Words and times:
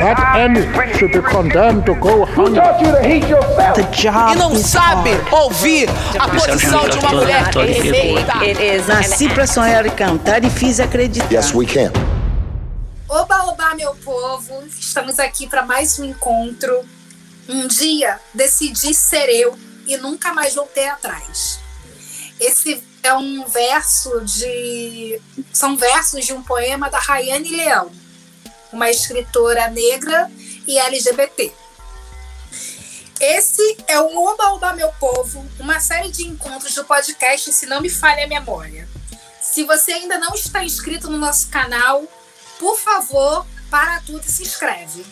That 0.00 0.38
N 0.38 0.56
should 0.96 1.12
be 1.12 1.20
condemned 1.20 1.84
to 1.84 1.94
go 1.94 2.24
hungry. 2.24 2.60
The 3.74 3.82
job 3.92 4.32
E 4.32 4.36
não 4.36 4.56
sabe 4.56 5.10
ouvir 5.30 5.90
a 6.18 6.26
posição 6.26 6.88
de 6.88 6.98
uma 6.98 7.10
mulher. 7.10 7.50
Nasci 8.88 9.28
pra 9.28 9.46
sonhar 9.46 9.84
e 9.84 9.90
cantar 9.90 10.42
e 10.42 10.48
fiz 10.48 10.80
acreditar. 10.80 11.30
Yes, 11.30 11.52
we 11.52 11.66
can. 11.66 11.92
Oba, 13.08 13.44
oba, 13.44 13.74
meu 13.74 13.94
povo! 13.96 14.62
Estamos 14.66 15.18
aqui 15.18 15.46
para 15.46 15.66
mais 15.66 15.98
um 15.98 16.04
encontro. 16.04 16.82
Um 17.46 17.66
dia 17.66 18.18
decidi 18.32 18.94
ser 18.94 19.28
eu 19.28 19.58
e 19.86 19.96
nunca 19.98 20.32
mais 20.32 20.54
voltei 20.54 20.88
atrás. 20.88 21.60
Esse 22.40 22.82
é 23.02 23.12
um 23.12 23.44
verso 23.44 24.20
de. 24.24 25.20
São 25.52 25.76
versos 25.76 26.24
de 26.24 26.32
um 26.32 26.42
poema 26.42 26.88
da 26.88 26.98
Rayane 26.98 27.50
Leão, 27.50 27.90
uma 28.72 28.90
escritora 28.90 29.68
negra 29.68 30.30
e 30.66 30.78
LGBT. 30.78 31.52
Esse 33.20 33.76
é 33.86 34.00
o 34.00 34.16
Oba 34.16 34.54
Oba 34.54 34.72
Meu 34.72 34.90
Povo, 34.92 35.46
uma 35.58 35.78
série 35.78 36.10
de 36.10 36.26
encontros 36.26 36.74
do 36.74 36.84
podcast 36.84 37.52
Se 37.52 37.66
Não 37.66 37.80
Me 37.80 37.90
Falha 37.90 38.24
a 38.24 38.28
Memória. 38.28 38.88
Se 39.40 39.64
você 39.64 39.92
ainda 39.92 40.18
não 40.18 40.34
está 40.34 40.64
inscrito 40.64 41.10
no 41.10 41.18
nosso 41.18 41.48
canal, 41.48 42.02
por 42.58 42.78
favor, 42.78 43.46
para 43.70 44.00
tudo 44.00 44.24
e 44.24 44.30
se 44.30 44.42
inscreve. 44.42 45.04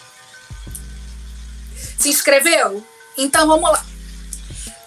Se 1.98 2.08
inscreveu? 2.08 2.82
Então 3.16 3.46
vamos 3.46 3.70
lá. 3.70 3.84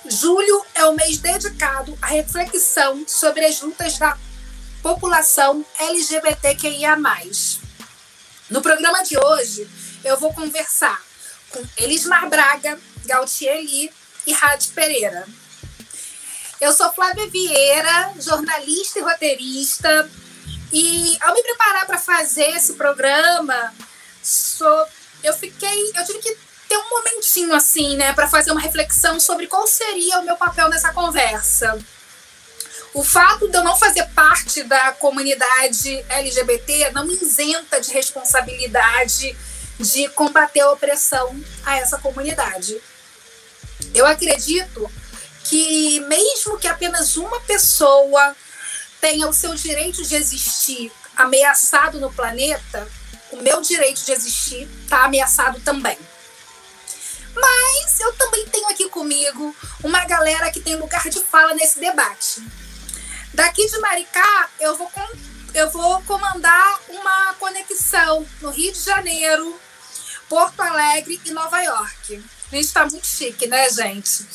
Julho 0.06 0.66
é 0.74 0.86
o 0.86 0.94
mês 0.94 1.18
dedicado 1.18 1.98
à 2.02 2.08
reflexão 2.08 3.04
sobre 3.08 3.46
as 3.46 3.62
lutas 3.62 3.98
da 4.00 4.18
população 4.82 5.64
LGBTQIA. 5.80 6.98
No 8.52 8.62
programa 8.62 9.02
de 9.02 9.18
hoje, 9.18 9.66
eu 10.04 10.20
vou 10.20 10.34
conversar 10.34 11.02
com 11.52 11.64
Elismar 11.78 12.28
Braga, 12.28 12.78
Gautier 13.06 13.56
Lee 13.56 13.90
e 14.28 14.34
Rádio 14.34 14.74
Pereira. 14.74 15.26
Eu 16.60 16.74
sou 16.74 16.92
Flávia 16.92 17.30
Vieira, 17.30 18.14
jornalista 18.20 19.00
e 19.00 19.04
roteirista, 19.04 20.12
e 20.74 21.18
ao 21.22 21.34
me 21.34 21.42
preparar 21.42 21.86
para 21.86 21.98
fazer 21.98 22.50
esse 22.50 22.74
programa, 22.74 23.74
sou, 24.22 24.86
eu 25.24 25.34
fiquei, 25.34 25.92
eu 25.96 26.06
tive 26.06 26.20
que 26.20 26.38
ter 26.68 26.78
um 26.78 26.90
momentinho 26.90 27.54
assim, 27.54 27.96
né, 27.96 28.12
para 28.12 28.28
fazer 28.28 28.52
uma 28.52 28.60
reflexão 28.60 29.18
sobre 29.18 29.48
qual 29.48 29.66
seria 29.66 30.20
o 30.20 30.26
meu 30.26 30.36
papel 30.36 30.68
nessa 30.68 30.92
conversa. 30.92 31.80
O 32.94 33.04
fato 33.04 33.48
de 33.48 33.58
eu 33.58 33.64
não 33.64 33.78
fazer 33.78 34.04
parte 34.14 34.64
da 34.64 34.92
comunidade 34.94 36.04
LGBT 36.10 36.92
não 36.92 37.06
me 37.06 37.16
isenta 37.16 37.80
de 37.80 37.92
responsabilidade 37.92 39.36
de 39.80 40.10
combater 40.10 40.60
a 40.60 40.72
opressão 40.72 41.42
a 41.66 41.78
essa 41.78 41.98
comunidade. 41.98 42.80
Eu 43.94 44.06
acredito 44.06 44.92
que 45.46 46.02
mesmo 46.02 46.58
que 46.58 46.68
apenas 46.68 47.16
uma 47.16 47.40
pessoa 47.42 48.36
tenha 49.00 49.28
o 49.28 49.34
seu 49.34 49.56
direito 49.56 50.04
de 50.04 50.16
existir 50.16 50.92
ameaçado 51.16 52.00
no 52.00 52.12
planeta, 52.12 52.88
o 53.32 53.38
meu 53.38 53.62
direito 53.62 54.04
de 54.04 54.12
existir 54.12 54.70
está 54.84 55.06
ameaçado 55.06 55.60
também. 55.62 55.98
Mas 57.34 58.00
eu 58.02 58.14
também 58.14 58.46
tenho 58.48 58.68
aqui 58.68 58.90
comigo 58.90 59.56
uma 59.82 60.04
galera 60.06 60.52
que 60.52 60.60
tem 60.60 60.76
lugar 60.76 61.10
de 61.10 61.22
fala 61.22 61.54
nesse 61.54 61.80
debate. 61.80 62.44
Daqui 63.34 63.66
de 63.66 63.80
Maricá, 63.80 64.50
eu 64.60 64.76
vou, 64.76 64.90
com, 64.90 65.08
eu 65.54 65.70
vou 65.72 66.02
comandar 66.04 66.80
uma 66.90 67.34
conexão 67.36 68.26
no 68.42 68.50
Rio 68.50 68.72
de 68.74 68.80
Janeiro, 68.80 69.60
Porto 70.28 70.60
Alegre 70.62 71.20
e 71.26 71.32
Nova 71.32 71.62
York. 71.62 72.24
A 72.52 72.56
gente 72.56 72.66
está 72.66 72.86
muito 72.86 73.08
chique, 73.08 73.48
né, 73.48 73.70
gente? 73.70 74.26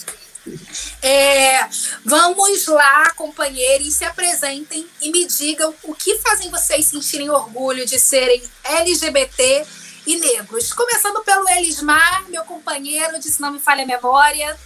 É, 1.02 1.68
vamos 2.04 2.66
lá, 2.66 3.10
companheiros, 3.10 3.94
se 3.94 4.04
apresentem 4.04 4.88
e 5.00 5.10
me 5.10 5.26
digam 5.26 5.74
o 5.82 5.94
que 5.94 6.18
fazem 6.18 6.50
vocês 6.50 6.86
sentirem 6.86 7.28
orgulho 7.28 7.84
de 7.84 7.98
serem 7.98 8.42
LGBT 8.64 9.66
e 10.06 10.16
negros. 10.18 10.72
Começando 10.72 11.22
pelo 11.22 11.48
Elismar, 11.48 12.24
meu 12.28 12.44
companheiro, 12.44 13.18
de 13.18 13.30
Se 13.30 13.40
Não 13.40 13.52
Me 13.52 13.58
Falha 13.58 13.82
a 13.82 13.86
Memória. 13.86 14.56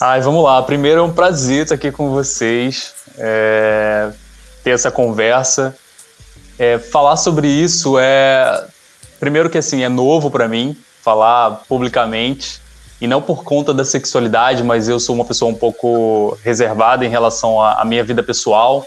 Ai, 0.00 0.20
vamos 0.20 0.42
lá. 0.42 0.60
Primeiro 0.60 1.00
é 1.00 1.02
um 1.02 1.12
prazer 1.12 1.62
estar 1.62 1.76
aqui 1.76 1.92
com 1.92 2.10
vocês, 2.10 2.92
é, 3.16 4.10
ter 4.64 4.70
essa 4.70 4.90
conversa. 4.90 5.76
É, 6.58 6.78
falar 6.78 7.16
sobre 7.16 7.46
isso 7.46 7.96
é. 7.98 8.66
Primeiro 9.20 9.48
que 9.48 9.58
assim, 9.58 9.84
é 9.84 9.88
novo 9.88 10.30
para 10.30 10.48
mim 10.48 10.76
falar 11.00 11.62
publicamente 11.68 12.60
e 13.00 13.06
não 13.06 13.22
por 13.22 13.44
conta 13.44 13.72
da 13.72 13.84
sexualidade, 13.84 14.64
mas 14.64 14.88
eu 14.88 14.98
sou 14.98 15.14
uma 15.14 15.24
pessoa 15.24 15.50
um 15.50 15.54
pouco 15.54 16.36
reservada 16.42 17.04
em 17.04 17.08
relação 17.08 17.62
à, 17.62 17.84
minha 17.84 18.02
vida 18.02 18.22
pessoal. 18.22 18.84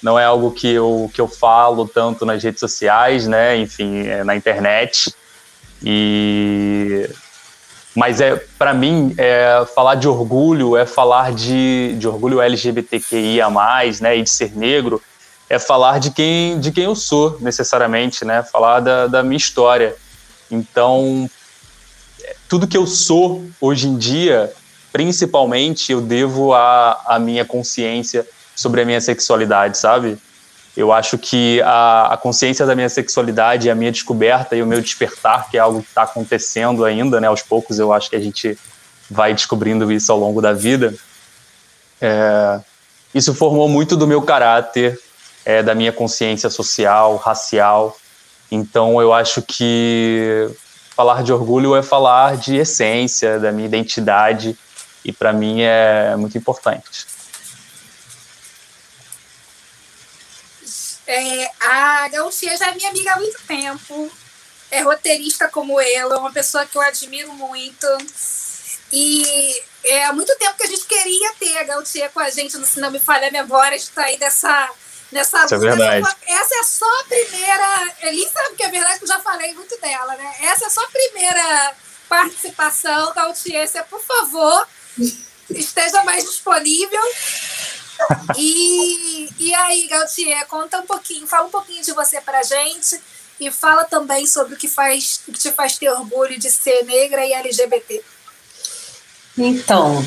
Não 0.00 0.18
é 0.18 0.24
algo 0.24 0.52
que 0.52 0.68
eu, 0.68 1.10
que 1.12 1.20
eu 1.20 1.26
falo 1.26 1.88
tanto 1.88 2.24
nas 2.24 2.42
redes 2.42 2.60
sociais, 2.60 3.26
né? 3.26 3.56
Enfim, 3.56 4.06
é, 4.06 4.22
na 4.22 4.36
internet. 4.36 5.12
E 5.82 7.10
mas 7.94 8.20
é 8.20 8.36
para 8.58 8.74
mim 8.74 9.14
é, 9.16 9.64
falar 9.74 9.94
de 9.94 10.08
orgulho 10.08 10.76
é 10.76 10.84
falar 10.84 11.32
de, 11.32 11.94
de 11.98 12.08
orgulho 12.08 12.40
LGBTQIA+, 12.40 13.48
né, 14.00 14.16
e 14.16 14.22
de 14.22 14.30
ser 14.30 14.56
negro 14.56 15.00
é 15.48 15.58
falar 15.58 16.00
de 16.00 16.10
quem 16.10 16.58
de 16.58 16.72
quem 16.72 16.84
eu 16.84 16.96
sou 16.96 17.36
necessariamente, 17.40 18.24
né, 18.24 18.42
falar 18.42 18.80
da, 18.80 19.06
da 19.06 19.22
minha 19.22 19.36
história. 19.36 19.94
Então 20.50 21.28
tudo 22.48 22.66
que 22.66 22.76
eu 22.76 22.86
sou 22.86 23.44
hoje 23.60 23.88
em 23.88 23.96
dia, 23.96 24.52
principalmente, 24.92 25.92
eu 25.92 26.00
devo 26.00 26.54
à, 26.54 27.00
à 27.06 27.18
minha 27.18 27.44
consciência 27.44 28.26
sobre 28.54 28.82
a 28.82 28.84
minha 28.84 29.00
sexualidade, 29.00 29.76
sabe? 29.76 30.16
Eu 30.76 30.92
acho 30.92 31.16
que 31.16 31.62
a, 31.62 32.14
a, 32.14 32.16
consciência 32.16 32.66
da 32.66 32.74
minha 32.74 32.88
sexualidade, 32.88 33.70
a 33.70 33.74
minha 33.74 33.92
descoberta 33.92 34.56
e 34.56 34.62
o 34.62 34.66
meu 34.66 34.80
despertar, 34.80 35.48
que 35.48 35.56
é 35.56 35.60
algo 35.60 35.80
que 35.80 35.88
está 35.88 36.02
acontecendo 36.02 36.84
ainda, 36.84 37.20
né? 37.20 37.28
Aos 37.28 37.42
poucos, 37.42 37.78
eu 37.78 37.92
acho 37.92 38.10
que 38.10 38.16
a 38.16 38.20
gente 38.20 38.58
vai 39.08 39.32
descobrindo 39.32 39.90
isso 39.92 40.10
ao 40.10 40.18
longo 40.18 40.42
da 40.42 40.52
vida. 40.52 40.92
É, 42.00 42.60
isso 43.14 43.32
formou 43.32 43.68
muito 43.68 43.96
do 43.96 44.06
meu 44.06 44.20
caráter, 44.22 44.98
é, 45.44 45.62
da 45.62 45.74
minha 45.76 45.92
consciência 45.92 46.50
social, 46.50 47.16
racial. 47.16 47.96
Então, 48.50 49.00
eu 49.00 49.12
acho 49.12 49.42
que 49.42 50.50
falar 50.96 51.22
de 51.22 51.32
orgulho 51.32 51.76
é 51.76 51.82
falar 51.82 52.36
de 52.36 52.56
essência, 52.56 53.38
da 53.38 53.52
minha 53.52 53.66
identidade, 53.66 54.56
e 55.04 55.12
para 55.12 55.32
mim 55.32 55.60
é 55.60 56.16
muito 56.16 56.36
importante. 56.36 57.13
É, 61.06 61.50
a 61.60 62.08
Gauchia 62.08 62.56
já 62.56 62.68
é 62.68 62.74
minha 62.74 62.88
amiga 62.88 63.12
há 63.12 63.16
muito 63.16 63.40
tempo, 63.46 64.10
é 64.70 64.80
roteirista 64.80 65.48
como 65.48 65.80
eu, 65.80 66.12
é 66.12 66.16
uma 66.16 66.32
pessoa 66.32 66.66
que 66.66 66.76
eu 66.76 66.82
admiro 66.82 67.32
muito. 67.34 67.86
E 68.92 69.62
é 69.84 70.04
há 70.04 70.12
muito 70.12 70.34
tempo 70.36 70.56
que 70.56 70.62
a 70.62 70.68
gente 70.68 70.86
queria 70.86 71.32
ter 71.34 71.58
a 71.58 71.64
Gautier 71.64 72.10
com 72.10 72.20
a 72.20 72.30
gente 72.30 72.56
no 72.56 72.64
Se 72.64 72.80
Não 72.80 72.90
Me 72.90 73.00
Falha 73.00 73.28
a 73.28 73.30
Memória, 73.30 73.76
está 73.76 74.04
aí 74.04 74.18
nessa, 74.18 74.70
nessa 75.10 75.44
Isso 75.44 75.54
é 75.54 75.58
verdade. 75.58 76.16
Essa 76.26 76.54
é 76.54 76.62
só 76.62 77.00
a 77.00 77.04
primeira. 77.04 77.92
Eli 78.02 78.28
sabe 78.28 78.54
que 78.56 78.62
é 78.62 78.70
verdade 78.70 78.98
que 78.98 79.04
eu 79.04 79.08
já 79.08 79.18
falei 79.18 79.52
muito 79.54 79.78
dela, 79.80 80.14
né? 80.16 80.34
Essa 80.42 80.66
é 80.66 80.70
só 80.70 80.82
a 80.82 80.88
primeira 80.88 81.74
participação, 82.08 83.12
Gautier. 83.14 83.66
Você, 83.66 83.82
por 83.82 84.02
favor, 84.02 84.66
esteja 85.50 86.02
mais 86.04 86.24
disponível. 86.24 87.02
E, 88.36 89.28
e 89.38 89.54
aí, 89.54 89.86
Gautier, 89.88 90.46
conta 90.46 90.80
um 90.80 90.86
pouquinho, 90.86 91.26
fala 91.26 91.46
um 91.46 91.50
pouquinho 91.50 91.82
de 91.82 91.92
você 91.92 92.20
pra 92.20 92.42
gente 92.42 93.00
e 93.40 93.50
fala 93.50 93.84
também 93.84 94.26
sobre 94.26 94.54
o 94.54 94.56
que 94.56 94.68
faz, 94.68 95.20
o 95.28 95.32
que 95.32 95.38
te 95.38 95.52
faz 95.52 95.78
ter 95.78 95.90
orgulho 95.90 96.38
de 96.38 96.50
ser 96.50 96.84
negra 96.84 97.24
e 97.24 97.32
LGBT. 97.32 98.02
Então, 99.36 100.04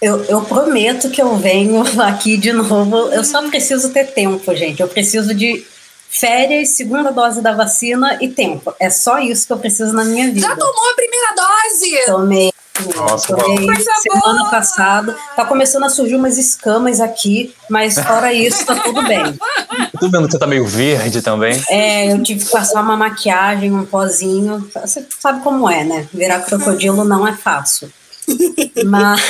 eu, 0.00 0.24
eu 0.24 0.42
prometo 0.42 1.10
que 1.10 1.20
eu 1.20 1.36
venho 1.36 1.82
aqui 2.02 2.36
de 2.36 2.52
novo. 2.52 3.12
Eu 3.12 3.24
só 3.24 3.42
preciso 3.48 3.90
ter 3.90 4.12
tempo, 4.12 4.54
gente. 4.54 4.80
Eu 4.80 4.88
preciso 4.88 5.34
de 5.34 5.64
férias, 6.08 6.70
segunda 6.70 7.12
dose 7.12 7.40
da 7.40 7.52
vacina 7.52 8.18
e 8.20 8.28
tempo. 8.28 8.74
É 8.80 8.90
só 8.90 9.18
isso 9.18 9.46
que 9.46 9.52
eu 9.52 9.58
preciso 9.58 9.92
na 9.92 10.04
minha 10.04 10.26
vida. 10.26 10.40
Já 10.40 10.56
tomou 10.56 10.90
a 10.90 10.94
primeira 10.94 11.34
dose? 11.34 12.06
Tomei. 12.06 12.52
Nossa, 12.96 13.36
tomei 13.36 13.68
semana 14.02 14.38
boa! 14.40 14.50
passada. 14.50 15.16
Tá 15.36 15.44
começando 15.44 15.84
a 15.84 15.88
surgir 15.88 16.16
umas 16.16 16.38
escamas 16.38 17.00
aqui, 17.00 17.54
mas 17.68 17.98
fora 17.98 18.32
isso, 18.32 18.64
tá 18.64 18.74
tudo 18.76 19.02
bem. 19.06 19.38
Tô 19.98 20.08
vendo 20.08 20.26
que 20.26 20.32
você 20.32 20.38
tá 20.38 20.46
meio 20.46 20.66
verde 20.66 21.20
também. 21.20 21.62
É, 21.68 22.12
eu 22.12 22.22
tive 22.22 22.44
que 22.44 22.50
passar 22.50 22.82
uma 22.82 22.96
maquiagem, 22.96 23.72
um 23.72 23.84
pozinho. 23.84 24.68
Você 24.74 25.06
sabe 25.18 25.42
como 25.42 25.68
é, 25.68 25.84
né? 25.84 26.08
Virar 26.12 26.40
crocodilo 26.40 27.04
não 27.04 27.26
é 27.26 27.34
fácil. 27.34 27.90
Mas, 28.84 29.20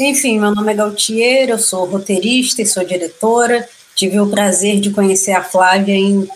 enfim, 0.00 0.38
meu 0.38 0.54
nome 0.54 0.72
é 0.72 0.74
Gautier, 0.74 1.48
eu 1.48 1.58
sou 1.58 1.86
roteirista 1.86 2.62
e 2.62 2.66
sou 2.66 2.84
diretora. 2.84 3.66
Tive 3.94 4.20
o 4.20 4.26
prazer 4.26 4.78
de 4.80 4.90
conhecer 4.90 5.32
a 5.32 5.42
Flávia 5.42 5.94
em 5.94 6.28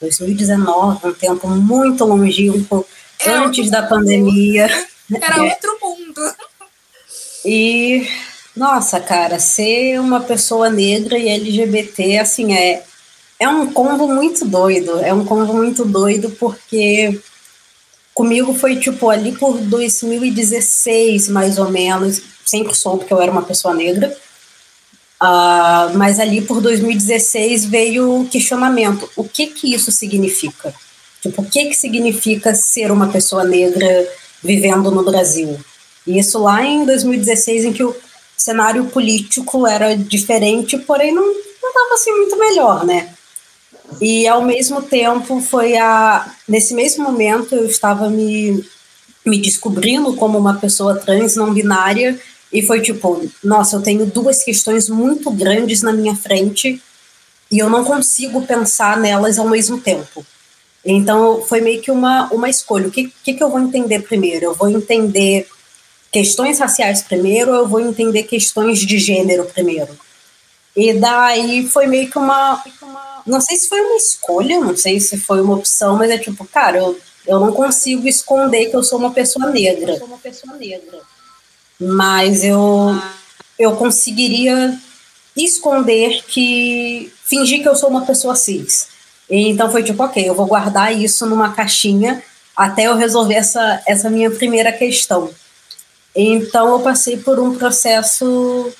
2019, 0.00 1.06
um 1.06 1.14
tempo 1.14 1.48
muito 1.48 2.04
longínquo, 2.04 2.84
é 3.20 3.30
antes 3.30 3.70
da 3.70 3.82
pandemia. 3.82 4.68
Era 5.14 5.36
é. 5.36 5.42
outro 5.42 5.78
mundo. 5.80 6.34
E, 7.44 8.08
nossa, 8.56 9.00
cara, 9.00 9.38
ser 9.38 10.00
uma 10.00 10.20
pessoa 10.20 10.68
negra 10.68 11.16
e 11.16 11.28
LGBT, 11.28 12.18
assim, 12.18 12.54
é, 12.54 12.82
é 13.38 13.48
um 13.48 13.72
combo 13.72 14.08
muito 14.08 14.44
doido. 14.44 14.98
É 15.00 15.12
um 15.12 15.24
combo 15.24 15.54
muito 15.54 15.84
doido 15.84 16.30
porque 16.32 17.20
comigo 18.12 18.54
foi, 18.54 18.76
tipo, 18.76 19.10
ali 19.10 19.36
por 19.36 19.58
2016, 19.58 21.28
mais 21.28 21.58
ou 21.58 21.70
menos, 21.70 22.20
sempre 22.44 22.74
soube 22.74 23.04
que 23.04 23.12
eu 23.12 23.20
era 23.20 23.30
uma 23.30 23.42
pessoa 23.42 23.74
negra. 23.74 24.16
Uh, 25.22 25.96
mas 25.96 26.20
ali 26.20 26.42
por 26.42 26.60
2016 26.60 27.64
veio 27.64 28.20
o 28.20 28.28
questionamento: 28.28 29.08
o 29.16 29.24
que 29.24 29.46
que 29.46 29.72
isso 29.72 29.90
significa? 29.90 30.74
Tipo, 31.22 31.42
o 31.42 31.44
que 31.44 31.66
que 31.66 31.74
significa 31.74 32.54
ser 32.54 32.90
uma 32.90 33.08
pessoa 33.08 33.42
negra 33.42 33.86
vivendo 34.42 34.90
no 34.90 35.04
Brasil? 35.04 35.58
E 36.06 36.18
isso 36.18 36.38
lá 36.38 36.64
em 36.64 36.84
2016, 36.84 37.64
em 37.64 37.72
que 37.72 37.82
o 37.82 37.94
cenário 38.36 38.86
político 38.86 39.66
era 39.66 39.96
diferente, 39.96 40.78
porém 40.78 41.12
não 41.12 41.30
estava 41.30 41.94
assim 41.94 42.12
muito 42.12 42.38
melhor, 42.38 42.84
né? 42.84 43.08
E 44.00 44.26
ao 44.26 44.42
mesmo 44.42 44.82
tempo 44.82 45.40
foi 45.40 45.76
a 45.76 46.30
nesse 46.48 46.74
mesmo 46.74 47.04
momento 47.04 47.54
eu 47.54 47.66
estava 47.66 48.10
me 48.10 48.64
me 49.24 49.40
descobrindo 49.40 50.14
como 50.14 50.38
uma 50.38 50.54
pessoa 50.54 50.96
trans 50.96 51.34
não 51.34 51.52
binária 51.52 52.18
e 52.52 52.62
foi 52.62 52.80
tipo, 52.80 53.28
nossa, 53.42 53.76
eu 53.76 53.82
tenho 53.82 54.06
duas 54.06 54.44
questões 54.44 54.88
muito 54.88 55.30
grandes 55.30 55.82
na 55.82 55.92
minha 55.92 56.14
frente 56.14 56.80
e 57.50 57.58
eu 57.58 57.68
não 57.68 57.84
consigo 57.84 58.46
pensar 58.46 58.96
nelas 58.96 59.38
ao 59.38 59.48
mesmo 59.48 59.80
tempo. 59.80 60.24
Então 60.86 61.42
foi 61.42 61.60
meio 61.60 61.82
que 61.82 61.90
uma, 61.90 62.32
uma 62.32 62.48
escolha. 62.48 62.88
O 62.88 62.90
que, 62.90 63.12
que, 63.24 63.34
que 63.34 63.42
eu 63.42 63.50
vou 63.50 63.60
entender 63.60 64.00
primeiro? 64.02 64.46
Eu 64.46 64.54
vou 64.54 64.68
entender 64.68 65.48
questões 66.12 66.60
raciais 66.60 67.02
primeiro 67.02 67.50
ou 67.50 67.56
eu 67.58 67.68
vou 67.68 67.80
entender 67.80 68.22
questões 68.22 68.78
de 68.78 68.98
gênero 68.98 69.44
primeiro? 69.46 69.98
E 70.76 70.92
daí 70.92 71.68
foi 71.68 71.86
meio 71.86 72.08
que 72.08 72.18
uma. 72.18 72.62
Não 73.26 73.40
sei 73.40 73.56
se 73.56 73.68
foi 73.68 73.80
uma 73.80 73.96
escolha, 73.96 74.60
não 74.60 74.76
sei 74.76 75.00
se 75.00 75.18
foi 75.18 75.40
uma 75.40 75.56
opção, 75.56 75.96
mas 75.96 76.10
é 76.10 76.18
tipo, 76.18 76.46
cara, 76.46 76.78
eu, 76.78 76.98
eu 77.26 77.40
não 77.40 77.52
consigo 77.52 78.06
esconder 78.06 78.70
que 78.70 78.76
eu 78.76 78.82
sou 78.84 78.98
uma 78.98 79.10
pessoa 79.10 79.50
negra. 79.50 79.92
Eu 79.92 79.98
sou 79.98 80.06
uma 80.06 80.18
pessoa 80.18 80.54
negra 80.56 81.00
mas 81.78 82.42
eu, 82.42 82.94
eu 83.58 83.76
conseguiria 83.76 84.78
esconder 85.36 86.24
que. 86.26 87.12
fingir 87.24 87.62
que 87.62 87.68
eu 87.68 87.76
sou 87.76 87.90
uma 87.90 88.06
pessoa 88.06 88.34
cis. 88.34 88.88
Então 89.28 89.70
foi 89.70 89.82
tipo, 89.82 90.02
ok, 90.02 90.28
eu 90.28 90.34
vou 90.34 90.46
guardar 90.46 90.96
isso 90.96 91.26
numa 91.26 91.52
caixinha 91.52 92.22
até 92.56 92.84
eu 92.84 92.96
resolver 92.96 93.34
essa, 93.34 93.82
essa 93.86 94.08
minha 94.08 94.30
primeira 94.30 94.72
questão. 94.72 95.30
Então 96.14 96.72
eu 96.72 96.80
passei 96.80 97.18
por 97.18 97.38
um 97.38 97.54
processo. 97.54 98.72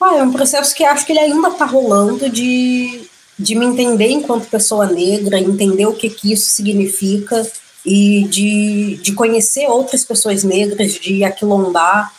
Ah, 0.00 0.16
é 0.16 0.22
um 0.22 0.32
processo 0.32 0.74
que 0.74 0.84
acho 0.84 1.04
que 1.04 1.12
ele 1.12 1.18
ainda 1.18 1.48
está 1.48 1.66
rolando 1.66 2.30
de, 2.30 3.08
de 3.38 3.54
me 3.54 3.66
entender 3.66 4.08
enquanto 4.08 4.48
pessoa 4.48 4.86
negra, 4.86 5.38
entender 5.38 5.86
o 5.86 5.92
que, 5.92 6.08
que 6.08 6.32
isso 6.32 6.50
significa 6.50 7.46
e 7.84 8.24
de, 8.24 8.98
de 9.02 9.12
conhecer 9.12 9.66
outras 9.68 10.04
pessoas 10.04 10.42
negras, 10.42 10.94
de 10.94 11.22
aquilombar. 11.22 12.12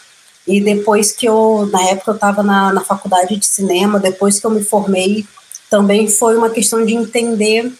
E 0.47 0.61
depois 0.61 1.11
que 1.11 1.27
eu, 1.27 1.67
na 1.71 1.81
época 1.89 2.11
eu 2.11 2.15
estava 2.15 2.41
na, 2.41 2.71
na 2.71 2.81
faculdade 2.81 3.35
de 3.35 3.45
cinema, 3.45 3.99
depois 3.99 4.39
que 4.39 4.45
eu 4.45 4.51
me 4.51 4.63
formei, 4.63 5.25
também 5.69 6.07
foi 6.07 6.37
uma 6.37 6.49
questão 6.49 6.85
de 6.85 6.93
entender 6.93 7.71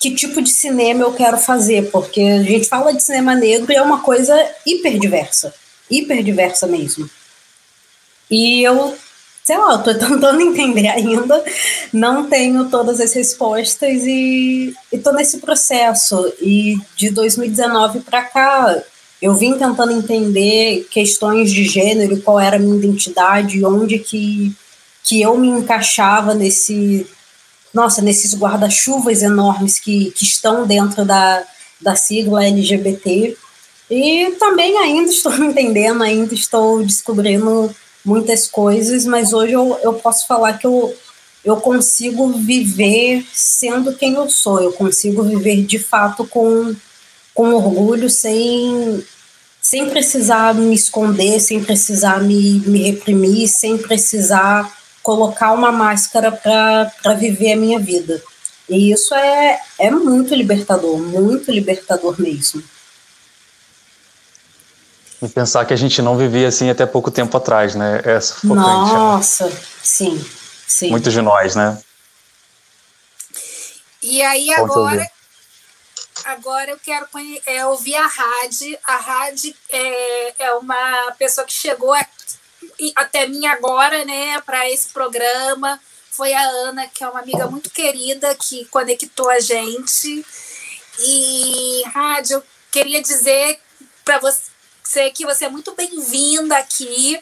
que 0.00 0.14
tipo 0.14 0.42
de 0.42 0.50
cinema 0.50 1.02
eu 1.02 1.12
quero 1.12 1.38
fazer, 1.38 1.90
porque 1.90 2.20
a 2.20 2.42
gente 2.42 2.68
fala 2.68 2.92
de 2.92 3.02
cinema 3.02 3.34
negro 3.34 3.70
e 3.72 3.76
é 3.76 3.82
uma 3.82 4.00
coisa 4.00 4.34
hiper 4.66 4.98
diversa, 4.98 5.54
hiper 5.90 6.22
diversa 6.22 6.66
mesmo. 6.66 7.08
E 8.30 8.62
eu 8.62 8.96
sei 9.46 9.56
lá, 9.56 9.78
tô 9.78 9.94
tentando 9.94 10.40
entender 10.40 10.88
ainda, 10.88 11.42
não 11.92 12.28
tenho 12.28 12.68
todas 12.68 13.00
as 13.00 13.12
respostas 13.12 14.02
e, 14.04 14.74
estou 14.92 15.14
nesse 15.14 15.38
processo. 15.38 16.32
E 16.40 16.76
de 16.96 17.10
2019 17.10 18.00
para 18.00 18.22
cá, 18.22 18.82
eu 19.22 19.34
vim 19.34 19.56
tentando 19.56 19.92
entender 19.92 20.88
questões 20.90 21.52
de 21.52 21.64
gênero, 21.64 22.20
qual 22.20 22.40
era 22.40 22.56
a 22.56 22.58
minha 22.58 22.76
identidade, 22.76 23.64
onde 23.64 24.00
que, 24.00 24.52
que 25.06 25.22
eu 25.22 25.38
me 25.38 25.46
encaixava 25.46 26.34
nesse, 26.34 27.06
nossa, 27.72 28.02
nesses 28.02 28.34
guarda-chuvas 28.34 29.22
enormes 29.22 29.78
que, 29.78 30.10
que 30.10 30.24
estão 30.24 30.66
dentro 30.66 31.04
da, 31.04 31.44
da 31.80 31.94
sigla 31.94 32.44
LGBT. 32.44 33.36
E 33.88 34.32
também 34.32 34.76
ainda 34.78 35.08
estou 35.08 35.32
entendendo, 35.38 36.02
ainda 36.02 36.34
estou 36.34 36.82
descobrindo 36.82 37.72
muitas 38.04 38.48
coisas, 38.48 39.06
mas 39.06 39.32
hoje 39.32 39.52
eu, 39.52 39.78
eu 39.80 39.94
posso 39.94 40.26
falar 40.26 40.58
que 40.58 40.66
eu, 40.66 40.92
eu 41.44 41.56
consigo 41.58 42.32
viver 42.32 43.24
sendo 43.32 43.94
quem 43.94 44.14
eu 44.14 44.28
sou, 44.28 44.60
eu 44.60 44.72
consigo 44.72 45.22
viver 45.22 45.62
de 45.62 45.78
fato 45.78 46.26
com, 46.26 46.74
com 47.32 47.54
orgulho, 47.54 48.10
sem, 48.10 49.04
sem 49.60 49.88
precisar 49.88 50.52
me 50.52 50.74
esconder, 50.74 51.38
sem 51.38 51.62
precisar 51.62 52.24
me, 52.24 52.60
me 52.66 52.82
reprimir, 52.90 53.46
sem 53.46 53.78
precisar 53.78 54.75
colocar 55.06 55.52
uma 55.52 55.70
máscara 55.70 56.32
para 56.32 57.14
viver 57.14 57.52
a 57.52 57.56
minha 57.56 57.78
vida. 57.78 58.20
E 58.68 58.90
isso 58.90 59.14
é, 59.14 59.60
é 59.78 59.88
muito 59.88 60.34
libertador, 60.34 60.98
muito 60.98 61.52
libertador 61.52 62.20
mesmo. 62.20 62.60
E 65.22 65.28
pensar 65.28 65.64
que 65.64 65.72
a 65.72 65.76
gente 65.76 66.02
não 66.02 66.18
vivia 66.18 66.48
assim 66.48 66.68
até 66.70 66.84
pouco 66.84 67.08
tempo 67.08 67.36
atrás, 67.36 67.76
né? 67.76 68.00
É 68.04 68.20
sufocante. 68.20 68.56
Né? 68.58 68.98
Nossa, 68.98 69.46
né? 69.46 69.56
sim, 69.80 70.26
sim. 70.66 70.90
Muitos 70.90 71.12
de 71.12 71.22
nós, 71.22 71.54
né? 71.54 71.80
E 74.02 74.20
aí 74.22 74.52
agora, 74.54 75.08
agora 76.24 76.72
eu 76.72 76.78
quero 76.80 77.06
é, 77.46 77.64
ouvir 77.64 77.94
a 77.94 78.08
Rádio. 78.08 78.76
A 78.84 78.96
Rádio 78.96 79.54
é, 79.70 80.46
é 80.46 80.52
uma 80.54 81.12
pessoa 81.16 81.46
que 81.46 81.52
chegou 81.52 81.94
até 82.94 83.26
mim 83.26 83.46
agora, 83.46 84.04
né, 84.04 84.40
para 84.42 84.70
esse 84.70 84.88
programa. 84.88 85.80
Foi 86.10 86.32
a 86.32 86.40
Ana, 86.40 86.86
que 86.86 87.04
é 87.04 87.08
uma 87.08 87.20
amiga 87.20 87.46
muito 87.46 87.70
querida, 87.70 88.34
que 88.34 88.64
conectou 88.66 89.28
a 89.28 89.38
gente. 89.38 90.24
E, 90.98 91.82
Rádio, 91.92 92.36
eu 92.38 92.42
queria 92.72 93.02
dizer 93.02 93.60
para 94.04 94.18
você 94.18 94.55
sei 94.86 95.10
que 95.10 95.26
você 95.26 95.46
é 95.46 95.48
muito 95.48 95.74
bem-vinda 95.74 96.56
aqui 96.56 97.20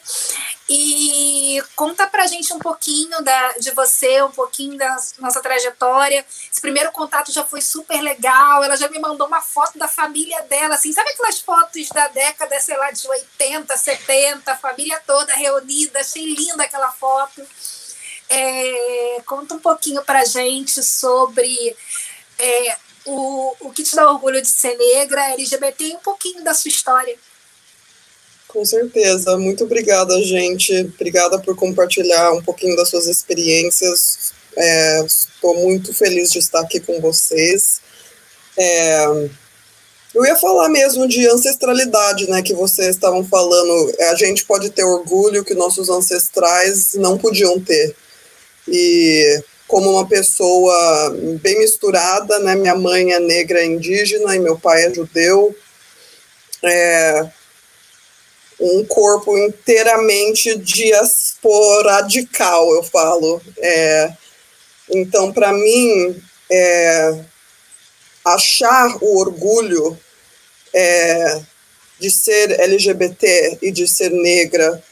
e 0.68 1.62
conta 1.74 2.06
pra 2.06 2.26
gente 2.26 2.52
um 2.52 2.58
pouquinho 2.58 3.22
da, 3.22 3.52
de 3.52 3.70
você, 3.70 4.22
um 4.22 4.30
pouquinho 4.30 4.76
da 4.76 4.96
nossa 5.18 5.40
trajetória. 5.40 6.24
Esse 6.52 6.60
primeiro 6.60 6.92
contato 6.92 7.32
já 7.32 7.42
foi 7.42 7.62
super 7.62 8.00
legal, 8.02 8.62
ela 8.62 8.76
já 8.76 8.88
me 8.88 8.98
mandou 8.98 9.26
uma 9.26 9.40
foto 9.40 9.78
da 9.78 9.88
família 9.88 10.42
dela, 10.42 10.74
assim, 10.74 10.92
sabe 10.92 11.10
aquelas 11.10 11.40
fotos 11.40 11.88
da 11.88 12.08
década, 12.08 12.60
sei 12.60 12.76
lá, 12.76 12.90
de 12.90 13.08
80, 13.08 13.76
70, 13.76 14.52
a 14.52 14.56
família 14.56 15.02
toda 15.06 15.34
reunida, 15.34 16.00
achei 16.00 16.34
linda 16.34 16.64
aquela 16.64 16.92
foto. 16.92 17.42
É, 18.28 19.22
conta 19.24 19.54
um 19.54 19.58
pouquinho 19.58 20.02
pra 20.04 20.24
gente 20.24 20.82
sobre 20.82 21.76
é, 22.38 22.76
o, 23.06 23.56
o 23.60 23.72
que 23.72 23.82
te 23.82 23.96
dá 23.96 24.10
orgulho 24.10 24.40
de 24.40 24.48
ser 24.48 24.76
negra, 24.76 25.32
LGBT 25.32 25.84
e 25.84 25.96
um 25.96 26.00
pouquinho 26.00 26.44
da 26.44 26.52
sua 26.52 26.68
história. 26.68 27.18
Com 28.54 28.64
certeza. 28.64 29.36
Muito 29.36 29.64
obrigada, 29.64 30.22
gente. 30.22 30.72
Obrigada 30.94 31.40
por 31.40 31.56
compartilhar 31.56 32.30
um 32.30 32.40
pouquinho 32.40 32.76
das 32.76 32.88
suas 32.88 33.08
experiências. 33.08 34.32
Estou 35.04 35.56
é, 35.56 35.60
muito 35.60 35.92
feliz 35.92 36.30
de 36.30 36.38
estar 36.38 36.60
aqui 36.60 36.78
com 36.78 37.00
vocês. 37.00 37.80
É, 38.56 39.06
eu 40.14 40.24
ia 40.24 40.36
falar 40.36 40.68
mesmo 40.68 41.08
de 41.08 41.26
ancestralidade, 41.26 42.30
né, 42.30 42.42
que 42.42 42.54
vocês 42.54 42.90
estavam 42.90 43.24
falando. 43.24 43.92
A 44.12 44.14
gente 44.14 44.44
pode 44.44 44.70
ter 44.70 44.84
orgulho 44.84 45.44
que 45.44 45.52
nossos 45.52 45.90
ancestrais 45.90 46.94
não 46.94 47.18
podiam 47.18 47.58
ter. 47.58 47.96
E 48.68 49.42
como 49.66 49.90
uma 49.90 50.06
pessoa 50.06 51.10
bem 51.42 51.58
misturada, 51.58 52.38
né, 52.38 52.54
minha 52.54 52.76
mãe 52.76 53.14
é 53.14 53.18
negra 53.18 53.64
indígena 53.64 54.36
e 54.36 54.38
meu 54.38 54.56
pai 54.56 54.84
é 54.84 54.94
judeu. 54.94 55.52
É, 56.62 57.28
um 58.60 58.84
corpo 58.84 59.38
inteiramente 59.38 60.58
diasporadical, 60.58 62.74
eu 62.74 62.82
falo. 62.82 63.40
É, 63.58 64.12
então, 64.90 65.32
para 65.32 65.52
mim, 65.52 66.20
é, 66.50 67.24
achar 68.24 68.96
o 69.00 69.18
orgulho 69.18 69.96
é, 70.72 71.40
de 71.98 72.10
ser 72.10 72.58
LGBT 72.60 73.58
e 73.62 73.70
de 73.70 73.86
ser 73.86 74.10
negra 74.10 74.82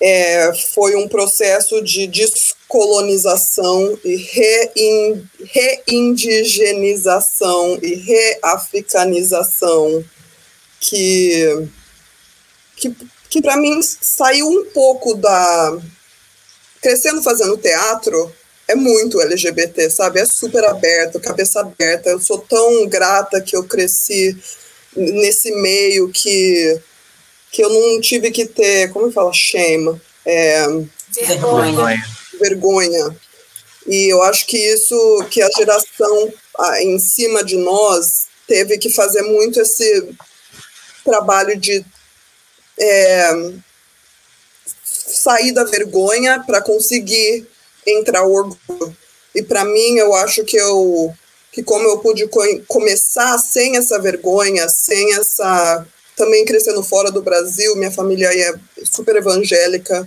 é, 0.00 0.54
foi 0.74 0.94
um 0.94 1.08
processo 1.08 1.82
de 1.82 2.06
descoberta 2.06 2.56
recolonização 2.66 3.96
e 4.04 4.16
rein, 4.16 5.24
reindigenização 5.44 7.78
e 7.80 7.94
reafricanização 7.94 10.04
que, 10.80 11.68
que, 12.76 12.94
que 13.28 13.42
para 13.42 13.56
mim 13.56 13.80
saiu 13.82 14.46
um 14.48 14.66
pouco 14.66 15.14
da. 15.14 15.78
Crescendo 16.80 17.22
fazendo 17.22 17.56
teatro, 17.56 18.32
é 18.68 18.74
muito 18.74 19.20
LGBT, 19.20 19.90
sabe? 19.90 20.20
É 20.20 20.26
super 20.26 20.64
aberto, 20.64 21.20
cabeça 21.20 21.60
aberta. 21.60 22.10
Eu 22.10 22.20
sou 22.20 22.38
tão 22.38 22.86
grata 22.86 23.40
que 23.40 23.56
eu 23.56 23.64
cresci 23.64 24.36
nesse 24.94 25.50
meio 25.52 26.08
que, 26.10 26.80
que 27.50 27.62
eu 27.62 27.70
não 27.70 28.00
tive 28.00 28.30
que 28.30 28.46
ter, 28.46 28.90
como 28.92 29.10
fala, 29.10 29.32
shame? 29.32 30.00
É, 30.24 30.66
Vergonha. 31.24 32.06
vergonha. 32.40 33.16
E 33.86 34.12
eu 34.12 34.22
acho 34.22 34.46
que 34.46 34.58
isso, 34.58 35.26
que 35.30 35.40
a 35.40 35.48
geração 35.56 36.32
em 36.80 36.98
cima 36.98 37.44
de 37.44 37.56
nós 37.56 38.26
teve 38.46 38.78
que 38.78 38.90
fazer 38.90 39.22
muito 39.22 39.60
esse 39.60 40.08
trabalho 41.04 41.58
de 41.58 41.84
é, 42.78 43.52
sair 44.84 45.52
da 45.52 45.64
vergonha 45.64 46.42
para 46.46 46.60
conseguir 46.60 47.46
entrar 47.86 48.24
o 48.24 48.32
orgulho. 48.32 48.96
E 49.34 49.42
para 49.42 49.64
mim, 49.64 49.98
eu 49.98 50.14
acho 50.14 50.44
que 50.44 50.56
eu 50.56 51.14
que 51.52 51.62
como 51.62 51.88
eu 51.88 51.98
pude 51.98 52.26
co 52.28 52.42
começar 52.68 53.38
sem 53.38 53.78
essa 53.78 53.98
vergonha, 53.98 54.68
sem 54.68 55.14
essa 55.14 55.86
também 56.14 56.44
crescendo 56.44 56.82
fora 56.82 57.10
do 57.10 57.22
Brasil, 57.22 57.76
minha 57.76 57.90
família 57.90 58.28
é 58.28 58.54
super 58.84 59.16
evangélica, 59.16 60.06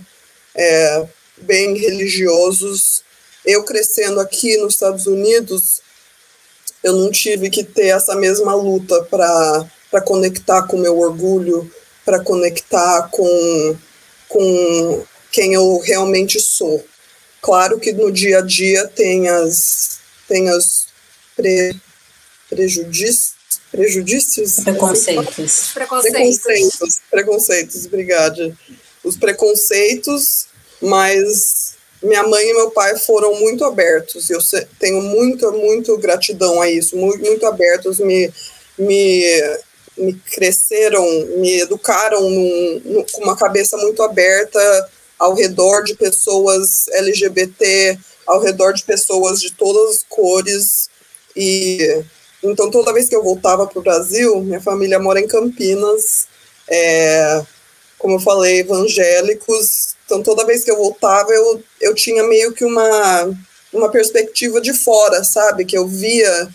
é, 0.54 1.06
bem 1.38 1.76
religiosos. 1.76 3.02
Eu 3.44 3.64
crescendo 3.64 4.20
aqui 4.20 4.56
nos 4.58 4.74
Estados 4.74 5.06
Unidos, 5.06 5.80
eu 6.82 6.92
não 6.94 7.10
tive 7.10 7.48
que 7.48 7.62
ter 7.62 7.88
essa 7.88 8.16
mesma 8.16 8.54
luta 8.54 9.02
para 9.04 10.00
conectar 10.04 10.62
com 10.64 10.76
o 10.76 10.80
meu 10.80 10.98
orgulho, 10.98 11.70
para 12.10 12.18
conectar 12.18 13.08
com, 13.12 13.76
com 14.28 15.04
quem 15.30 15.54
eu 15.54 15.78
realmente 15.78 16.40
sou. 16.40 16.84
Claro 17.40 17.78
que 17.78 17.92
no 17.92 18.10
dia 18.10 18.38
a 18.38 18.42
dia 18.42 18.84
tem 18.88 19.28
as, 19.28 20.00
tem 20.26 20.48
as 20.48 20.88
pre, 21.36 21.72
prejudícios, 22.48 23.34
prejudícios? 23.70 24.56
Preconceitos. 24.56 25.70
Preconceitos. 25.72 26.12
Preconceitos, 26.12 27.00
preconceitos, 27.08 27.86
obrigada. 27.86 28.58
Os 29.04 29.16
preconceitos, 29.16 30.48
mas 30.82 31.76
minha 32.02 32.24
mãe 32.24 32.44
e 32.44 32.54
meu 32.54 32.72
pai 32.72 32.98
foram 32.98 33.38
muito 33.38 33.64
abertos. 33.64 34.28
Eu 34.30 34.40
tenho 34.80 35.00
muito, 35.00 35.52
muito 35.52 35.96
gratidão 35.96 36.60
a 36.60 36.68
isso, 36.68 36.96
muito, 36.96 37.24
muito 37.24 37.46
abertos, 37.46 38.00
me, 38.00 38.32
me, 38.76 39.22
me 40.00 40.14
cresceram, 40.14 41.04
me 41.36 41.60
educaram 41.60 42.28
num, 42.28 42.82
num, 42.84 43.04
com 43.12 43.22
uma 43.22 43.36
cabeça 43.36 43.76
muito 43.76 44.02
aberta 44.02 44.90
ao 45.18 45.34
redor 45.34 45.82
de 45.82 45.94
pessoas 45.94 46.88
LGBT, 46.88 47.98
ao 48.26 48.40
redor 48.40 48.72
de 48.72 48.82
pessoas 48.84 49.40
de 49.40 49.52
todas 49.52 49.96
as 49.96 50.04
cores. 50.08 50.88
E 51.36 52.02
então 52.42 52.70
toda 52.70 52.92
vez 52.92 53.08
que 53.08 53.14
eu 53.14 53.22
voltava 53.22 53.66
para 53.66 53.78
o 53.78 53.82
Brasil, 53.82 54.40
minha 54.40 54.60
família 54.60 54.98
mora 54.98 55.20
em 55.20 55.28
Campinas, 55.28 56.26
é, 56.66 57.42
como 57.98 58.16
eu 58.16 58.20
falei, 58.20 58.60
evangélicos. 58.60 59.94
Então 60.06 60.22
toda 60.22 60.46
vez 60.46 60.64
que 60.64 60.70
eu 60.70 60.76
voltava, 60.76 61.30
eu, 61.32 61.62
eu 61.80 61.94
tinha 61.94 62.22
meio 62.24 62.52
que 62.52 62.64
uma, 62.64 63.30
uma 63.72 63.90
perspectiva 63.90 64.60
de 64.60 64.72
fora, 64.72 65.22
sabe? 65.22 65.66
Que 65.66 65.76
eu 65.76 65.86
via 65.86 66.48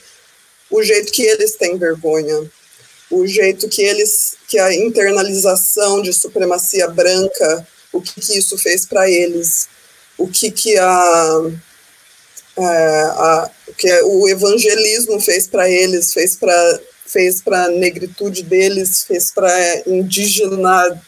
o 0.72 0.82
jeito 0.82 1.12
que 1.12 1.24
eles 1.24 1.56
têm 1.56 1.78
vergonha, 1.78 2.50
o 3.12 3.26
jeito 3.28 3.70
que 3.70 3.82
eles, 3.82 4.36
que 4.48 4.58
a 4.58 4.74
internalização 4.74 6.02
de 6.02 6.12
supremacia 6.12 6.88
branca 6.88 7.68
o 7.96 8.02
que, 8.02 8.20
que 8.20 8.38
isso 8.38 8.58
fez 8.58 8.86
para 8.86 9.10
eles, 9.10 9.70
o 10.18 10.28
que, 10.28 10.52
que 10.52 10.78
a, 10.78 11.42
a, 12.58 12.62
a 12.62 13.52
o 13.68 13.74
que 13.74 14.02
o 14.04 14.28
evangelismo 14.28 15.20
fez 15.20 15.48
para 15.48 15.70
eles, 15.70 16.14
fez 16.14 16.36
para 16.36 16.80
fez 17.06 17.42
para 17.42 17.66
a 17.66 17.70
negritude 17.70 18.44
deles, 18.44 19.04
fez 19.04 19.32
para 19.32 19.84
indígena 19.88 21.02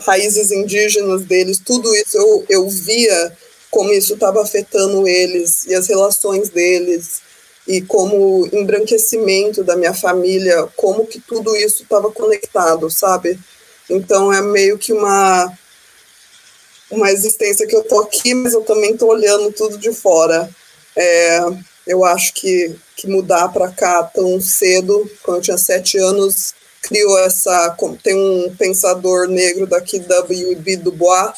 raízes 0.00 0.50
indígenas 0.50 1.24
deles, 1.24 1.60
tudo 1.64 1.94
isso 1.94 2.16
eu, 2.16 2.44
eu 2.48 2.68
via 2.68 3.36
como 3.70 3.92
isso 3.92 4.14
estava 4.14 4.42
afetando 4.42 5.06
eles 5.06 5.64
e 5.66 5.74
as 5.74 5.86
relações 5.86 6.48
deles 6.48 7.22
e 7.70 7.80
como 7.82 8.48
embranquecimento 8.52 9.62
da 9.62 9.76
minha 9.76 9.94
família, 9.94 10.68
como 10.74 11.06
que 11.06 11.20
tudo 11.20 11.54
isso 11.54 11.84
estava 11.84 12.10
conectado, 12.10 12.90
sabe? 12.90 13.38
Então 13.88 14.32
é 14.32 14.42
meio 14.42 14.76
que 14.76 14.92
uma 14.92 15.56
uma 16.90 17.12
existência 17.12 17.68
que 17.68 17.76
eu 17.76 17.84
tô 17.84 18.00
aqui, 18.00 18.34
mas 18.34 18.52
eu 18.52 18.62
também 18.62 18.96
tô 18.96 19.06
olhando 19.06 19.52
tudo 19.52 19.78
de 19.78 19.92
fora. 19.92 20.50
É, 20.96 21.38
eu 21.86 22.04
acho 22.04 22.34
que, 22.34 22.74
que 22.96 23.06
mudar 23.06 23.48
para 23.50 23.70
cá 23.70 24.02
tão 24.02 24.40
cedo, 24.40 25.08
quando 25.22 25.36
eu 25.36 25.42
tinha 25.42 25.58
sete 25.58 25.96
anos, 25.96 26.52
criou 26.82 27.16
essa. 27.20 27.76
Tem 28.02 28.16
um 28.16 28.52
pensador 28.56 29.28
negro 29.28 29.68
daqui, 29.68 30.00
W.B. 30.00 30.78
Du 30.78 30.90
Bois, 30.90 31.34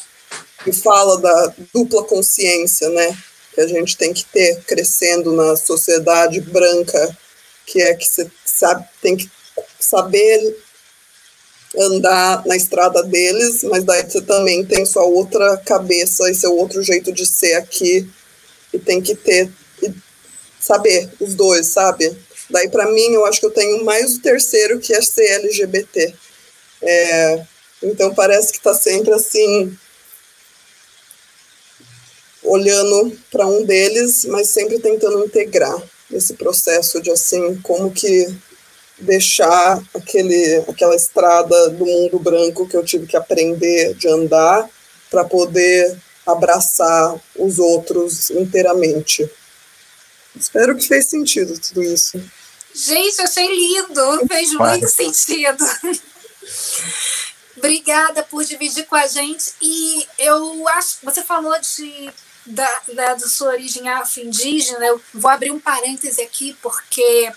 que 0.63 0.73
fala 0.73 1.19
da 1.19 1.53
dupla 1.71 2.03
consciência, 2.03 2.89
né? 2.89 3.15
Que 3.53 3.61
a 3.61 3.67
gente 3.67 3.97
tem 3.97 4.13
que 4.13 4.25
ter 4.25 4.61
crescendo 4.63 5.31
na 5.31 5.55
sociedade 5.55 6.41
branca, 6.41 7.17
que 7.65 7.81
é 7.81 7.93
que 7.93 8.05
você 8.05 8.29
sabe, 8.45 8.85
tem 9.01 9.15
que 9.15 9.29
saber 9.79 10.57
andar 11.77 12.45
na 12.45 12.55
estrada 12.55 13.03
deles, 13.03 13.63
mas 13.63 13.83
daí 13.83 14.03
você 14.03 14.21
também 14.21 14.63
tem 14.63 14.85
sua 14.85 15.03
outra 15.03 15.57
cabeça 15.57 16.29
e 16.29 16.35
seu 16.35 16.55
outro 16.55 16.83
jeito 16.83 17.11
de 17.11 17.25
ser 17.25 17.55
aqui 17.55 18.07
e 18.71 18.79
tem 18.79 19.01
que 19.01 19.15
ter 19.15 19.49
e 19.81 19.91
saber 20.59 21.09
os 21.19 21.33
dois, 21.33 21.67
sabe? 21.67 22.15
Daí 22.49 22.69
para 22.69 22.91
mim 22.91 23.13
eu 23.13 23.25
acho 23.25 23.39
que 23.39 23.45
eu 23.45 23.51
tenho 23.51 23.83
mais 23.83 24.15
o 24.15 24.21
terceiro 24.21 24.79
que 24.79 24.93
é 24.93 25.01
ser 25.01 25.25
LGBT. 25.25 26.13
É, 26.81 27.45
então 27.81 28.13
parece 28.13 28.51
que 28.51 28.57
está 28.57 28.73
sempre 28.73 29.13
assim 29.13 29.75
olhando 32.53 33.17
para 33.31 33.47
um 33.47 33.63
deles, 33.63 34.25
mas 34.25 34.49
sempre 34.49 34.79
tentando 34.79 35.25
integrar 35.25 35.81
esse 36.11 36.33
processo 36.35 37.01
de 37.01 37.09
assim 37.11 37.59
como 37.63 37.91
que 37.91 38.27
deixar 38.99 39.81
aquele, 39.93 40.63
aquela 40.67 40.95
estrada 40.95 41.69
do 41.69 41.85
mundo 41.85 42.19
branco 42.19 42.67
que 42.67 42.77
eu 42.77 42.85
tive 42.85 43.07
que 43.07 43.17
aprender 43.17 43.95
de 43.95 44.07
andar 44.07 44.69
para 45.09 45.25
poder 45.25 45.97
abraçar 46.25 47.19
os 47.35 47.59
outros 47.59 48.29
inteiramente. 48.29 49.29
Espero 50.35 50.75
que 50.75 50.87
fez 50.87 51.07
sentido 51.07 51.59
tudo 51.59 51.83
isso. 51.83 52.21
Gente, 52.73 53.21
achei 53.21 53.47
lindo, 53.47 54.27
fez 54.27 54.53
muito 54.53 54.87
sentido. 54.87 55.63
Obrigada 57.55 58.23
por 58.23 58.43
dividir 58.43 58.85
com 58.85 58.95
a 58.95 59.07
gente. 59.07 59.53
E 59.61 60.07
eu 60.17 60.67
acho 60.69 60.99
que 60.99 61.05
você 61.05 61.23
falou 61.23 61.55
de, 61.59 62.09
da, 62.45 62.81
da, 62.93 63.13
da 63.15 63.27
sua 63.27 63.49
origem 63.49 63.87
afro-indígena. 63.89 64.85
Eu 64.85 65.01
vou 65.13 65.29
abrir 65.29 65.51
um 65.51 65.59
parêntese 65.59 66.21
aqui, 66.21 66.57
porque 66.61 67.31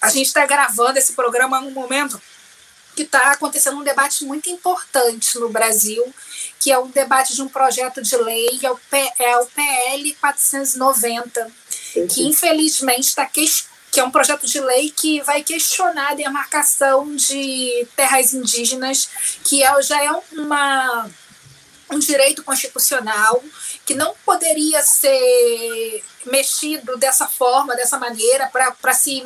a 0.00 0.08
gente 0.08 0.26
está 0.26 0.46
gravando 0.46 0.98
esse 0.98 1.12
programa 1.12 1.60
num 1.60 1.70
momento 1.70 2.20
que 2.94 3.02
está 3.02 3.32
acontecendo 3.32 3.78
um 3.78 3.84
debate 3.84 4.24
muito 4.24 4.50
importante 4.50 5.38
no 5.38 5.48
Brasil, 5.48 6.04
que 6.58 6.72
é 6.72 6.78
um 6.78 6.88
debate 6.88 7.34
de 7.34 7.42
um 7.42 7.48
projeto 7.48 8.02
de 8.02 8.16
lei, 8.16 8.58
é 8.62 8.70
o, 8.70 8.76
P, 8.76 9.12
é 9.18 9.36
o 9.38 9.46
PL 9.46 10.14
490, 10.14 11.50
que 12.12 12.26
infelizmente 12.26 13.08
está 13.08 13.26
que 13.90 13.98
é 13.98 14.04
um 14.04 14.10
projeto 14.10 14.46
de 14.46 14.60
lei 14.60 14.90
que 14.90 15.20
vai 15.22 15.42
questionar 15.42 16.12
a 16.12 16.14
demarcação 16.14 17.14
de 17.14 17.86
terras 17.96 18.32
indígenas, 18.32 19.08
que 19.42 19.64
é, 19.64 19.82
já 19.82 20.02
é 20.04 20.10
uma, 20.32 21.10
um 21.90 21.98
direito 21.98 22.44
constitucional 22.44 23.42
que 23.90 23.94
não 23.96 24.14
poderia 24.24 24.84
ser 24.84 26.04
mexido 26.24 26.96
dessa 26.96 27.26
forma, 27.26 27.74
dessa 27.74 27.98
maneira, 27.98 28.46
para 28.46 28.94
se, 28.94 29.20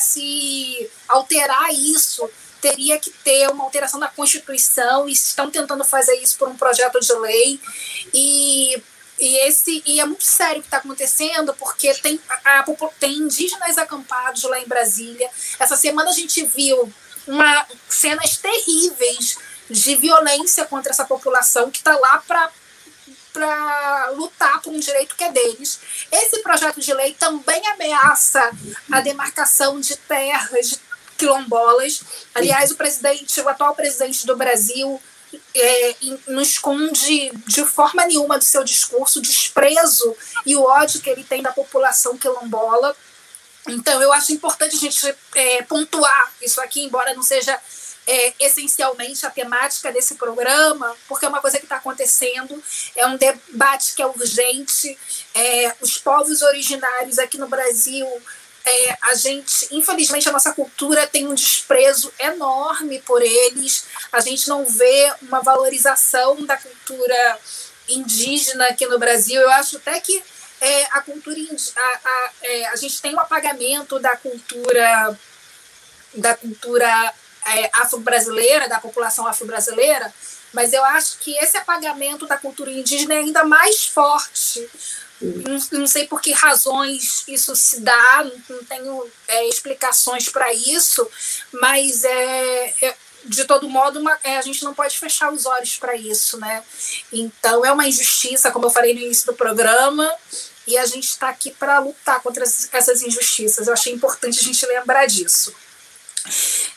se 0.00 0.90
alterar 1.06 1.70
isso, 1.74 2.26
teria 2.58 2.98
que 2.98 3.10
ter 3.10 3.46
uma 3.50 3.64
alteração 3.64 4.00
da 4.00 4.08
Constituição, 4.08 5.06
e 5.06 5.12
estão 5.12 5.50
tentando 5.50 5.84
fazer 5.84 6.14
isso 6.14 6.38
por 6.38 6.48
um 6.48 6.56
projeto 6.56 6.98
de 6.98 7.12
lei. 7.12 7.60
E, 8.14 8.82
e, 9.20 9.36
esse, 9.46 9.82
e 9.84 10.00
é 10.00 10.06
muito 10.06 10.24
sério 10.24 10.60
o 10.60 10.62
que 10.62 10.68
está 10.68 10.78
acontecendo, 10.78 11.52
porque 11.52 11.92
tem, 11.92 12.18
a, 12.42 12.64
tem 12.98 13.18
indígenas 13.18 13.76
acampados 13.76 14.44
lá 14.44 14.58
em 14.58 14.66
Brasília. 14.66 15.28
Essa 15.58 15.76
semana 15.76 16.08
a 16.08 16.14
gente 16.14 16.42
viu 16.42 16.90
uma, 17.26 17.66
cenas 17.86 18.38
terríveis 18.38 19.36
de 19.68 19.94
violência 19.94 20.64
contra 20.64 20.90
essa 20.90 21.04
população 21.04 21.70
que 21.70 21.78
está 21.78 21.94
lá 21.98 22.24
para 22.26 22.50
para 23.36 24.12
lutar 24.12 24.62
por 24.62 24.72
um 24.72 24.80
direito 24.80 25.14
que 25.14 25.22
é 25.22 25.30
deles. 25.30 25.78
Esse 26.10 26.42
projeto 26.42 26.80
de 26.80 26.94
lei 26.94 27.12
também 27.12 27.60
ameaça 27.68 28.50
a 28.90 29.00
demarcação 29.02 29.78
de 29.78 29.94
terras 29.94 30.80
quilombolas. 31.18 32.00
Aliás, 32.34 32.70
o 32.70 32.76
presidente, 32.76 33.38
o 33.42 33.48
atual 33.48 33.74
presidente 33.74 34.26
do 34.26 34.34
Brasil, 34.34 34.98
é, 35.54 35.96
não 36.28 36.40
esconde 36.40 37.30
de 37.46 37.62
forma 37.66 38.06
nenhuma 38.06 38.38
do 38.38 38.44
seu 38.44 38.64
discurso 38.64 39.18
o 39.18 39.22
desprezo 39.22 40.16
e 40.46 40.56
o 40.56 40.62
ódio 40.62 41.02
que 41.02 41.10
ele 41.10 41.22
tem 41.22 41.42
da 41.42 41.52
população 41.52 42.16
quilombola. 42.16 42.96
Então, 43.68 44.00
eu 44.00 44.12
acho 44.14 44.32
importante 44.32 44.76
a 44.76 44.80
gente 44.80 45.14
é, 45.34 45.62
pontuar 45.62 46.32
isso 46.40 46.58
aqui, 46.62 46.84
embora 46.84 47.12
não 47.12 47.22
seja 47.22 47.60
é, 48.06 48.34
essencialmente 48.40 49.26
a 49.26 49.30
temática 49.30 49.90
desse 49.92 50.14
programa, 50.14 50.94
porque 51.08 51.26
é 51.26 51.28
uma 51.28 51.40
coisa 51.40 51.58
que 51.58 51.64
está 51.64 51.76
acontecendo, 51.76 52.62
é 52.94 53.06
um 53.06 53.16
debate 53.16 53.94
que 53.94 54.02
é 54.02 54.06
urgente. 54.06 54.96
É, 55.34 55.74
os 55.80 55.98
povos 55.98 56.42
originários 56.42 57.18
aqui 57.18 57.36
no 57.38 57.48
Brasil 57.48 58.06
é, 58.66 58.98
a 59.02 59.14
gente, 59.14 59.68
infelizmente, 59.70 60.28
a 60.28 60.32
nossa 60.32 60.52
cultura 60.52 61.06
tem 61.06 61.28
um 61.28 61.34
desprezo 61.34 62.12
enorme 62.18 63.00
por 63.02 63.22
eles. 63.22 63.84
A 64.10 64.18
gente 64.18 64.48
não 64.48 64.66
vê 64.66 65.12
uma 65.22 65.40
valorização 65.40 66.44
da 66.44 66.56
cultura 66.56 67.38
indígena 67.88 68.66
aqui 68.66 68.84
no 68.86 68.98
Brasil. 68.98 69.40
Eu 69.40 69.50
acho 69.50 69.76
até 69.76 70.00
que 70.00 70.20
é, 70.60 70.82
a 70.90 71.00
cultura 71.00 71.38
a, 71.76 71.80
a, 71.80 72.30
é, 72.42 72.66
a, 72.66 72.76
gente 72.76 73.00
tem 73.00 73.14
um 73.14 73.20
apagamento 73.20 74.00
da 74.00 74.16
cultura 74.16 75.16
da 76.14 76.34
cultura 76.34 77.14
é, 77.46 77.70
afro-brasileira, 77.72 78.68
da 78.68 78.78
população 78.78 79.26
afro-brasileira, 79.26 80.12
mas 80.52 80.72
eu 80.72 80.84
acho 80.84 81.18
que 81.18 81.36
esse 81.38 81.56
apagamento 81.56 82.26
da 82.26 82.36
cultura 82.36 82.70
indígena 82.70 83.14
é 83.14 83.18
ainda 83.18 83.44
mais 83.44 83.86
forte 83.86 84.68
não, 85.20 85.80
não, 85.80 85.86
sei 85.86 86.06
por 86.06 86.20
que 86.20 86.32
razões 86.32 87.24
isso 87.26 87.56
se 87.56 87.80
dá, 87.80 88.30
não, 88.48 88.64
tenho 88.64 89.10
é, 89.28 89.48
explicações 89.48 90.28
para 90.28 90.52
isso, 90.52 91.08
mas 91.52 92.04
é, 92.04 92.74
é, 92.82 92.96
de 93.24 93.44
todo 93.44 93.68
modo 93.68 93.98
uma, 93.98 94.18
é, 94.22 94.36
a 94.36 94.42
gente 94.42 94.62
não 94.62 94.74
pode 94.74 94.98
fechar 94.98 95.32
os 95.32 95.46
olhos 95.46 95.78
para 95.78 95.96
isso, 95.96 96.38
né? 96.38 96.62
Então 97.10 97.64
é 97.64 97.72
uma 97.72 97.88
injustiça, 97.88 98.50
como 98.50 98.66
eu 98.66 98.70
falei 98.70 98.92
no 98.94 99.00
início 99.00 99.26
do 99.26 99.34
programa, 99.34 100.10
e 100.66 100.76
a 100.76 100.84
gente 100.84 101.08
está 101.08 101.28
aqui 101.30 101.50
para 101.50 101.78
lutar 101.78 102.20
contra 102.20 102.44
essas 102.44 103.02
injustiças. 103.02 103.66
Eu 103.66 103.72
achei 103.72 103.92
importante 103.92 104.40
a 104.40 104.42
gente 104.42 104.66
lembrar 104.66 105.06
disso. 105.06 105.54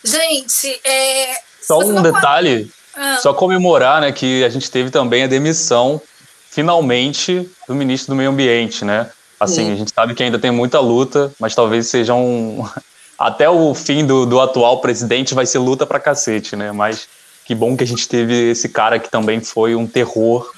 Gente, 0.03 0.79
é, 0.83 1.39
só 1.61 1.79
um 1.79 2.01
detalhe, 2.01 2.65
pode... 2.65 2.73
ah. 2.95 3.17
só 3.21 3.33
comemorar, 3.33 4.01
né, 4.01 4.11
que 4.11 4.43
a 4.43 4.49
gente 4.49 4.69
teve 4.69 4.89
também 4.89 5.23
a 5.23 5.27
demissão 5.27 6.01
finalmente, 6.49 7.49
do 7.67 7.75
ministro 7.75 8.13
do 8.13 8.17
Meio 8.17 8.31
Ambiente, 8.31 8.83
né? 8.83 9.09
Assim, 9.39 9.67
Sim. 9.67 9.71
a 9.71 9.75
gente 9.75 9.91
sabe 9.93 10.13
que 10.13 10.23
ainda 10.23 10.37
tem 10.37 10.51
muita 10.51 10.79
luta, 10.79 11.31
mas 11.39 11.55
talvez 11.55 11.87
seja 11.87 12.13
um. 12.13 12.67
Até 13.17 13.49
o 13.49 13.73
fim 13.73 14.05
do, 14.05 14.25
do 14.25 14.39
atual 14.39 14.79
presidente 14.79 15.33
vai 15.33 15.45
ser 15.45 15.59
luta 15.59 15.85
pra 15.85 15.99
cacete, 15.99 16.55
né? 16.55 16.71
Mas 16.71 17.07
que 17.45 17.53
bom 17.53 17.75
que 17.75 17.83
a 17.83 17.87
gente 17.87 18.07
teve 18.07 18.51
esse 18.51 18.69
cara 18.69 18.97
que 18.97 19.09
também 19.09 19.41
foi 19.41 19.75
um 19.75 19.85
terror 19.85 20.49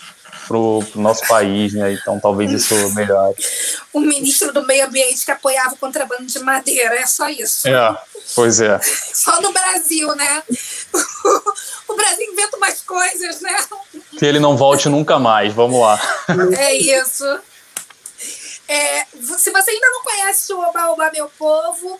pro, 0.48 0.84
pro 0.92 1.02
nosso 1.02 1.28
país, 1.28 1.74
né? 1.74 1.94
Então 1.94 2.20
talvez 2.20 2.52
isso 2.52 2.76
melhore. 2.94 3.36
O 3.94 4.00
ministro 4.00 4.52
do 4.54 4.66
Meio 4.66 4.86
Ambiente 4.86 5.26
que 5.26 5.32
apoiava 5.32 5.74
o 5.74 5.78
contrabando 5.78 6.26
de 6.26 6.40
madeira, 6.40 6.96
é 6.96 7.06
só 7.06 7.30
isso. 7.30 7.68
É, 7.68 7.98
pois 8.36 8.60
é. 8.62 8.80
Só 8.82 9.42
no 9.42 9.52
Brasil, 9.52 10.16
né? 10.16 10.44
O 11.88 11.94
Brasil 11.94 12.26
inventa 12.32 12.56
umas 12.56 12.82
coisas, 12.82 13.42
né? 13.42 13.54
Que 14.18 14.26
ele 14.26 14.40
não 14.40 14.56
volte 14.56 14.88
nunca 14.88 15.20
mais, 15.20 15.54
vamos 15.54 15.82
lá. 15.82 16.00
É 16.58 16.74
isso. 16.74 17.26
É, 18.66 19.06
se 19.38 19.52
você 19.52 19.72
ainda 19.72 19.90
não 19.90 20.02
conhece 20.02 20.54
o 20.54 20.60
Oba 20.62 20.92
Oba 20.92 21.12
Meu 21.12 21.30
Povo, 21.38 22.00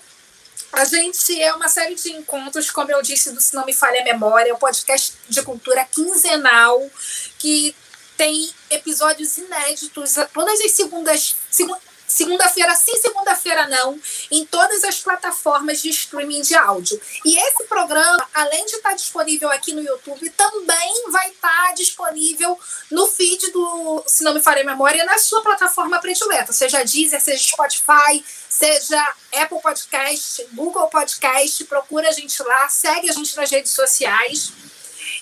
a 0.72 0.86
gente 0.86 1.42
é 1.42 1.54
uma 1.54 1.68
série 1.68 1.96
de 1.96 2.14
encontros, 2.14 2.72
como 2.72 2.90
eu 2.92 3.02
disse, 3.02 3.32
do 3.32 3.42
Se 3.42 3.54
Não 3.54 3.66
Me 3.66 3.74
Falha 3.74 4.00
a 4.00 4.04
Memória, 4.06 4.54
um 4.54 4.58
podcast 4.58 5.14
de 5.28 5.42
cultura 5.42 5.84
quinzenal 5.84 6.82
que 7.38 7.76
tem 8.22 8.54
episódios 8.70 9.36
inéditos 9.40 10.14
todas 10.32 10.62
as 10.62 10.72
segundas, 10.74 11.36
segunda-feira 12.08 12.76
sim, 12.76 12.96
segunda-feira 12.98 13.68
não, 13.68 14.00
em 14.30 14.46
todas 14.46 14.84
as 14.84 15.00
plataformas 15.00 15.82
de 15.82 15.90
streaming 15.90 16.44
de 16.44 16.54
áudio. 16.54 17.02
E 17.26 17.36
esse 17.36 17.64
programa, 17.64 18.24
além 18.32 18.64
de 18.68 18.76
estar 18.76 18.94
disponível 18.94 19.50
aqui 19.50 19.74
no 19.74 19.82
YouTube, 19.82 20.30
também 20.38 21.10
vai 21.10 21.32
estar 21.32 21.74
disponível 21.74 22.60
no 22.92 23.08
feed 23.08 23.50
do 23.50 24.04
Se 24.06 24.24
Não 24.24 24.36
Me 24.36 24.40
Farei 24.40 24.64
Memória, 24.64 25.04
na 25.04 25.18
sua 25.18 25.42
plataforma 25.42 26.00
predileta, 26.00 26.54
seja 26.54 26.84
Deezer, 26.84 27.20
seja 27.20 27.44
Spotify, 27.44 28.24
seja 28.48 29.16
Apple 29.34 29.64
Podcast, 29.64 30.46
Google 30.54 30.88
Podcast, 30.90 31.64
procura 31.64 32.10
a 32.10 32.12
gente 32.12 32.40
lá, 32.44 32.70
segue 32.70 33.10
a 33.10 33.14
gente 33.14 33.36
nas 33.36 33.50
redes 33.50 33.72
sociais. 33.72 34.71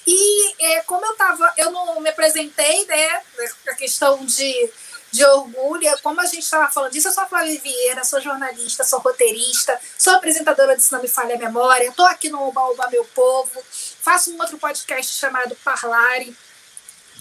E 0.07 0.55
é, 0.59 0.81
como 0.81 1.05
eu 1.05 1.15
tava, 1.15 1.51
eu 1.57 1.71
não 1.71 1.99
me 1.99 2.09
apresentei, 2.09 2.85
né? 2.85 3.21
A 3.67 3.75
questão 3.75 4.25
de, 4.25 4.71
de 5.11 5.25
orgulho, 5.25 5.89
como 6.01 6.21
a 6.21 6.25
gente 6.25 6.43
estava 6.43 6.71
falando 6.71 6.91
disso, 6.91 7.07
eu 7.07 7.11
sou 7.11 7.23
a 7.23 7.27
Flávia 7.27 7.59
Vieira, 7.59 8.03
sou 8.03 8.21
jornalista, 8.21 8.83
sou 8.83 8.99
roteirista, 8.99 9.79
sou 9.97 10.13
apresentadora 10.13 10.75
de 10.75 10.83
Se 10.83 10.91
Não 10.91 11.01
Me 11.01 11.07
Falha 11.07 11.35
a 11.35 11.39
Memória, 11.39 11.89
estou 11.89 12.05
aqui 12.05 12.29
no 12.29 12.47
Oba 12.47 12.61
Oba 12.61 12.89
Meu 12.89 13.05
Povo, 13.05 13.63
faço 14.01 14.31
um 14.31 14.39
outro 14.39 14.57
podcast 14.57 15.13
chamado 15.13 15.55
Parlare. 15.63 16.35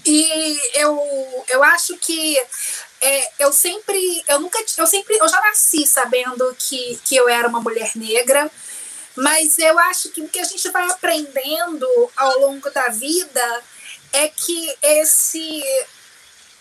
E 0.06 0.60
eu, 0.74 1.44
eu 1.48 1.62
acho 1.62 1.96
que 1.98 2.38
é, 3.00 3.30
eu 3.38 3.52
sempre, 3.52 4.24
eu 4.26 4.40
nunca, 4.40 4.58
eu 4.76 4.86
sempre, 4.86 5.16
eu 5.16 5.28
já 5.28 5.40
nasci 5.40 5.86
sabendo 5.86 6.54
que, 6.58 6.98
que 7.04 7.16
eu 7.16 7.28
era 7.28 7.48
uma 7.48 7.60
mulher 7.60 7.90
negra. 7.94 8.50
Mas 9.18 9.58
eu 9.58 9.76
acho 9.80 10.10
que 10.10 10.20
o 10.20 10.28
que 10.28 10.38
a 10.38 10.44
gente 10.44 10.68
vai 10.70 10.88
aprendendo 10.88 11.88
ao 12.16 12.38
longo 12.38 12.70
da 12.70 12.88
vida 12.88 13.64
é 14.12 14.28
que 14.28 14.76
esse 14.80 15.60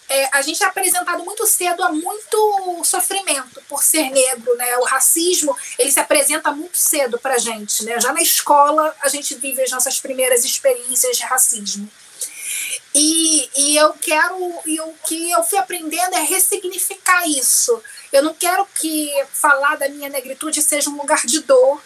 é, 0.10 0.30
a 0.36 0.42
gente 0.42 0.64
é 0.64 0.66
apresentado 0.66 1.24
muito 1.24 1.46
cedo 1.46 1.84
a 1.84 1.92
muito 1.92 2.82
sofrimento 2.84 3.62
por 3.70 3.84
ser 3.84 4.10
negro, 4.10 4.56
né? 4.56 4.76
O 4.78 4.86
racismo 4.86 5.56
ele 5.78 5.92
se 5.92 6.00
apresenta 6.00 6.52
muito 6.52 6.80
cedo 6.80 7.20
para 7.20 7.38
gente, 7.38 7.86
né? 7.86 8.00
Já 8.00 8.12
na 8.12 8.24
escola 8.24 8.96
a 9.02 9.08
gente 9.08 9.36
vive 9.36 9.62
as 9.62 9.70
nossas 9.70 10.00
primeiras 10.00 10.44
experiências 10.44 11.16
de 11.16 11.24
racismo. 11.26 11.88
E, 12.96 13.50
e 13.56 13.78
eu 13.78 13.94
quero, 14.02 14.36
e 14.66 14.82
o 14.82 14.94
que 15.06 15.30
eu 15.30 15.44
fui 15.44 15.60
aprendendo 15.60 16.16
é 16.16 16.22
ressignificar 16.22 17.28
isso. 17.28 17.80
Eu 18.12 18.24
não 18.24 18.34
quero 18.34 18.66
que 18.74 19.14
falar 19.32 19.78
da 19.78 19.88
minha 19.88 20.10
negritude 20.10 20.64
seja 20.64 20.90
um 20.90 20.98
lugar 20.98 21.24
de 21.24 21.42
dor, 21.42 21.80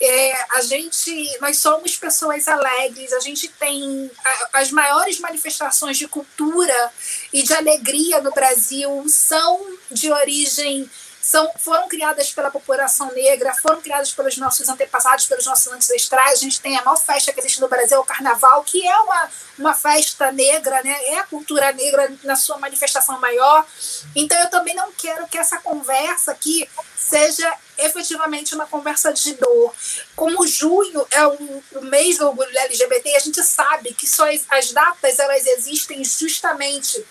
é, 0.00 0.56
a 0.56 0.60
gente, 0.62 1.38
nós 1.40 1.58
somos 1.58 1.96
pessoas 1.96 2.46
alegres, 2.46 3.12
a 3.12 3.20
gente 3.20 3.48
tem 3.48 4.10
as 4.52 4.70
maiores 4.70 5.18
manifestações 5.18 5.96
de 5.96 6.06
cultura 6.06 6.92
e 7.32 7.42
de 7.42 7.54
alegria 7.54 8.20
no 8.20 8.30
Brasil 8.30 9.04
são 9.08 9.78
de 9.90 10.10
origem 10.10 10.90
são, 11.26 11.50
foram 11.58 11.88
criadas 11.88 12.32
pela 12.32 12.52
população 12.52 13.12
negra, 13.12 13.52
foram 13.60 13.82
criadas 13.82 14.12
pelos 14.12 14.36
nossos 14.36 14.68
antepassados, 14.68 15.26
pelos 15.26 15.44
nossos 15.44 15.72
ancestrais. 15.72 16.34
A 16.34 16.42
gente 16.42 16.60
tem 16.60 16.78
a 16.78 16.84
maior 16.84 16.96
festa 16.96 17.32
que 17.32 17.40
existe 17.40 17.60
no 17.60 17.66
Brasil, 17.66 17.98
o 17.98 18.04
Carnaval, 18.04 18.62
que 18.62 18.86
é 18.86 18.96
uma, 19.00 19.30
uma 19.58 19.74
festa 19.74 20.30
negra, 20.30 20.80
né? 20.84 20.96
é 21.06 21.18
a 21.18 21.24
cultura 21.24 21.72
negra 21.72 22.12
na 22.22 22.36
sua 22.36 22.58
manifestação 22.58 23.18
maior. 23.18 23.66
Então, 24.14 24.40
eu 24.40 24.48
também 24.50 24.76
não 24.76 24.92
quero 24.92 25.26
que 25.26 25.36
essa 25.36 25.58
conversa 25.58 26.30
aqui 26.30 26.70
seja 26.96 27.52
efetivamente 27.76 28.54
uma 28.54 28.68
conversa 28.68 29.12
de 29.12 29.34
dor. 29.34 29.74
Como 30.14 30.46
junho 30.46 31.04
é 31.10 31.26
o, 31.26 31.62
o 31.72 31.80
mês 31.82 32.18
do 32.18 32.28
orgulho 32.28 32.56
LGBT, 32.56 33.16
a 33.16 33.20
gente 33.20 33.42
sabe 33.42 33.92
que 33.94 34.06
só 34.06 34.30
as, 34.32 34.46
as 34.48 34.70
datas 34.70 35.18
elas 35.18 35.44
existem 35.44 36.04
justamente 36.04 37.04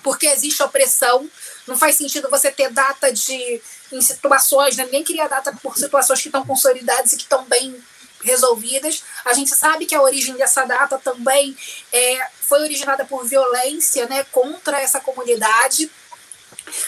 porque 0.00 0.26
existe 0.26 0.62
opressão. 0.62 1.28
Não 1.68 1.78
faz 1.78 1.96
sentido 1.96 2.30
você 2.30 2.50
ter 2.50 2.72
data 2.72 3.12
de 3.12 3.60
em 3.92 4.00
situações, 4.00 4.76
né? 4.76 4.84
ninguém 4.84 5.04
cria 5.04 5.28
data 5.28 5.54
por 5.62 5.76
situações 5.76 6.20
que 6.20 6.28
estão 6.28 6.44
consolidadas 6.44 7.12
e 7.12 7.16
que 7.16 7.22
estão 7.22 7.44
bem 7.44 7.76
resolvidas. 8.22 9.02
A 9.24 9.32
gente 9.32 9.54
sabe 9.54 9.86
que 9.86 9.94
a 9.94 10.02
origem 10.02 10.34
dessa 10.34 10.64
data 10.64 10.98
também 10.98 11.56
é, 11.92 12.28
foi 12.40 12.62
originada 12.62 13.04
por 13.04 13.24
violência 13.24 14.06
né, 14.06 14.24
contra 14.24 14.80
essa 14.80 15.00
comunidade. 15.00 15.90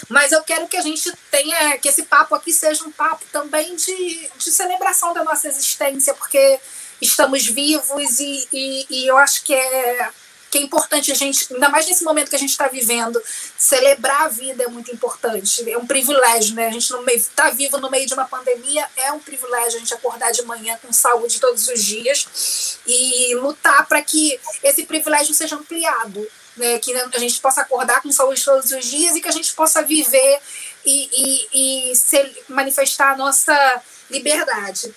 Mas 0.08 0.32
eu 0.32 0.42
quero 0.42 0.68
que 0.68 0.76
a 0.76 0.82
gente 0.82 1.10
tenha, 1.30 1.78
que 1.78 1.88
esse 1.88 2.02
papo 2.02 2.34
aqui 2.34 2.52
seja 2.52 2.84
um 2.84 2.92
papo 2.92 3.24
também 3.32 3.76
de, 3.76 4.30
de 4.36 4.50
celebração 4.50 5.14
da 5.14 5.24
nossa 5.24 5.48
existência, 5.48 6.12
porque 6.14 6.60
estamos 7.00 7.46
vivos 7.46 8.20
e, 8.20 8.48
e, 8.52 8.86
e 8.90 9.06
eu 9.06 9.16
acho 9.16 9.42
que 9.42 9.54
é 9.54 10.10
que 10.50 10.58
é 10.58 10.60
importante 10.62 11.12
a 11.12 11.14
gente, 11.14 11.46
ainda 11.54 11.68
mais 11.68 11.86
nesse 11.86 12.02
momento 12.02 12.28
que 12.28 12.36
a 12.36 12.38
gente 12.38 12.50
está 12.50 12.66
vivendo, 12.66 13.22
celebrar 13.56 14.22
a 14.22 14.28
vida 14.28 14.64
é 14.64 14.66
muito 14.66 14.92
importante. 14.92 15.70
É 15.70 15.78
um 15.78 15.86
privilégio, 15.86 16.56
né? 16.56 16.66
A 16.66 16.72
gente 16.72 16.92
está 17.16 17.50
vivo 17.50 17.78
no 17.78 17.88
meio 17.88 18.06
de 18.06 18.14
uma 18.14 18.24
pandemia 18.24 18.86
é 18.96 19.12
um 19.12 19.20
privilégio 19.20 19.76
a 19.76 19.78
gente 19.78 19.94
acordar 19.94 20.32
de 20.32 20.42
manhã 20.42 20.76
com 20.82 20.92
saúde 20.92 21.40
todos 21.40 21.68
os 21.68 21.82
dias 21.82 22.78
e 22.86 23.34
lutar 23.36 23.86
para 23.86 24.02
que 24.02 24.40
esse 24.62 24.84
privilégio 24.84 25.34
seja 25.34 25.54
ampliado. 25.54 26.26
né, 26.56 26.78
que 26.78 26.92
a 26.92 27.18
gente 27.18 27.40
possa 27.40 27.60
acordar 27.62 28.02
com 28.02 28.10
saúde 28.10 28.44
todos 28.44 28.70
os 28.72 28.84
dias 28.84 29.14
e 29.16 29.20
que 29.20 29.28
a 29.28 29.32
gente 29.32 29.52
possa 29.54 29.82
viver 29.82 30.40
e, 30.84 31.08
e, 31.12 31.90
e 31.92 31.96
se 31.96 32.44
manifestar 32.48 33.12
a 33.12 33.16
nossa 33.16 33.82
liberdade. 34.10 34.94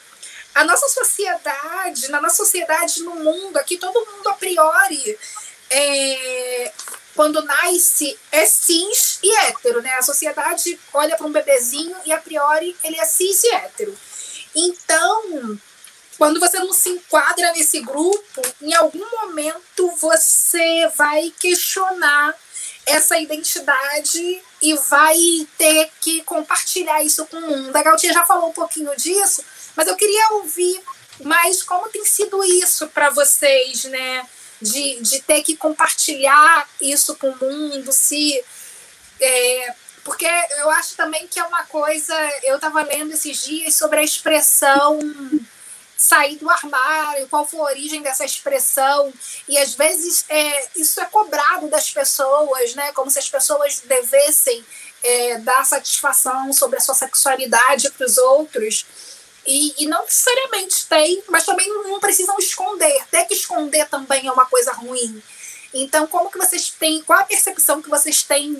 A 0.55 0.63
nossa 0.63 0.87
sociedade, 0.87 2.09
na 2.09 2.21
nossa 2.21 2.35
sociedade, 2.35 3.01
no 3.01 3.15
mundo, 3.15 3.57
aqui 3.57 3.77
todo 3.77 4.05
mundo 4.05 4.29
a 4.29 4.33
priori, 4.33 5.17
é, 5.73 6.71
quando 7.15 7.43
nasce, 7.43 8.17
é 8.31 8.45
cis 8.45 9.19
e 9.23 9.35
hétero, 9.37 9.81
né? 9.81 9.93
A 9.95 10.01
sociedade 10.01 10.79
olha 10.93 11.15
para 11.15 11.25
um 11.25 11.31
bebezinho 11.31 11.95
e 12.05 12.11
a 12.11 12.19
priori 12.19 12.75
ele 12.83 12.99
é 12.99 13.05
cis 13.05 13.43
e 13.43 13.53
hétero. 13.53 13.97
Então, 14.55 15.59
quando 16.17 16.39
você 16.39 16.59
não 16.59 16.73
se 16.73 16.89
enquadra 16.89 17.51
nesse 17.53 17.81
grupo, 17.81 18.41
em 18.61 18.73
algum 18.73 19.05
momento 19.21 19.89
você 19.97 20.87
vai 20.95 21.33
questionar 21.39 22.35
essa 22.85 23.17
identidade 23.17 24.41
e 24.61 24.75
vai 24.89 25.17
ter 25.57 25.89
que 26.01 26.21
compartilhar 26.23 27.01
isso 27.03 27.25
com 27.25 27.37
o 27.37 27.41
mundo. 27.41 27.75
A 27.75 27.81
Galtinha 27.81 28.13
já 28.13 28.23
falou 28.25 28.49
um 28.49 28.53
pouquinho 28.53 28.95
disso, 28.95 29.43
mas 29.75 29.87
eu 29.87 29.95
queria 29.95 30.33
ouvir 30.33 30.81
mais 31.23 31.63
como 31.63 31.89
tem 31.89 32.05
sido 32.05 32.43
isso 32.43 32.87
para 32.87 33.09
vocês, 33.09 33.85
né? 33.85 34.27
De, 34.63 35.01
de 35.01 35.21
ter 35.21 35.41
que 35.43 35.57
compartilhar 35.57 36.69
isso 36.81 37.15
com 37.15 37.29
o 37.29 37.37
mundo, 37.37 37.91
se. 37.91 38.43
É, 39.19 39.75
porque 40.03 40.25
eu 40.59 40.69
acho 40.71 40.95
também 40.95 41.27
que 41.27 41.39
é 41.39 41.43
uma 41.43 41.65
coisa. 41.65 42.13
Eu 42.43 42.55
estava 42.55 42.81
lendo 42.81 43.13
esses 43.13 43.43
dias 43.43 43.75
sobre 43.75 43.99
a 43.99 44.03
expressão 44.03 44.99
sair 46.03 46.35
do 46.35 46.49
armário, 46.49 47.27
qual 47.29 47.47
foi 47.47 47.59
a 47.59 47.63
origem 47.63 48.01
dessa 48.01 48.25
expressão. 48.25 49.13
E 49.47 49.57
às 49.57 49.73
vezes 49.73 50.25
é, 50.27 50.67
isso 50.75 50.99
é 50.99 51.05
cobrado 51.05 51.67
das 51.69 51.89
pessoas, 51.89 52.75
né? 52.75 52.91
Como 52.91 53.09
se 53.09 53.19
as 53.19 53.29
pessoas 53.29 53.81
devessem 53.85 54.65
é, 55.01 55.37
dar 55.39 55.65
satisfação 55.65 56.51
sobre 56.51 56.77
a 56.77 56.81
sua 56.81 56.95
sexualidade 56.95 57.89
para 57.91 58.05
os 58.05 58.17
outros. 58.17 58.85
E, 59.45 59.83
e, 59.83 59.87
não 59.87 60.03
necessariamente 60.03 60.85
tem, 60.87 61.21
mas 61.27 61.45
também 61.45 61.67
não 61.67 61.99
precisam 61.99 62.37
esconder. 62.39 63.05
Ter 63.11 63.25
que 63.25 63.33
esconder 63.33 63.87
também 63.89 64.27
é 64.27 64.31
uma 64.31 64.45
coisa 64.45 64.71
ruim. 64.71 65.21
Então, 65.73 66.05
como 66.05 66.29
que 66.29 66.37
vocês 66.37 66.69
têm, 66.69 67.01
qual 67.01 67.19
a 67.19 67.25
percepção 67.25 67.81
que 67.81 67.89
vocês 67.89 68.23
têm 68.23 68.53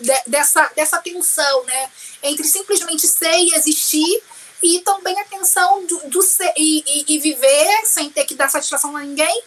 de, 0.00 0.22
dessa, 0.26 0.66
dessa 0.74 0.98
tensão, 0.98 1.64
né? 1.64 1.90
Entre 2.22 2.44
simplesmente 2.44 3.06
ser 3.06 3.36
e 3.36 3.54
existir 3.54 4.22
e 4.62 4.80
também 4.80 5.18
a 5.20 5.24
tensão 5.24 5.84
do, 5.84 6.08
do 6.08 6.22
ser, 6.22 6.52
e, 6.56 6.82
e, 6.86 7.14
e, 7.14 7.18
viver 7.18 7.84
sem 7.84 8.08
ter 8.08 8.24
que 8.24 8.34
dar 8.34 8.48
satisfação 8.48 8.96
a 8.96 9.00
ninguém, 9.00 9.42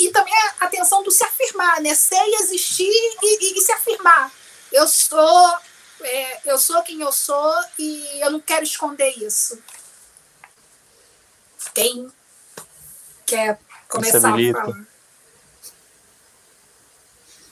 e 0.00 0.10
também 0.10 0.34
a, 0.34 0.64
a 0.64 0.66
tensão 0.66 1.04
do 1.04 1.10
se 1.12 1.22
afirmar, 1.22 1.80
né? 1.80 1.94
Ser 1.94 2.16
e 2.16 2.42
existir 2.42 2.90
e, 3.22 3.58
e 3.58 3.60
se 3.60 3.70
afirmar. 3.70 4.32
Eu 4.72 4.88
sou, 4.88 5.56
é, 6.02 6.40
eu 6.46 6.58
sou 6.58 6.82
quem 6.82 7.00
eu 7.00 7.12
sou 7.12 7.54
e 7.78 8.20
eu 8.20 8.30
não 8.32 8.40
quero 8.40 8.64
esconder 8.64 9.10
isso. 9.18 9.56
Quem 11.74 12.08
quer 13.26 13.58
começar 13.88 14.18
a 14.18 14.22
falar? 14.22 14.86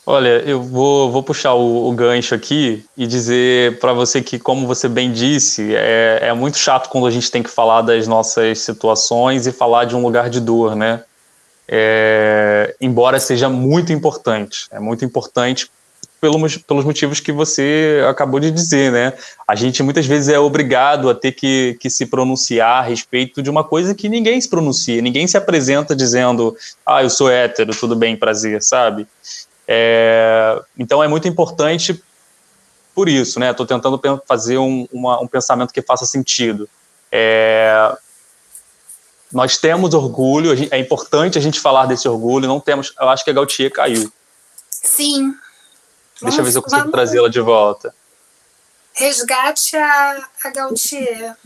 Olha, 0.06 0.42
eu 0.44 0.62
vou, 0.62 1.10
vou 1.10 1.22
puxar 1.22 1.54
o, 1.54 1.88
o 1.88 1.92
gancho 1.92 2.34
aqui 2.34 2.84
e 2.94 3.06
dizer 3.06 3.78
para 3.78 3.94
você 3.94 4.20
que, 4.20 4.38
como 4.38 4.66
você 4.66 4.86
bem 4.86 5.10
disse, 5.10 5.74
é, 5.74 6.18
é 6.22 6.34
muito 6.34 6.58
chato 6.58 6.90
quando 6.90 7.06
a 7.06 7.10
gente 7.10 7.30
tem 7.30 7.42
que 7.42 7.48
falar 7.48 7.80
das 7.80 8.06
nossas 8.06 8.58
situações 8.58 9.46
e 9.46 9.52
falar 9.52 9.86
de 9.86 9.96
um 9.96 10.02
lugar 10.02 10.28
de 10.28 10.40
dor, 10.40 10.76
né? 10.76 11.02
É, 11.66 12.76
embora 12.78 13.18
seja 13.18 13.48
muito 13.48 13.94
importante, 13.94 14.66
é 14.70 14.78
muito 14.78 15.02
importante 15.06 15.70
pelos, 16.24 16.56
pelos 16.56 16.84
motivos 16.86 17.20
que 17.20 17.30
você 17.30 18.02
acabou 18.08 18.40
de 18.40 18.50
dizer, 18.50 18.90
né? 18.90 19.12
A 19.46 19.54
gente 19.54 19.82
muitas 19.82 20.06
vezes 20.06 20.30
é 20.30 20.38
obrigado 20.38 21.10
a 21.10 21.14
ter 21.14 21.32
que, 21.32 21.76
que 21.78 21.90
se 21.90 22.06
pronunciar 22.06 22.78
a 22.78 22.86
respeito 22.86 23.42
de 23.42 23.50
uma 23.50 23.62
coisa 23.62 23.94
que 23.94 24.08
ninguém 24.08 24.40
se 24.40 24.48
pronuncia, 24.48 25.02
ninguém 25.02 25.26
se 25.26 25.36
apresenta 25.36 25.94
dizendo, 25.94 26.56
ah, 26.86 27.02
eu 27.02 27.10
sou 27.10 27.30
hétero, 27.30 27.76
tudo 27.76 27.94
bem, 27.94 28.16
prazer, 28.16 28.62
sabe? 28.62 29.06
É, 29.68 30.62
então 30.78 31.04
é 31.04 31.08
muito 31.08 31.28
importante 31.28 32.02
por 32.94 33.06
isso, 33.06 33.38
né? 33.38 33.50
Estou 33.50 33.66
tentando 33.66 34.00
fazer 34.26 34.56
um, 34.56 34.88
uma, 34.90 35.20
um, 35.20 35.26
pensamento 35.26 35.74
que 35.74 35.82
faça 35.82 36.06
sentido. 36.06 36.66
É, 37.12 37.94
nós 39.30 39.58
temos 39.58 39.92
orgulho, 39.92 40.52
é 40.70 40.78
importante 40.78 41.36
a 41.36 41.42
gente 41.42 41.60
falar 41.60 41.84
desse 41.84 42.08
orgulho, 42.08 42.48
não 42.48 42.60
temos. 42.60 42.94
Eu 42.98 43.10
acho 43.10 43.22
que 43.22 43.30
a 43.30 43.34
Gautier 43.34 43.70
caiu. 43.70 44.10
Sim. 44.70 45.34
Deixa 46.24 46.40
eu 46.40 46.44
ver 46.44 46.50
se 46.52 46.58
eu 46.58 46.62
consigo 46.62 46.90
trazê-la 46.90 47.28
de 47.28 47.40
volta. 47.40 47.94
Resgate 48.94 49.76
a, 49.76 50.28
a 50.44 50.50
Gautier. 50.50 51.36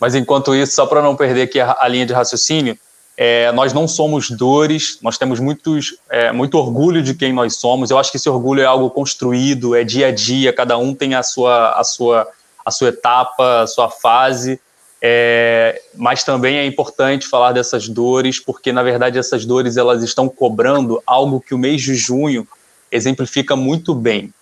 Mas 0.00 0.14
enquanto 0.14 0.54
isso, 0.54 0.72
só 0.74 0.86
para 0.86 1.00
não 1.00 1.16
perder 1.16 1.42
aqui 1.42 1.60
a, 1.60 1.76
a 1.78 1.88
linha 1.88 2.04
de 2.04 2.12
raciocínio, 2.12 2.78
é, 3.16 3.52
nós 3.52 3.72
não 3.72 3.86
somos 3.86 4.28
dores, 4.28 4.98
nós 5.00 5.16
temos 5.16 5.38
muitos, 5.38 5.96
é, 6.10 6.32
muito 6.32 6.58
orgulho 6.58 7.02
de 7.02 7.14
quem 7.14 7.32
nós 7.32 7.56
somos. 7.56 7.90
Eu 7.90 7.98
acho 7.98 8.10
que 8.10 8.16
esse 8.16 8.28
orgulho 8.28 8.60
é 8.60 8.64
algo 8.64 8.90
construído, 8.90 9.76
é 9.76 9.84
dia 9.84 10.08
a 10.08 10.10
dia, 10.10 10.52
cada 10.52 10.76
um 10.76 10.94
tem 10.94 11.14
a 11.14 11.22
sua, 11.22 11.72
a 11.72 11.84
sua, 11.84 12.26
a 12.64 12.70
sua 12.72 12.88
etapa, 12.88 13.62
a 13.62 13.66
sua 13.68 13.88
fase. 13.88 14.60
É, 15.00 15.80
mas 15.94 16.24
também 16.24 16.56
é 16.56 16.66
importante 16.66 17.28
falar 17.28 17.52
dessas 17.52 17.88
dores, 17.88 18.40
porque 18.40 18.72
na 18.72 18.82
verdade 18.82 19.18
essas 19.18 19.44
dores 19.44 19.76
elas 19.76 20.02
estão 20.02 20.28
cobrando 20.28 21.00
algo 21.06 21.40
que 21.40 21.54
o 21.54 21.58
mês 21.58 21.82
de 21.82 21.94
junho 21.94 22.48
exemplifica 22.94 23.56
muito 23.56 23.94
bem, 23.94 24.32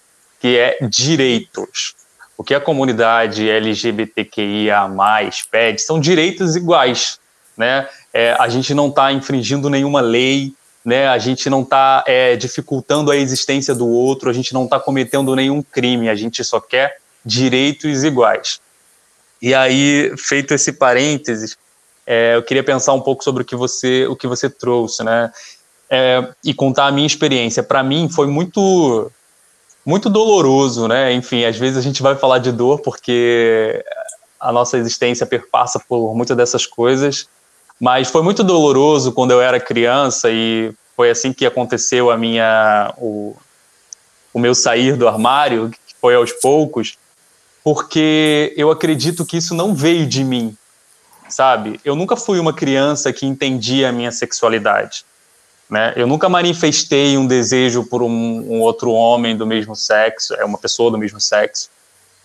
que 0.41 0.59
é 0.59 0.79
direitos. 0.89 1.95
O 2.37 2.45
que 2.45 2.55
a 2.55 2.61
comunidade 2.61 3.49
LGBTQIA+ 3.49 4.91
pede 5.51 5.81
são 5.81 5.99
direitos 5.99 6.57
iguais, 6.57 7.19
né? 7.57 7.89
É, 8.13 8.37
a 8.39 8.49
gente 8.49 8.75
não 8.75 8.89
está 8.89 9.13
infringindo 9.13 9.71
nenhuma 9.71 10.01
lei, 10.01 10.53
né? 10.85 11.09
A 11.09 11.19
gente 11.19 11.49
não 11.49 11.63
está 11.63 12.05
é, 12.07 12.37
dificultando 12.37 13.11
a 13.11 13.17
existência 13.17 13.75
do 13.75 13.89
outro, 13.89 14.29
a 14.29 14.33
gente 14.33 14.53
não 14.53 14.65
está 14.65 14.79
cometendo 14.79 15.35
nenhum 15.37 15.63
crime, 15.63 16.09
a 16.09 16.15
gente 16.15 16.43
só 16.45 16.61
quer 16.61 16.99
direitos 17.25 18.05
iguais. 18.05 18.61
E 19.41 19.55
aí, 19.55 20.13
feito 20.17 20.55
esse 20.55 20.73
parênteses, 20.73 21.57
é, 22.07 22.37
eu 22.37 22.43
queria 22.43 22.65
pensar 22.65 22.93
um 22.93 23.01
pouco 23.01 23.23
sobre 23.23 23.43
o 23.43 23.47
que 23.47 23.57
você, 23.57 24.07
o 24.07 24.17
que 24.17 24.27
você 24.27 24.51
trouxe, 24.51 25.03
né? 25.03 25.33
É, 25.95 26.27
e 26.43 26.55
contar 26.55 26.87
a 26.87 26.93
minha 26.93 27.07
experiência. 27.07 27.63
Para 27.63 27.83
mim, 27.83 28.09
foi 28.09 28.27
muito, 28.27 29.13
muito 29.85 30.09
doloroso, 30.09 30.89
né? 30.89 31.13
Enfim, 31.13 31.45
às 31.45 31.59
vezes 31.59 31.77
a 31.77 31.83
gente 31.83 32.03
vai 32.03 32.17
falar 32.17 32.39
de 32.39 32.51
dor 32.51 32.81
porque 32.81 33.85
a 34.41 34.51
nossa 34.51 34.79
existência 34.79 35.27
perpassa 35.27 35.79
por 35.79 36.15
muitas 36.15 36.35
dessas 36.35 36.65
coisas 36.65 37.29
mas 37.83 38.11
foi 38.11 38.23
muito 38.23 38.45
doloroso 38.45 39.11
quando 39.11 39.33
eu 39.33 39.41
era 39.41 39.59
criança 39.59 40.31
e 40.31 40.73
foi 40.95 41.11
assim 41.11 41.33
que 41.33 41.45
aconteceu 41.45 42.13
a 42.13 42.17
minha 42.17 42.95
o, 42.97 43.35
o 44.33 44.39
meu 44.39 44.55
sair 44.55 44.97
do 44.97 45.09
armário, 45.09 45.69
que 45.69 45.97
foi 46.01 46.15
aos 46.15 46.31
poucos, 46.31 46.97
porque 47.65 48.55
eu 48.57 48.71
acredito 48.71 49.27
que 49.27 49.37
isso 49.37 49.53
não 49.53 49.75
veio 49.75 50.07
de 50.07 50.23
mim, 50.23 50.57
sabe? 51.29 51.81
Eu 51.85 51.97
nunca 51.97 52.15
fui 52.15 52.39
uma 52.39 52.53
criança 52.53 53.13
que 53.13 53.27
entendia 53.27 53.89
a 53.89 53.93
minha 53.93 54.13
sexualidade. 54.13 55.05
Né? 55.73 55.95
Eu 55.97 56.07
nunca 56.07 56.29
manifestei 56.29 57.17
um 57.17 57.27
desejo 57.27 57.83
por 57.85 58.03
um, 58.03 58.09
um, 58.11 58.61
outro 58.61 58.93
homem 58.93 59.35
do 59.35 59.47
mesmo 59.47 59.75
sexo, 59.75 60.35
é 60.35 60.45
uma 60.45 60.59
pessoa 60.59 60.91
do 60.91 60.99
mesmo 60.99 61.19
sexo. 61.19 61.71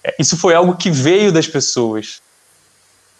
É, 0.03 0.13
isso 0.19 0.35
foi 0.35 0.53
algo 0.53 0.75
que 0.75 0.91
veio 0.91 1.31
das 1.31 1.47
pessoas 1.47 2.21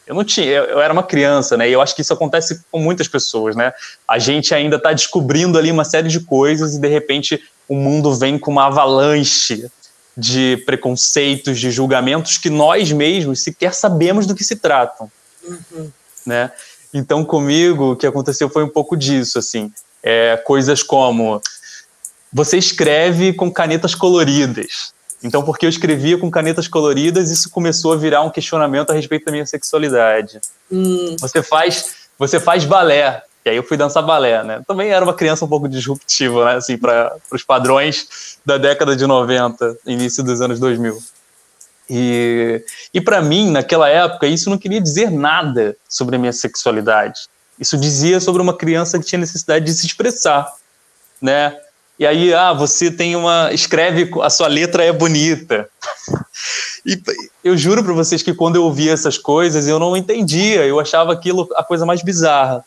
eu 0.07 0.15
não 0.15 0.23
tinha, 0.23 0.47
eu, 0.47 0.79
era 0.79 0.93
uma 0.93 1.03
criança, 1.03 1.57
né? 1.57 1.69
E 1.69 1.73
eu 1.73 1.81
acho 1.81 1.93
que 1.93 2.01
isso 2.01 2.13
acontece 2.13 2.61
com 2.71 2.79
muitas 2.79 3.09
pessoas, 3.09 3.57
né? 3.57 3.73
A 4.07 4.17
gente 4.17 4.55
ainda 4.55 4.77
está 4.77 4.93
descobrindo 4.93 5.57
ali 5.57 5.69
uma 5.69 5.83
série 5.83 6.07
de 6.07 6.21
coisas 6.21 6.75
e 6.75 6.79
de 6.79 6.87
repente 6.87 7.43
o 7.67 7.75
mundo 7.75 8.15
vem 8.15 8.39
com 8.39 8.49
uma 8.49 8.67
avalanche 8.67 9.69
de 10.15 10.63
preconceitos, 10.65 11.59
de 11.59 11.69
julgamentos 11.71 12.37
que 12.37 12.49
nós 12.49 12.91
mesmos 12.91 13.41
sequer 13.43 13.73
sabemos 13.73 14.25
do 14.25 14.33
que 14.33 14.45
se 14.45 14.55
tratam, 14.55 15.11
uhum. 15.43 15.91
né? 16.25 16.51
Então 16.93 17.25
comigo 17.25 17.91
o 17.91 17.95
que 17.97 18.07
aconteceu 18.07 18.49
foi 18.49 18.63
um 18.63 18.69
pouco 18.69 18.95
disso, 18.95 19.37
assim, 19.37 19.71
é, 20.03 20.37
coisas 20.37 20.83
como 20.83 21.41
você 22.31 22.57
escreve 22.57 23.33
com 23.33 23.51
canetas 23.51 23.95
coloridas, 23.95 24.93
então, 25.23 25.43
porque 25.43 25.65
eu 25.65 25.69
escrevia 25.69 26.17
com 26.17 26.29
canetas 26.29 26.67
coloridas, 26.67 27.31
isso 27.31 27.49
começou 27.49 27.93
a 27.93 27.95
virar 27.95 28.21
um 28.21 28.29
questionamento 28.29 28.91
a 28.91 28.93
respeito 28.93 29.25
da 29.25 29.31
minha 29.31 29.45
sexualidade. 29.45 30.39
Hum. 30.71 31.15
Você 31.19 31.41
faz, 31.41 31.95
você 32.17 32.39
faz 32.39 32.65
balé. 32.65 33.23
E 33.43 33.49
aí 33.49 33.55
eu 33.55 33.63
fui 33.63 33.77
dançar 33.77 34.03
balé, 34.03 34.43
né? 34.43 34.61
Também 34.67 34.89
era 34.89 35.03
uma 35.03 35.13
criança 35.13 35.45
um 35.45 35.47
pouco 35.47 35.67
disruptiva, 35.67 36.45
né? 36.45 36.55
Assim, 36.55 36.77
para 36.77 37.15
os 37.31 37.43
padrões 37.43 38.37
da 38.45 38.57
década 38.57 38.95
de 38.95 39.07
90, 39.07 39.77
início 39.87 40.23
dos 40.23 40.41
anos 40.41 40.59
2000. 40.59 40.97
E, 41.89 42.63
e 42.93 42.99
para 42.99 43.21
mim, 43.21 43.49
naquela 43.49 43.89
época, 43.89 44.27
isso 44.27 44.49
não 44.49 44.57
queria 44.57 44.81
dizer 44.81 45.09
nada 45.09 45.75
sobre 45.87 46.17
a 46.17 46.19
minha 46.19 46.33
sexualidade. 46.33 47.21
Isso 47.59 47.77
dizia 47.77 48.19
sobre 48.19 48.41
uma 48.41 48.53
criança 48.53 48.99
que 48.99 49.05
tinha 49.05 49.19
necessidade 49.19 49.65
de 49.65 49.73
se 49.73 49.85
expressar, 49.85 50.53
né? 51.21 51.57
E 51.99 52.05
aí, 52.05 52.33
ah, 52.33 52.53
você 52.53 52.91
tem 52.91 53.15
uma. 53.15 53.51
Escreve, 53.51 54.11
a 54.21 54.29
sua 54.29 54.47
letra 54.47 54.83
é 54.83 54.91
bonita. 54.91 55.69
E 56.85 56.97
eu 57.43 57.57
juro 57.57 57.83
para 57.83 57.91
vocês 57.91 58.23
que 58.23 58.33
quando 58.33 58.55
eu 58.55 58.63
ouvia 58.63 58.93
essas 58.93 59.17
coisas, 59.17 59.67
eu 59.67 59.77
não 59.77 59.97
entendia, 59.97 60.65
eu 60.65 60.79
achava 60.79 61.11
aquilo 61.11 61.45
a 61.53 61.61
coisa 61.61 61.85
mais 61.85 62.01
bizarra. 62.01 62.63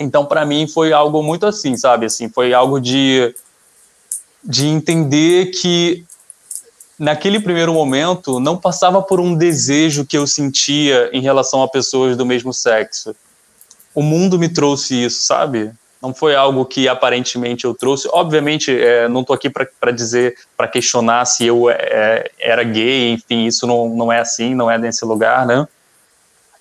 Então, 0.00 0.24
para 0.24 0.46
mim, 0.46 0.68
foi 0.68 0.92
algo 0.92 1.20
muito 1.20 1.44
assim, 1.44 1.76
sabe? 1.76 2.06
Assim, 2.06 2.28
foi 2.28 2.54
algo 2.54 2.80
de, 2.80 3.34
de 4.44 4.68
entender 4.68 5.46
que 5.46 6.04
naquele 6.96 7.40
primeiro 7.40 7.74
momento 7.74 8.38
não 8.38 8.56
passava 8.56 9.02
por 9.02 9.18
um 9.18 9.34
desejo 9.34 10.04
que 10.04 10.16
eu 10.16 10.28
sentia 10.28 11.10
em 11.12 11.20
relação 11.20 11.60
a 11.60 11.68
pessoas 11.68 12.16
do 12.16 12.24
mesmo 12.24 12.52
sexo. 12.52 13.16
O 13.94 14.02
mundo 14.02 14.38
me 14.38 14.48
trouxe 14.48 15.04
isso, 15.04 15.22
sabe? 15.22 15.72
Não 16.02 16.12
foi 16.12 16.34
algo 16.34 16.66
que 16.66 16.86
aparentemente 16.86 17.64
eu 17.64 17.74
trouxe. 17.74 18.08
Obviamente, 18.12 18.70
é, 18.70 19.08
não 19.08 19.22
estou 19.22 19.34
aqui 19.34 19.48
para 19.48 19.90
dizer, 19.90 20.36
para 20.56 20.68
questionar 20.68 21.24
se 21.24 21.46
eu 21.46 21.70
é, 21.70 22.30
era 22.38 22.62
gay, 22.62 23.12
enfim, 23.12 23.46
isso 23.46 23.66
não, 23.66 23.88
não 23.88 24.12
é 24.12 24.20
assim, 24.20 24.54
não 24.54 24.70
é 24.70 24.76
nesse 24.76 25.04
lugar, 25.04 25.46
né? 25.46 25.66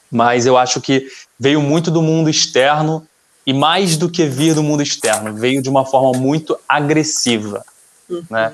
Mas 0.09 0.45
eu 0.45 0.57
acho 0.57 0.79
que 0.79 1.07
veio 1.37 1.59
muito 1.59 1.91
do 1.91 2.01
mundo 2.01 2.29
externo 2.29 3.05
e 3.45 3.51
mais 3.51 3.97
do 3.97 4.09
que 4.09 4.25
vir 4.25 4.55
do 4.55 4.63
mundo 4.63 4.81
externo, 4.81 5.33
veio 5.33 5.61
de 5.61 5.69
uma 5.69 5.85
forma 5.85 6.17
muito 6.17 6.57
agressiva, 6.67 7.65
uhum. 8.09 8.23
né? 8.29 8.53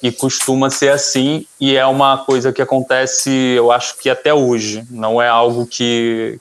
E 0.00 0.10
costuma 0.10 0.68
ser 0.70 0.90
assim, 0.90 1.46
e 1.60 1.76
é 1.76 1.86
uma 1.86 2.18
coisa 2.18 2.52
que 2.52 2.62
acontece, 2.62 3.30
eu 3.30 3.70
acho 3.70 3.98
que 3.98 4.10
até 4.10 4.34
hoje. 4.34 4.84
Não 4.90 5.22
é 5.22 5.28
algo 5.28 5.66
que, 5.66 6.40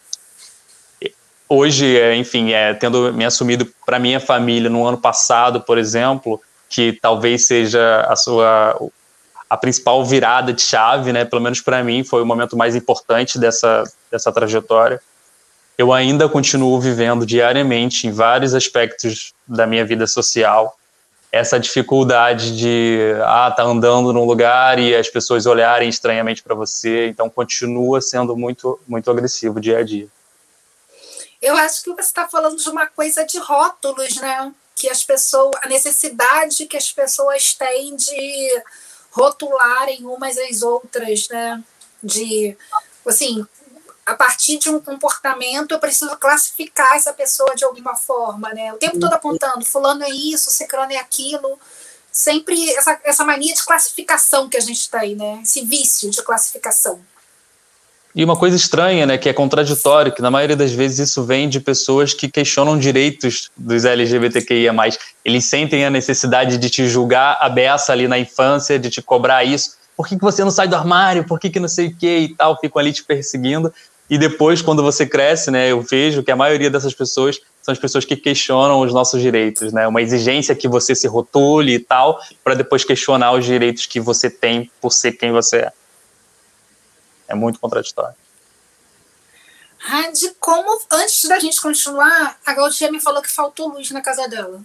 hoje, 1.51 1.99
é, 1.99 2.15
enfim, 2.15 2.53
é, 2.53 2.73
tendo 2.73 3.13
me 3.13 3.25
assumido 3.25 3.67
para 3.85 3.99
minha 3.99 4.21
família 4.21 4.69
no 4.69 4.87
ano 4.87 4.97
passado, 4.97 5.59
por 5.59 5.77
exemplo, 5.77 6.41
que 6.69 6.93
talvez 6.93 7.45
seja 7.45 8.01
a 8.07 8.15
sua 8.15 8.79
a 9.49 9.57
principal 9.57 10.05
virada 10.05 10.53
de 10.53 10.61
chave, 10.61 11.11
né? 11.11 11.25
Pelo 11.25 11.41
menos 11.41 11.59
para 11.59 11.83
mim 11.83 12.05
foi 12.05 12.21
o 12.21 12.25
momento 12.25 12.55
mais 12.55 12.73
importante 12.73 13.37
dessa 13.37 13.83
dessa 14.09 14.31
trajetória. 14.31 15.01
Eu 15.77 15.91
ainda 15.91 16.29
continuo 16.29 16.79
vivendo 16.79 17.25
diariamente 17.25 18.07
em 18.07 18.11
vários 18.11 18.53
aspectos 18.53 19.33
da 19.45 19.67
minha 19.67 19.85
vida 19.85 20.07
social 20.07 20.77
essa 21.33 21.57
dificuldade 21.59 22.57
de 22.57 23.13
ah 23.23 23.51
tá 23.51 23.63
andando 23.63 24.11
num 24.11 24.25
lugar 24.25 24.79
e 24.79 24.95
as 24.95 25.09
pessoas 25.09 25.45
olharem 25.45 25.87
estranhamente 25.87 26.43
para 26.43 26.53
você, 26.55 27.07
então 27.07 27.29
continua 27.29 28.01
sendo 28.01 28.37
muito 28.37 28.79
muito 28.87 29.11
agressivo 29.11 29.59
dia 29.59 29.79
a 29.79 29.83
dia. 29.83 30.07
Eu 31.41 31.57
acho 31.57 31.83
que 31.83 31.89
você 31.89 32.01
está 32.01 32.27
falando 32.27 32.55
de 32.57 32.69
uma 32.69 32.85
coisa 32.85 33.25
de 33.25 33.39
rótulos, 33.39 34.15
né? 34.17 34.53
Que 34.75 34.89
as 34.89 35.03
pessoas, 35.03 35.51
a 35.63 35.67
necessidade 35.67 36.67
que 36.67 36.77
as 36.77 36.91
pessoas 36.91 37.53
têm 37.53 37.95
de 37.95 38.63
rotularem 39.11 40.05
umas 40.05 40.37
às 40.37 40.61
outras, 40.61 41.27
né? 41.29 41.63
De, 42.03 42.55
assim, 43.05 43.45
a 44.05 44.15
partir 44.15 44.57
de 44.57 44.69
um 44.69 44.79
comportamento 44.79 45.71
eu 45.71 45.79
preciso 45.79 46.15
classificar 46.17 46.95
essa 46.95 47.13
pessoa 47.13 47.55
de 47.55 47.63
alguma 47.63 47.95
forma, 47.95 48.53
né? 48.53 48.73
O 48.73 48.77
tempo 48.77 48.99
todo 48.99 49.13
apontando, 49.13 49.65
fulano 49.65 50.03
é 50.03 50.09
isso, 50.09 50.51
ciclano 50.51 50.91
é 50.91 50.97
aquilo. 50.97 51.59
Sempre 52.11 52.69
essa, 52.71 52.99
essa 53.03 53.23
mania 53.23 53.53
de 53.53 53.63
classificação 53.63 54.49
que 54.49 54.57
a 54.57 54.61
gente 54.61 54.89
tem, 54.89 55.15
né? 55.15 55.39
Esse 55.43 55.65
vício 55.65 56.09
de 56.09 56.21
classificação. 56.21 57.03
E 58.13 58.23
uma 58.25 58.35
coisa 58.35 58.55
estranha, 58.55 59.05
né, 59.05 59.17
que 59.17 59.29
é 59.29 59.33
contraditório, 59.33 60.11
que 60.11 60.21
na 60.21 60.29
maioria 60.29 60.55
das 60.55 60.71
vezes 60.71 61.09
isso 61.09 61.23
vem 61.23 61.47
de 61.47 61.59
pessoas 61.59 62.13
que 62.13 62.27
questionam 62.27 62.77
direitos 62.77 63.49
dos 63.55 63.85
LGBTQIA+. 63.85 64.73
Eles 65.23 65.45
sentem 65.45 65.85
a 65.85 65.89
necessidade 65.89 66.57
de 66.57 66.69
te 66.69 66.87
julgar 66.87 67.37
a 67.39 67.47
beça 67.47 67.93
ali 67.93 68.07
na 68.07 68.19
infância, 68.19 68.77
de 68.77 68.89
te 68.89 69.01
cobrar 69.01 69.45
isso. 69.45 69.77
Por 69.95 70.07
que, 70.07 70.17
que 70.17 70.23
você 70.23 70.43
não 70.43 70.51
sai 70.51 70.67
do 70.67 70.75
armário? 70.75 71.23
Por 71.23 71.39
que, 71.39 71.49
que 71.49 71.59
não 71.59 71.67
sei 71.67 71.87
o 71.87 71.95
que 71.95 72.17
e 72.17 72.35
tal? 72.35 72.59
Ficam 72.59 72.79
ali 72.79 72.91
te 72.91 73.03
perseguindo. 73.03 73.71
E 74.09 74.17
depois, 74.17 74.61
quando 74.61 74.83
você 74.83 75.05
cresce, 75.05 75.49
né, 75.49 75.71
eu 75.71 75.81
vejo 75.81 76.21
que 76.21 76.31
a 76.31 76.35
maioria 76.35 76.69
dessas 76.69 76.93
pessoas 76.93 77.39
são 77.61 77.71
as 77.71 77.79
pessoas 77.79 78.03
que 78.03 78.17
questionam 78.17 78.81
os 78.81 78.91
nossos 78.91 79.21
direitos, 79.21 79.71
né? 79.71 79.87
Uma 79.87 80.01
exigência 80.01 80.53
que 80.55 80.67
você 80.67 80.93
se 80.93 81.07
rotule 81.07 81.75
e 81.75 81.79
tal, 81.79 82.19
para 82.43 82.55
depois 82.55 82.83
questionar 82.83 83.31
os 83.31 83.45
direitos 83.45 83.85
que 83.85 84.01
você 84.01 84.29
tem 84.29 84.69
por 84.81 84.91
ser 84.91 85.13
quem 85.13 85.31
você 85.31 85.57
é. 85.57 85.71
É 87.31 87.35
muito 87.35 87.59
contraditório. 87.59 88.15
Rad, 89.77 90.17
como 90.37 90.79
antes 90.91 91.23
da 91.29 91.39
gente 91.39 91.59
continuar, 91.61 92.37
a 92.45 92.53
Gaudia 92.53 92.91
me 92.91 92.99
falou 92.99 93.21
que 93.21 93.31
faltou 93.31 93.69
luz 93.69 93.89
na 93.91 94.01
casa 94.01 94.27
dela. 94.27 94.61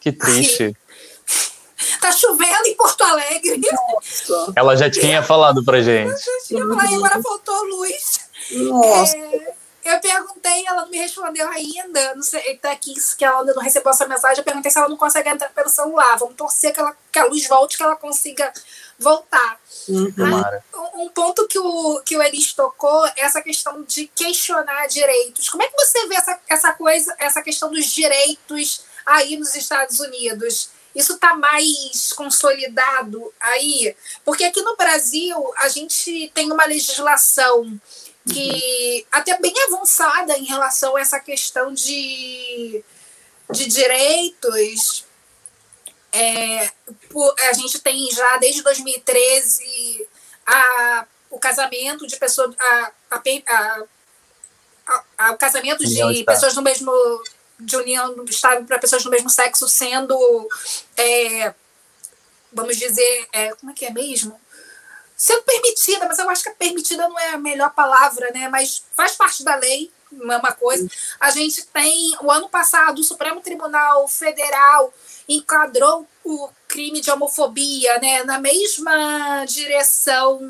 Que 0.00 0.12
triste. 0.12 0.76
Tá 2.00 2.10
chovendo 2.10 2.66
em 2.66 2.74
Porto 2.76 3.02
Alegre. 3.02 3.60
Nossa. 3.60 4.52
Ela 4.56 4.76
já 4.76 4.90
tinha 4.90 5.22
falado 5.22 5.64
pra 5.64 5.80
gente. 5.80 6.10
Já 6.10 6.46
tinha 6.46 6.66
falado, 6.66 6.90
e 6.90 6.94
agora 6.94 7.22
faltou 7.22 7.64
luz. 7.64 8.20
Nossa. 8.50 9.16
É, 9.16 9.54
eu 9.88 10.00
perguntei, 10.00 10.66
ela 10.66 10.82
não 10.82 10.90
me 10.90 10.98
respondeu 10.98 11.48
ainda. 11.48 12.14
Não 12.14 12.22
sei, 12.22 12.56
tá 12.58 12.72
aqui 12.72 12.94
que 13.16 13.24
ela 13.24 13.40
ainda 13.40 13.54
não 13.54 13.62
recebeu 13.62 13.90
essa 13.90 14.06
mensagem. 14.06 14.38
Eu 14.38 14.44
perguntei 14.44 14.70
se 14.70 14.78
ela 14.78 14.88
não 14.88 14.96
consegue 14.96 15.28
entrar 15.28 15.50
pelo 15.50 15.68
celular. 15.68 16.16
Vamos 16.18 16.36
torcer 16.36 16.72
que, 16.72 16.80
ela, 16.80 16.96
que 17.10 17.18
a 17.18 17.24
luz 17.24 17.46
volte, 17.46 17.76
que 17.76 17.82
ela 17.82 17.96
consiga 17.96 18.52
voltar. 18.98 19.60
Uhum. 19.88 21.04
Um 21.04 21.08
ponto 21.08 21.46
que 21.46 21.58
o, 21.58 22.00
que 22.04 22.16
o 22.16 22.22
Elis 22.22 22.52
tocou 22.52 23.06
é 23.06 23.14
essa 23.18 23.40
questão 23.40 23.82
de 23.82 24.08
questionar 24.08 24.86
direitos. 24.88 25.48
Como 25.48 25.62
é 25.62 25.68
que 25.68 25.76
você 25.76 26.06
vê 26.08 26.16
essa, 26.16 26.40
essa 26.48 26.72
coisa, 26.72 27.14
essa 27.18 27.42
questão 27.42 27.70
dos 27.70 27.86
direitos 27.86 28.82
aí 29.06 29.36
nos 29.36 29.54
Estados 29.54 30.00
Unidos? 30.00 30.70
Isso 30.94 31.14
está 31.14 31.34
mais 31.34 32.12
consolidado 32.12 33.32
aí? 33.38 33.94
Porque 34.24 34.44
aqui 34.44 34.60
no 34.62 34.76
Brasil 34.76 35.36
a 35.58 35.68
gente 35.68 36.30
tem 36.34 36.50
uma 36.50 36.64
legislação 36.64 37.80
que 38.32 39.06
até 39.10 39.38
bem 39.38 39.54
avançada 39.66 40.36
em 40.36 40.44
relação 40.44 40.96
a 40.96 41.00
essa 41.00 41.18
questão 41.20 41.72
de, 41.72 42.84
de 43.50 43.66
direitos 43.66 45.06
é, 46.12 46.70
a 47.48 47.52
gente 47.52 47.78
tem 47.80 48.10
já 48.10 48.38
desde 48.38 48.62
2013 48.62 50.08
a, 50.46 51.06
o 51.30 51.38
casamento 51.38 52.06
de 52.06 52.16
pessoas. 52.16 52.54
A, 52.58 52.92
a, 53.10 53.84
a, 55.18 55.32
o 55.32 55.36
casamento 55.36 55.84
de 55.84 56.24
pessoas 56.24 56.54
do 56.54 56.62
mesmo. 56.62 56.92
de 57.60 57.76
união 57.76 58.14
do 58.14 58.30
Estado 58.30 58.64
para 58.64 58.78
pessoas 58.78 59.04
do 59.04 59.10
mesmo 59.10 59.28
sexo 59.28 59.68
sendo. 59.68 60.16
É, 60.96 61.54
vamos 62.52 62.76
dizer. 62.76 63.28
É, 63.32 63.54
como 63.54 63.70
é 63.70 63.74
que 63.74 63.84
é 63.84 63.90
mesmo? 63.90 64.40
Sendo 65.18 65.42
permitida, 65.42 66.06
mas 66.06 66.16
eu 66.20 66.30
acho 66.30 66.44
que 66.44 66.50
permitida 66.50 67.08
não 67.08 67.18
é 67.18 67.30
a 67.30 67.38
melhor 67.38 67.74
palavra, 67.74 68.30
né? 68.30 68.48
Mas 68.48 68.84
faz 68.92 69.16
parte 69.16 69.42
da 69.42 69.56
lei, 69.56 69.90
não 70.12 70.32
é 70.32 70.36
uma 70.36 70.52
coisa. 70.52 70.88
A 71.18 71.32
gente 71.32 71.66
tem, 71.66 72.16
o 72.22 72.30
ano 72.30 72.48
passado, 72.48 73.00
o 73.00 73.04
Supremo 73.04 73.40
Tribunal 73.40 74.06
Federal 74.06 74.94
enquadrou 75.28 76.06
o 76.24 76.48
crime 76.68 77.00
de 77.00 77.10
homofobia 77.10 77.98
né, 77.98 78.22
na 78.22 78.38
mesma 78.38 79.44
direção 79.44 80.40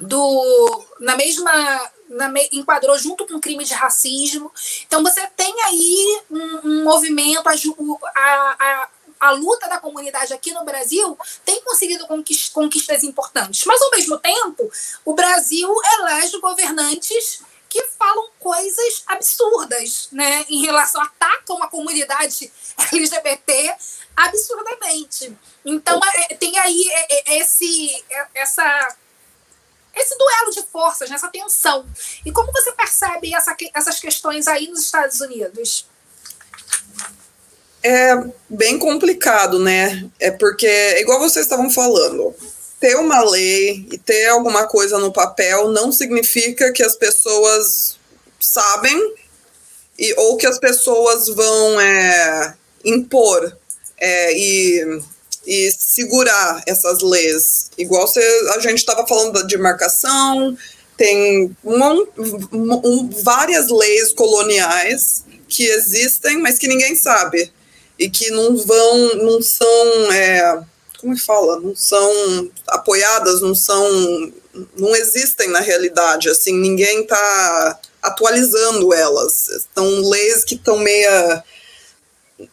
do. 0.00 0.84
na 0.98 1.14
mesma. 1.14 1.90
Na 2.08 2.28
enquadrou 2.50 2.98
junto 2.98 3.24
com 3.24 3.34
o 3.34 3.40
crime 3.40 3.62
de 3.62 3.72
racismo. 3.72 4.50
Então 4.84 5.00
você 5.00 5.24
tem 5.36 5.54
aí 5.62 6.22
um, 6.28 6.60
um 6.64 6.84
movimento, 6.84 7.48
a, 7.48 8.56
a, 8.58 8.88
a, 9.20 9.30
luta 9.32 9.68
da 9.68 9.78
comunidade 9.78 10.32
aqui 10.32 10.52
no 10.52 10.64
Brasil 10.64 11.16
tem 11.44 11.62
conseguido 11.62 12.06
conquistas 12.06 13.04
importantes. 13.04 13.64
Mas 13.64 13.80
ao 13.82 13.90
mesmo 13.90 14.18
tempo, 14.18 14.70
o 15.04 15.14
Brasil 15.14 15.72
elege 15.98 16.38
governantes 16.38 17.42
que 17.68 17.82
falam 17.96 18.28
coisas 18.40 19.04
absurdas, 19.06 20.08
né, 20.10 20.44
em 20.48 20.60
relação 20.60 21.00
atacam 21.00 21.62
a 21.62 21.68
comunidade 21.68 22.52
LGBT 22.92 23.76
absurdamente. 24.16 25.38
Então 25.64 26.00
é, 26.04 26.34
tem 26.34 26.58
aí 26.58 26.84
é, 26.88 27.34
é, 27.34 27.38
esse 27.38 28.04
essa 28.34 28.96
esse 29.94 30.16
duelo 30.16 30.50
de 30.52 30.62
forças, 30.62 31.10
né, 31.10 31.16
tensão. 31.32 31.88
E 32.24 32.32
como 32.32 32.52
você 32.52 32.72
percebe 32.72 33.34
essa, 33.34 33.56
essas 33.74 33.98
questões 33.98 34.46
aí 34.46 34.68
nos 34.68 34.80
Estados 34.80 35.20
Unidos? 35.20 35.86
É 37.82 38.14
bem 38.48 38.78
complicado, 38.78 39.58
né? 39.58 40.08
É 40.18 40.30
porque, 40.30 40.68
igual 40.98 41.18
vocês 41.18 41.46
estavam 41.46 41.70
falando, 41.70 42.34
ter 42.78 42.96
uma 42.96 43.22
lei 43.22 43.86
e 43.92 43.98
ter 43.98 44.26
alguma 44.28 44.66
coisa 44.66 44.98
no 44.98 45.12
papel 45.12 45.68
não 45.68 45.92
significa 45.92 46.72
que 46.72 46.82
as 46.82 46.96
pessoas 46.96 47.96
sabem 48.38 49.14
e, 49.98 50.14
ou 50.18 50.36
que 50.36 50.46
as 50.46 50.58
pessoas 50.58 51.28
vão 51.28 51.80
é, 51.80 52.54
impor 52.84 53.56
é, 53.98 54.32
e, 54.36 55.00
e 55.46 55.70
segurar 55.72 56.62
essas 56.66 57.02
leis. 57.02 57.70
Igual 57.76 58.06
você, 58.06 58.20
a 58.54 58.60
gente 58.60 58.78
estava 58.78 59.06
falando 59.06 59.46
de 59.46 59.58
marcação, 59.58 60.56
tem 60.96 61.54
um, 61.62 62.06
um, 62.52 63.10
várias 63.22 63.68
leis 63.68 64.12
coloniais 64.14 65.24
que 65.48 65.64
existem, 65.64 66.38
mas 66.38 66.58
que 66.58 66.68
ninguém 66.68 66.94
sabe. 66.94 67.52
E 68.00 68.08
que 68.08 68.30
não 68.30 68.56
vão, 68.56 69.14
não 69.16 69.42
são, 69.42 70.12
é, 70.12 70.62
como 70.98 71.14
que 71.14 71.20
fala, 71.20 71.60
não 71.60 71.76
são 71.76 72.50
apoiadas, 72.66 73.42
não 73.42 73.54
são, 73.54 74.32
não 74.74 74.96
existem 74.96 75.50
na 75.50 75.60
realidade, 75.60 76.30
assim, 76.30 76.54
ninguém 76.54 77.02
está 77.02 77.78
atualizando 78.00 78.94
elas, 78.94 79.66
são 79.74 80.08
leis 80.08 80.42
que 80.42 80.54
estão 80.54 80.78
meia 80.78 81.44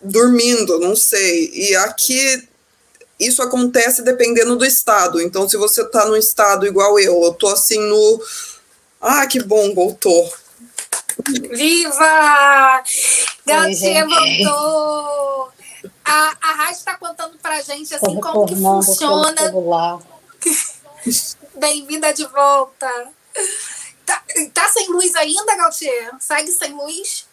dormindo, 0.01 0.81
não 0.81 0.97
sei, 0.97 1.49
e 1.53 1.73
aqui 1.77 2.45
isso 3.17 3.41
acontece 3.41 4.03
dependendo 4.03 4.57
do 4.57 4.65
estado. 4.65 5.21
Então, 5.21 5.47
se 5.47 5.55
você 5.55 5.81
está 5.81 6.05
no 6.05 6.17
estado 6.17 6.67
igual 6.67 6.99
eu, 6.99 7.23
eu 7.23 7.33
tô 7.33 7.47
assim 7.47 7.79
no. 7.79 8.21
Ah, 9.01 9.25
que 9.25 9.41
bom, 9.41 9.73
voltou. 9.73 10.31
Viva! 11.25 12.83
Gatinha 13.45 14.05
voltou! 14.05 15.51
A, 16.05 16.37
a 16.41 16.51
rádio 16.53 16.77
está 16.77 16.97
contando 16.97 17.37
pra 17.39 17.61
gente 17.61 17.93
assim 17.93 18.19
como 18.19 18.45
que 18.45 18.55
funciona. 18.55 19.35
Bem-vinda 21.55 22.13
de 22.13 22.25
volta. 22.25 22.87
Tá, 24.05 24.23
tá 24.53 24.69
sem 24.69 24.89
luz 24.89 25.13
ainda, 25.15 25.57
Gautier? 25.57 26.11
Segue 26.19 26.51
sem 26.51 26.73
luz? 26.73 27.27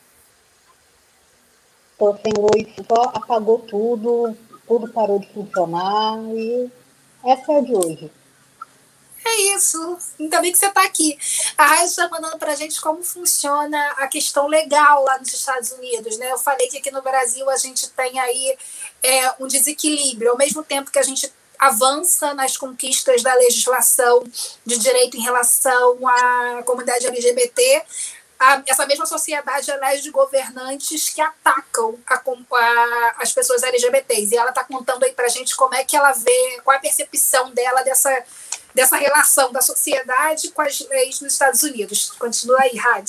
Tô 1.99 2.17
sem 2.17 2.33
luz, 2.37 2.75
só 2.89 3.03
apagou 3.15 3.61
tudo, 3.61 4.37
tudo 4.67 4.93
parou 4.93 5.21
de 5.21 5.33
funcionar 5.33 6.19
e 6.35 6.71
essa 7.25 7.53
é 7.53 7.59
a 7.59 7.61
de 7.61 7.75
hoje. 7.75 8.11
É 9.25 9.41
isso. 9.57 9.99
Ainda 10.21 10.41
bem 10.41 10.53
que 10.53 10.59
você 10.59 10.67
está 10.67 10.83
aqui. 10.83 11.19
A 11.57 11.67
Raia 11.67 11.87
está 11.87 12.09
mandando 12.09 12.39
para 12.39 12.53
a 12.53 12.57
gente 12.57 12.81
como 12.81 13.03
funciona 13.03 13.93
a 13.97 14.07
questão 14.07 14.47
legal 14.47 15.03
lá 15.03 15.19
nos 15.19 15.33
Estados 15.33 15.73
Unidos. 15.73 16.19
Né? 16.19 16.31
Eu 16.31 16.39
falei 16.39 16.69
que 16.69 16.79
aqui 16.79 16.91
no 16.91 17.01
Brasil 17.01 17.49
a 17.49 17.57
gente 17.57 17.89
tem 17.91 18.21
aí 18.21 18.57
é, 19.03 19.35
um 19.41 19.47
desequilíbrio. 19.47 20.33
Ao 20.33 20.37
mesmo 20.37 20.63
tempo 20.63 20.91
que 20.91 20.99
a 20.99 21.03
gente 21.03 21.33
avança 21.59 22.35
nas 22.35 22.57
conquistas 22.57 23.23
da 23.23 23.35
legislação 23.35 24.25
de 24.67 24.77
direito 24.77 25.17
em 25.17 25.23
relação 25.23 26.07
à 26.07 26.63
comunidade 26.65 27.07
LGBT, 27.07 27.83
a, 28.39 28.63
essa 28.67 28.85
mesma 28.85 29.07
sociedade 29.07 29.71
elege 29.71 30.11
governantes 30.11 31.09
que 31.09 31.21
atacam 31.21 31.99
a, 32.07 32.15
a, 32.15 33.15
as 33.21 33.33
pessoas 33.33 33.63
LGBTs. 33.63 34.35
E 34.35 34.37
ela 34.37 34.51
está 34.51 34.65
contando 34.65 35.05
aí 35.05 35.13
para 35.13 35.27
a 35.27 35.31
gente 35.31 35.57
como 35.57 35.75
é 35.75 35.85
que 35.85 35.97
ela 35.97 36.13
vê, 36.13 36.61
qual 36.63 36.75
é 36.75 36.79
a 36.79 36.83
percepção 36.83 37.51
dela 37.53 37.83
dessa, 37.83 38.11
dessa 38.75 38.97
relação 38.97 39.53
da 39.53 39.61
sociedade 39.61 40.51
com 40.51 40.63
as 40.63 40.81
leis 40.89 41.21
nos 41.21 41.33
Estados 41.33 41.63
Unidos. 41.63 42.13
Continua 42.19 42.61
aí, 42.61 42.77
Rad. 42.77 43.09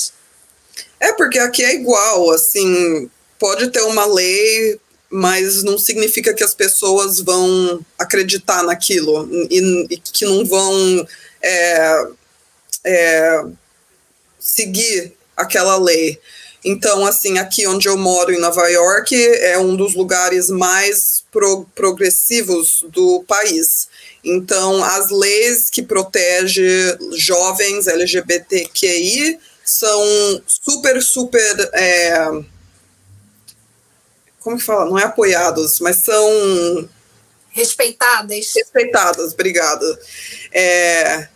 É, 0.99 1.13
porque 1.13 1.39
aqui 1.39 1.63
é 1.63 1.73
igual, 1.73 2.31
assim, 2.31 3.09
pode 3.39 3.69
ter 3.71 3.81
uma 3.81 4.05
lei, 4.05 4.79
mas 5.09 5.63
não 5.63 5.77
significa 5.77 6.33
que 6.33 6.43
as 6.43 6.53
pessoas 6.53 7.19
vão 7.19 7.83
acreditar 7.97 8.63
naquilo 8.63 9.27
e, 9.49 9.87
e 9.89 9.97
que 9.97 10.25
não 10.25 10.45
vão 10.45 11.07
é, 11.41 12.07
é, 12.83 13.45
seguir 14.39 15.13
aquela 15.35 15.77
lei. 15.77 16.19
Então, 16.63 17.05
assim, 17.05 17.37
aqui 17.37 17.67
onde 17.67 17.87
eu 17.87 17.95
moro, 17.95 18.33
em 18.33 18.39
Nova 18.39 18.67
York, 18.67 19.15
é 19.15 19.57
um 19.59 19.75
dos 19.75 19.93
lugares 19.93 20.49
mais 20.49 21.23
pro 21.31 21.65
progressivos 21.75 22.83
do 22.89 23.23
país. 23.27 23.87
Então, 24.25 24.83
as 24.83 25.11
leis 25.11 25.69
que 25.69 25.83
protegem 25.83 26.65
jovens 27.15 27.87
LGBTQI 27.87 29.39
são 29.63 30.41
super, 30.47 31.01
super. 31.01 31.69
É, 31.73 32.15
como 34.39 34.57
que 34.57 34.63
fala? 34.63 34.85
Não 34.85 34.97
é 34.97 35.03
apoiados, 35.03 35.79
mas 35.79 36.03
são. 36.03 36.89
Respeitadas. 37.49 38.51
Respeitadas, 38.53 39.33
obrigada. 39.33 39.99
É, 40.51 41.27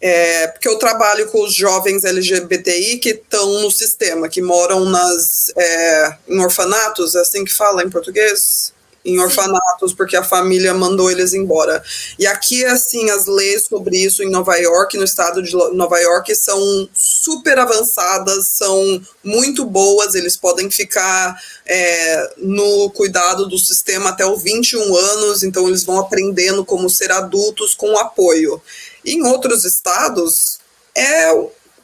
é, 0.00 0.46
porque 0.46 0.68
eu 0.68 0.78
trabalho 0.78 1.28
com 1.30 1.44
os 1.44 1.54
jovens 1.54 2.04
LGBTI 2.04 2.98
que 2.98 3.10
estão 3.10 3.60
no 3.60 3.70
sistema, 3.70 4.28
que 4.28 4.40
moram 4.40 4.84
nas, 4.84 5.52
é, 5.56 6.16
em 6.28 6.40
orfanatos, 6.40 7.14
é 7.14 7.20
assim 7.20 7.44
que 7.44 7.52
fala 7.52 7.82
em 7.82 7.90
português? 7.90 8.72
Em 9.02 9.18
orfanatos, 9.18 9.94
porque 9.94 10.14
a 10.14 10.22
família 10.22 10.74
mandou 10.74 11.10
eles 11.10 11.32
embora. 11.32 11.82
E 12.18 12.26
aqui, 12.26 12.64
assim, 12.66 13.08
as 13.08 13.26
leis 13.26 13.64
sobre 13.66 13.96
isso 13.96 14.22
em 14.22 14.30
Nova 14.30 14.54
York, 14.56 14.98
no 14.98 15.04
estado 15.04 15.42
de 15.42 15.52
Nova 15.72 15.98
York, 15.98 16.34
são 16.34 16.88
super 16.92 17.58
avançadas, 17.58 18.48
são 18.48 19.00
muito 19.24 19.64
boas, 19.64 20.14
eles 20.14 20.36
podem 20.36 20.70
ficar 20.70 21.40
é, 21.66 22.34
no 22.36 22.90
cuidado 22.90 23.48
do 23.48 23.56
sistema 23.56 24.10
até 24.10 24.26
os 24.26 24.42
21 24.42 24.94
anos, 24.94 25.42
então 25.42 25.66
eles 25.66 25.84
vão 25.84 25.98
aprendendo 25.98 26.64
como 26.64 26.90
ser 26.90 27.10
adultos 27.10 27.74
com 27.74 27.96
apoio. 27.96 28.60
Em 29.04 29.24
outros 29.24 29.64
estados, 29.64 30.58
é, 30.94 31.30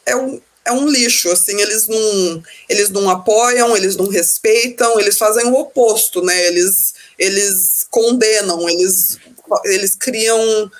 é, 0.07 0.17
um, 0.17 0.41
é 0.65 0.73
um 0.73 0.89
lixo, 0.89 1.31
assim, 1.31 1.61
eles 1.61 1.87
não, 1.87 2.43
eles 2.69 2.91
não 2.91 3.09
apoiam, 3.09 3.77
eles 3.77 3.97
não 3.97 4.09
respeitam, 4.09 4.99
eles 4.99 5.17
fazem 5.17 5.47
o 5.47 5.55
oposto, 5.55 6.23
né? 6.23 6.47
Eles, 6.47 6.95
eles 7.19 7.87
condenam, 7.91 8.69
eles, 8.69 9.19
eles 9.65 9.95
criam 9.95 10.71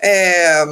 é, 0.00 0.64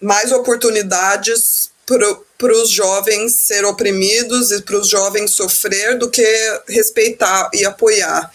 mais 0.00 0.32
oportunidades 0.32 1.70
para 1.86 2.52
os 2.52 2.70
jovens 2.70 3.40
ser 3.40 3.64
oprimidos 3.64 4.52
e 4.52 4.62
para 4.62 4.78
os 4.78 4.88
jovens 4.88 5.34
sofrer 5.34 5.98
do 5.98 6.10
que 6.10 6.24
respeitar 6.68 7.50
e 7.52 7.64
apoiar. 7.64 8.30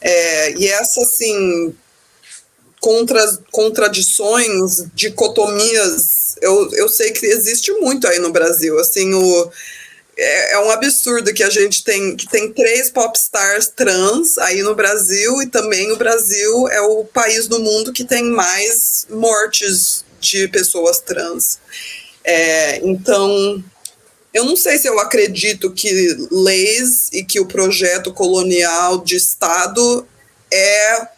É, 0.00 0.52
e 0.52 0.68
essa, 0.68 1.00
assim, 1.02 1.74
contra, 2.80 3.24
contradições, 3.50 4.84
dicotomias, 4.94 6.36
eu, 6.40 6.70
eu 6.72 6.88
sei 6.88 7.12
que 7.12 7.26
existe 7.26 7.72
muito 7.72 8.06
aí 8.08 8.18
no 8.18 8.32
Brasil, 8.32 8.78
assim, 8.78 9.14
o, 9.14 9.50
é, 10.16 10.52
é, 10.52 10.58
um 10.58 10.70
absurdo 10.70 11.32
que 11.32 11.42
a 11.42 11.50
gente 11.50 11.82
tem 11.82 12.16
que 12.16 12.28
tem 12.28 12.52
três 12.52 12.90
popstars 12.90 13.68
trans 13.68 14.36
aí 14.38 14.62
no 14.62 14.74
Brasil 14.74 15.40
e 15.42 15.46
também 15.46 15.90
o 15.92 15.96
Brasil 15.96 16.68
é 16.68 16.80
o 16.82 17.04
país 17.04 17.48
do 17.48 17.60
mundo 17.60 17.92
que 17.92 18.04
tem 18.04 18.24
mais 18.24 19.06
mortes 19.10 20.04
de 20.20 20.48
pessoas 20.48 21.00
trans. 21.00 21.58
É, 22.24 22.78
então, 22.86 23.62
eu 24.32 24.44
não 24.44 24.56
sei 24.56 24.78
se 24.78 24.86
eu 24.86 24.98
acredito 24.98 25.72
que 25.72 26.16
leis 26.30 27.10
e 27.12 27.24
que 27.24 27.40
o 27.40 27.46
projeto 27.46 28.12
colonial 28.12 28.98
de 28.98 29.16
Estado 29.16 30.06
é 30.50 31.08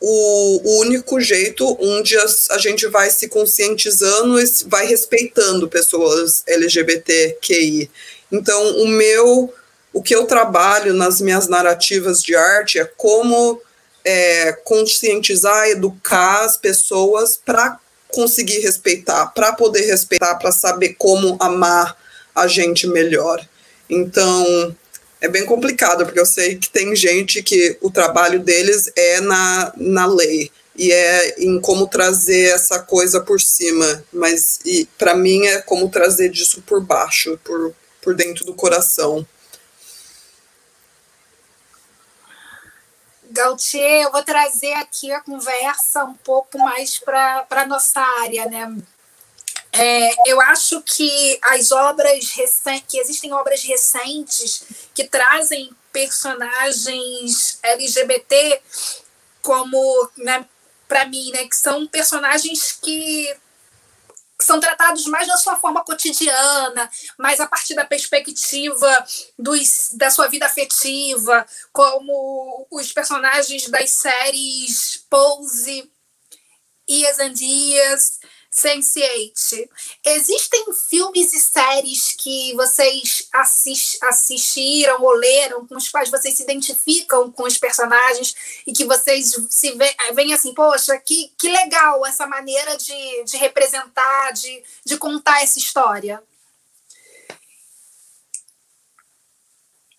o, 0.00 0.80
único 0.80 1.18
jeito 1.20 1.76
onde 1.80 2.14
a 2.50 2.58
gente 2.58 2.86
vai 2.88 3.10
se 3.10 3.28
conscientizando 3.28 4.38
e 4.38 4.44
vai 4.66 4.86
respeitando 4.86 5.68
pessoas 5.68 6.42
LGBTQI. 6.46 7.90
Então, 8.34 8.78
o 8.78 8.88
meu, 8.88 9.54
o 9.92 10.02
que 10.02 10.14
eu 10.14 10.26
trabalho 10.26 10.92
nas 10.92 11.20
minhas 11.20 11.46
narrativas 11.46 12.20
de 12.20 12.34
arte 12.34 12.80
é 12.80 12.84
como 12.84 13.60
é, 14.04 14.52
conscientizar, 14.64 15.68
educar 15.68 16.44
as 16.44 16.56
pessoas 16.56 17.36
para 17.36 17.78
conseguir 18.08 18.58
respeitar, 18.58 19.26
para 19.26 19.52
poder 19.52 19.82
respeitar, 19.82 20.34
para 20.34 20.50
saber 20.50 20.94
como 20.98 21.36
amar 21.40 21.96
a 22.34 22.48
gente 22.48 22.88
melhor. 22.88 23.40
Então, 23.88 24.74
é 25.20 25.28
bem 25.28 25.46
complicado, 25.46 26.04
porque 26.04 26.18
eu 26.20 26.26
sei 26.26 26.56
que 26.56 26.68
tem 26.68 26.94
gente 26.96 27.40
que 27.40 27.78
o 27.80 27.88
trabalho 27.88 28.40
deles 28.40 28.90
é 28.96 29.20
na, 29.20 29.72
na 29.76 30.06
lei 30.06 30.50
e 30.76 30.90
é 30.90 31.36
em 31.38 31.60
como 31.60 31.86
trazer 31.86 32.52
essa 32.52 32.80
coisa 32.80 33.20
por 33.20 33.40
cima, 33.40 34.04
mas 34.12 34.58
para 34.98 35.14
mim 35.14 35.46
é 35.46 35.60
como 35.60 35.88
trazer 35.88 36.30
disso 36.30 36.62
por 36.66 36.80
baixo, 36.80 37.38
por, 37.44 37.72
por 38.04 38.14
dentro 38.14 38.44
do 38.44 38.54
coração. 38.54 39.26
Gautier, 43.30 44.04
eu 44.04 44.12
vou 44.12 44.22
trazer 44.22 44.74
aqui 44.74 45.10
a 45.10 45.20
conversa 45.20 46.04
um 46.04 46.14
pouco 46.14 46.56
mais 46.58 47.00
para 47.00 47.46
a 47.50 47.66
nossa 47.66 48.00
área, 48.00 48.44
né? 48.46 48.76
É, 49.72 50.30
eu 50.30 50.40
acho 50.40 50.80
que 50.82 51.40
as 51.42 51.72
obras 51.72 52.30
recentes, 52.30 52.84
que 52.86 52.98
existem 52.98 53.32
obras 53.32 53.64
recentes 53.64 54.62
que 54.94 55.02
trazem 55.02 55.68
personagens 55.92 57.58
LGBT 57.60 58.62
como, 59.42 60.10
né, 60.16 60.46
para 60.86 61.06
mim, 61.06 61.32
né, 61.32 61.48
que 61.48 61.56
são 61.56 61.88
personagens 61.88 62.78
que 62.80 63.34
são 64.40 64.60
tratados 64.60 65.06
mais 65.06 65.28
na 65.28 65.36
sua 65.36 65.56
forma 65.56 65.84
cotidiana, 65.84 66.90
mais 67.18 67.40
a 67.40 67.46
partir 67.46 67.74
da 67.74 67.84
perspectiva 67.84 69.06
dos, 69.38 69.90
da 69.94 70.10
sua 70.10 70.26
vida 70.28 70.46
afetiva, 70.46 71.46
como 71.72 72.66
os 72.70 72.92
personagens 72.92 73.68
das 73.68 73.90
séries 73.90 75.04
Pose, 75.08 75.90
Ias 76.88 77.18
and 77.18 77.32
Dias, 77.32 78.18
Sense8, 78.54 79.68
existem 80.04 80.64
filmes 80.88 81.32
e 81.32 81.40
séries 81.40 82.12
que 82.12 82.54
vocês 82.54 83.28
assist, 83.32 83.98
assistiram 84.04 85.02
ou 85.02 85.10
leram, 85.10 85.66
com 85.66 85.76
os 85.76 85.88
quais 85.88 86.08
vocês 86.08 86.36
se 86.36 86.44
identificam 86.44 87.32
com 87.32 87.42
os 87.42 87.58
personagens 87.58 88.62
e 88.64 88.72
que 88.72 88.84
vocês 88.84 89.34
se 89.50 89.76
veem 90.12 90.32
assim, 90.32 90.54
poxa, 90.54 90.96
que, 90.98 91.32
que 91.36 91.48
legal 91.48 92.06
essa 92.06 92.26
maneira 92.26 92.76
de, 92.76 93.24
de 93.24 93.36
representar, 93.36 94.32
de, 94.32 94.62
de 94.84 94.96
contar 94.96 95.42
essa 95.42 95.58
história? 95.58 96.22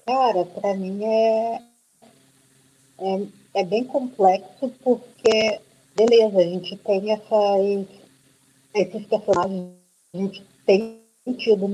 Cara, 0.05 0.45
para 0.45 0.75
mim 0.75 1.03
é, 1.03 1.61
é, 2.99 3.61
é 3.61 3.63
bem 3.65 3.83
complexo 3.83 4.71
porque, 4.81 5.59
beleza, 5.95 6.37
a 6.37 6.43
gente 6.43 6.77
tem 6.77 7.11
essas 7.11 7.87
esses 8.75 9.05
personagens 9.07 9.71
a 10.13 10.17
gente 10.17 10.45
tem 10.65 10.99
tido 11.37 11.67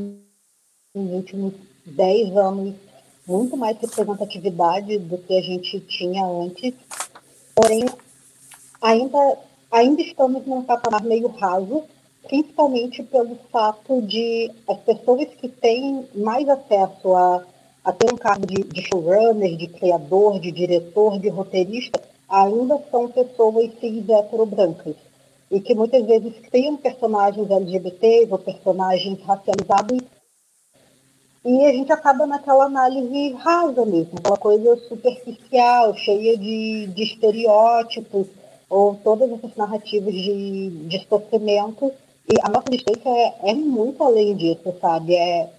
nos 0.93 1.11
últimos 1.11 1.53
10 1.85 2.37
anos 2.37 2.75
muito 3.27 3.57
mais 3.57 3.77
representatividade 3.79 4.99
do 4.99 5.17
que 5.17 5.35
a 5.35 5.41
gente 5.41 5.79
tinha 5.81 6.23
antes, 6.25 6.73
porém 7.55 7.85
ainda, 8.79 9.37
ainda 9.71 10.01
estamos 10.01 10.45
num 10.45 10.63
patamar 10.63 11.03
meio 11.03 11.27
raso, 11.27 11.83
principalmente 12.27 13.01
pelo 13.03 13.35
fato 13.51 14.01
de 14.03 14.51
as 14.67 14.77
pessoas 14.81 15.27
que 15.39 15.49
têm 15.49 16.07
mais 16.13 16.47
acesso 16.47 17.15
a, 17.15 17.43
a 17.83 17.91
ter 17.91 18.13
um 18.13 18.17
cargo 18.17 18.45
de, 18.45 18.63
de 18.63 18.81
showrunner, 18.83 19.57
de 19.57 19.67
criador, 19.67 20.39
de 20.39 20.51
diretor, 20.51 21.19
de 21.19 21.29
roteirista, 21.29 21.99
ainda 22.29 22.79
são 22.91 23.09
pessoas 23.09 23.71
cis 23.79 24.03
brancas 24.03 24.95
e 25.51 25.59
que 25.59 25.75
muitas 25.75 26.05
vezes 26.05 26.33
criam 26.49 26.77
personagens 26.77 27.51
LGBTs 27.51 28.31
ou 28.31 28.39
personagens 28.39 29.21
racializados 29.23 30.01
e 31.43 31.65
a 31.65 31.71
gente 31.73 31.91
acaba 31.91 32.27
naquela 32.27 32.65
análise 32.65 33.33
rasa 33.33 33.83
mesmo, 33.83 34.13
aquela 34.19 34.37
coisa 34.37 34.75
superficial, 34.87 35.95
cheia 35.95 36.37
de, 36.37 36.85
de 36.87 37.03
estereótipos 37.03 38.27
ou 38.69 38.95
todas 39.03 39.31
essas 39.31 39.55
narrativas 39.55 40.13
de, 40.13 40.69
de 40.87 41.07
sofrimento. 41.07 41.91
E 42.29 42.35
a 42.43 42.49
nossa 42.49 42.69
distância 42.69 43.09
é, 43.09 43.49
é 43.49 43.53
muito 43.55 44.03
além 44.03 44.35
disso, 44.35 44.71
sabe? 44.79 45.15
É, 45.15 45.49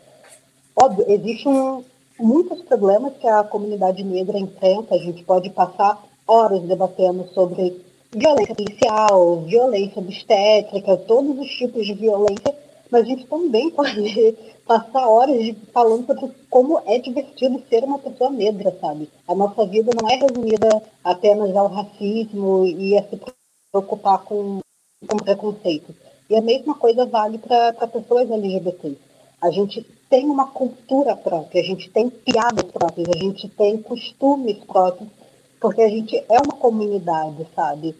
óbvio, 0.80 1.04
existem 1.08 1.52
um, 1.52 1.84
muitos 2.18 2.62
problemas 2.62 3.14
que 3.16 3.26
a 3.26 3.42
comunidade 3.42 4.04
negra 4.04 4.38
enfrenta, 4.38 4.94
a 4.94 4.98
gente 4.98 5.24
pode 5.24 5.50
passar 5.50 6.00
horas 6.28 6.62
debatendo 6.62 7.26
sobre 7.34 7.84
violência 8.14 8.54
policial, 8.54 9.40
violência 9.42 10.00
obstétrica, 10.00 10.96
todos 10.98 11.38
os 11.38 11.50
tipos 11.50 11.86
de 11.86 11.94
violência, 11.94 12.54
mas 12.90 13.02
a 13.02 13.04
gente 13.04 13.26
também 13.26 13.70
pode 13.70 14.36
passar 14.66 15.08
horas 15.08 15.42
de, 15.42 15.56
falando 15.72 16.06
sobre 16.06 16.30
como 16.50 16.80
é 16.86 16.98
divertido 16.98 17.62
ser 17.68 17.82
uma 17.84 17.98
pessoa 17.98 18.30
negra, 18.30 18.76
sabe? 18.80 19.08
A 19.26 19.34
nossa 19.34 19.64
vida 19.66 19.90
não 20.00 20.08
é 20.08 20.16
resumida 20.16 20.82
apenas 21.02 21.56
ao 21.56 21.68
racismo 21.68 22.66
e 22.66 22.96
a 22.96 23.02
se 23.02 23.18
preocupar 23.70 24.18
com, 24.24 24.60
com 25.08 25.16
preconceito. 25.16 25.94
E 26.28 26.36
a 26.36 26.42
mesma 26.42 26.74
coisa 26.74 27.06
vale 27.06 27.38
para 27.38 27.72
pessoas 27.88 28.30
LGBT. 28.30 28.96
A 29.40 29.50
gente 29.50 29.82
tem 30.08 30.26
uma 30.26 30.48
cultura 30.48 31.16
própria, 31.16 31.62
a 31.62 31.64
gente 31.64 31.90
tem 31.90 32.08
piadas 32.10 32.70
próprias, 32.70 33.08
a 33.08 33.18
gente 33.18 33.48
tem 33.48 33.78
costumes 33.78 34.58
próprios 34.64 35.08
porque 35.62 35.80
a 35.80 35.88
gente 35.88 36.16
é 36.16 36.40
uma 36.40 36.56
comunidade, 36.56 37.46
sabe? 37.54 37.94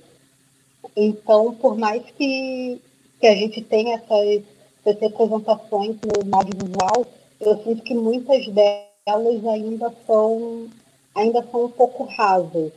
Então, 0.96 1.54
por 1.54 1.76
mais 1.76 2.02
que, 2.16 2.80
que 3.20 3.26
a 3.26 3.34
gente 3.34 3.62
tenha 3.62 3.96
essas, 3.96 4.42
essas 4.84 5.00
representações 5.00 5.96
no 6.02 6.36
audiovisual, 6.36 7.06
eu 7.40 7.62
sinto 7.62 7.82
que 7.82 7.94
muitas 7.94 8.46
delas 8.46 9.46
ainda 9.46 9.92
são, 10.06 10.68
ainda 11.14 11.44
são 11.50 11.64
um 11.64 11.70
pouco 11.70 12.04
rasas. 12.04 12.72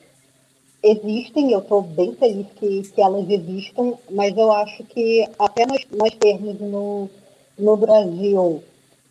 Existem, 0.83 1.51
eu 1.51 1.59
estou 1.59 1.81
bem 1.81 2.13
feliz 2.13 2.47
que, 2.55 2.83
que 2.83 3.01
elas 3.01 3.27
existam, 3.29 3.93
mas 4.11 4.37
eu 4.37 4.51
acho 4.51 4.83
que 4.83 5.27
apenas 5.39 5.81
nós 5.91 6.13
termos 6.15 6.59
no, 6.59 7.09
no 7.57 7.75
Brasil 7.75 8.63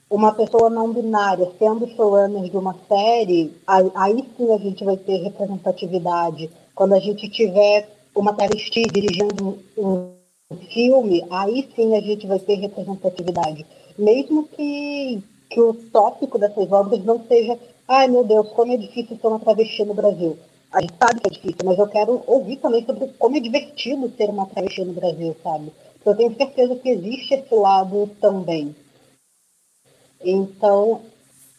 uma 0.09 0.33
pessoa 0.33 0.71
não 0.71 0.93
binária 0.93 1.51
sendo 1.59 1.89
showrunner 1.89 2.49
de 2.49 2.57
uma 2.57 2.77
série, 2.89 3.53
aí, 3.67 3.91
aí 3.95 4.25
sim 4.37 4.53
a 4.53 4.59
gente 4.59 4.85
vai 4.85 4.97
ter 4.97 5.17
representatividade. 5.17 6.49
Quando 6.75 6.95
a 6.95 7.01
gente 7.01 7.29
tiver 7.29 7.89
uma 8.15 8.33
travesti 8.35 8.83
dirigindo 8.85 9.59
um, 9.77 10.15
filme, 10.73 11.25
aí 11.31 11.69
sim 11.75 11.97
a 11.97 12.01
gente 12.01 12.27
vai 12.27 12.39
ter 12.39 12.55
representatividade. 12.57 13.67
Mesmo 13.99 14.47
que, 14.49 15.23
que 15.51 15.61
o 15.61 15.75
tópico 15.75 16.39
dessas 16.39 16.71
obras 16.71 17.05
não 17.05 17.25
seja, 17.27 17.59
ai 17.89 18.09
meu 18.09 18.25
Deus, 18.25 18.49
como 18.51 18.73
é 18.73 18.77
difícil 18.77 19.19
ser 19.21 19.27
uma 19.27 19.41
travesti 19.41 19.85
no 19.85 19.95
Brasil. 19.95 20.39
A 20.73 20.81
gente 20.81 20.95
sabe 21.01 21.21
que 21.21 21.29
é 21.29 21.31
difícil, 21.31 21.65
mas 21.65 21.79
eu 21.79 21.89
quero 21.89 22.23
ouvir 22.27 22.57
também 22.57 22.85
sobre 22.85 23.09
como 23.19 23.37
é 23.37 23.41
divertido 23.41 24.13
ser 24.17 24.29
uma 24.29 24.47
travesti 24.47 24.85
no 24.85 24.93
Brasil, 24.93 25.37
sabe? 25.43 25.73
Eu 26.05 26.17
tenho 26.17 26.37
certeza 26.37 26.77
que 26.77 26.91
existe 26.91 27.35
esse 27.35 27.55
lado 27.55 28.11
também. 28.21 28.75
Então, 30.23 31.03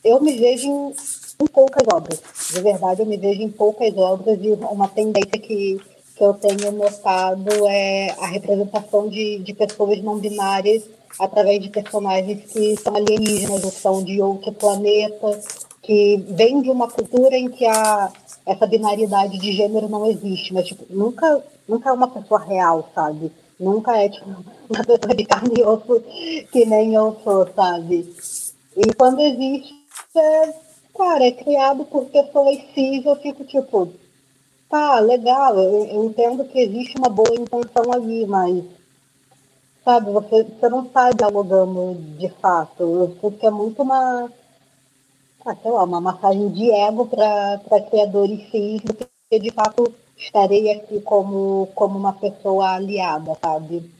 eu 0.04 0.22
me 0.22 0.38
vejo 0.38 0.68
em, 0.68 0.94
em, 1.42 1.48
poucas 1.48 1.84
obras. 1.92 2.22
De 2.54 2.62
verdade, 2.62 3.02
eu 3.02 3.06
me 3.06 3.18
vejo 3.18 3.42
em 3.42 3.50
poucas 3.50 3.96
obras 3.98 4.38
e 4.42 4.50
uma 4.50 4.88
tendência 4.88 5.40
que, 5.40 5.80
que 6.16 6.24
eu 6.24 6.34
tenho 6.34 6.72
notado 6.72 7.50
é 7.68 8.12
a 8.20 8.28
representação 8.28 9.10
de, 9.10 9.40
de 9.40 9.54
pessoas 9.54 10.02
não 10.02 10.18
binárias 10.18 10.84
através 11.20 11.62
de 11.62 11.70
personagens 11.70 12.52
que 12.52 12.76
são 12.78 12.96
alienígenas 12.96 13.64
ou 13.64 13.72
são 13.72 14.04
de 14.04 14.22
outro 14.22 14.52
planeta, 14.54 15.40
que 15.82 16.18
vêm 16.30 16.62
de 16.62 16.70
uma 16.70 16.90
cultura 16.90 17.38
em 17.38 17.50
que 17.50 17.66
a, 17.66 18.12
essa 18.46 18.66
binaridade 18.66 19.38
de 19.38 19.52
gênero 19.52 19.88
não 19.88 20.06
existe, 20.10 20.54
mas 20.54 20.68
tipo, 20.68 20.86
nunca, 20.90 21.44
nunca 21.68 21.90
é 21.90 21.94
uma 21.94 22.08
pessoa 22.08 22.40
real, 22.44 22.90
sabe? 22.94 23.32
Nunca 23.60 23.98
é 23.98 24.10
tipo, 24.10 24.28
uma 24.70 24.84
pessoa 24.84 25.16
de 25.16 25.26
carne 25.26 25.54
e 25.58 25.64
osso 25.64 26.04
que 26.52 26.66
nem 26.66 26.94
eu 26.94 27.16
sou, 27.24 27.48
sabe? 27.56 28.14
E 28.76 28.94
quando 28.96 29.22
existe, 29.22 29.74
é, 30.16 30.54
cara, 30.98 31.26
é 31.26 31.32
criado 31.32 31.86
por 31.86 32.06
pessoas 32.06 32.58
cis, 32.74 33.06
eu 33.06 33.16
fico 33.18 33.44
tipo, 33.46 33.94
tá, 34.70 35.00
legal, 35.00 35.58
eu, 35.58 35.86
eu 35.86 36.06
entendo 36.06 36.46
que 36.46 36.60
existe 36.60 36.98
uma 36.98 37.10
boa 37.10 37.34
intenção 37.36 37.92
ali, 37.92 38.26
mas 38.26 38.64
sabe, 39.86 40.12
você, 40.12 40.44
você 40.44 40.70
não 40.70 40.84
está 40.84 41.12
dialogando 41.12 41.96
de 42.18 42.30
fato. 42.42 42.82
Eu 42.82 43.18
sinto 43.22 43.38
que 43.38 43.46
é 43.46 43.52
muito 43.52 43.84
uma, 43.84 44.32
ah, 45.46 45.56
sei 45.62 45.72
lá, 45.72 45.84
uma 45.84 46.02
massagem 46.02 46.50
de 46.50 46.72
ego 46.72 47.06
para 47.06 47.60
criadores 47.90 48.50
cis, 48.50 48.82
porque 48.82 49.40
de 49.40 49.52
fato 49.52 49.94
estarei 50.18 50.72
aqui 50.72 51.00
como, 51.02 51.68
como 51.76 52.00
uma 52.00 52.14
pessoa 52.14 52.74
aliada, 52.74 53.38
sabe? 53.40 53.92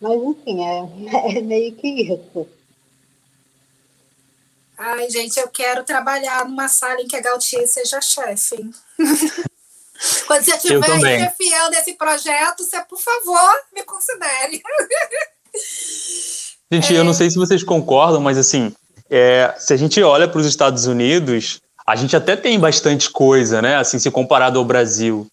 Mas 0.00 0.22
enfim, 0.22 0.64
é, 0.64 1.36
é 1.38 1.40
meio 1.40 1.74
que 1.74 1.88
isso. 1.88 2.46
Ai, 4.78 5.10
gente, 5.10 5.40
eu 5.40 5.48
quero 5.48 5.82
trabalhar 5.82 6.48
numa 6.48 6.68
sala 6.68 7.00
em 7.00 7.08
que 7.08 7.16
a 7.16 7.20
Gautier 7.20 7.66
seja 7.66 8.00
chefe. 8.00 8.70
Quando 10.26 10.44
você 10.44 10.52
estiver 10.52 11.00
chefiando 11.00 11.74
esse 11.74 11.94
projeto, 11.94 12.64
você, 12.64 12.80
por 12.84 12.98
favor, 12.98 13.50
me 13.74 13.82
considere. 13.84 14.62
Gente, 16.70 16.94
é... 16.94 16.98
eu 16.98 17.04
não 17.04 17.14
sei 17.14 17.30
se 17.30 17.36
vocês 17.36 17.64
concordam, 17.64 18.20
mas 18.20 18.38
assim, 18.38 18.72
é, 19.10 19.54
se 19.58 19.72
a 19.72 19.76
gente 19.76 20.02
olha 20.02 20.28
para 20.28 20.38
os 20.38 20.46
Estados 20.46 20.86
Unidos, 20.86 21.60
a 21.86 21.96
gente 21.96 22.14
até 22.14 22.36
tem 22.36 22.60
bastante 22.60 23.10
coisa, 23.10 23.62
né? 23.62 23.76
Assim, 23.76 23.98
se 23.98 24.10
comparado 24.10 24.58
ao 24.58 24.64
Brasil. 24.64 25.26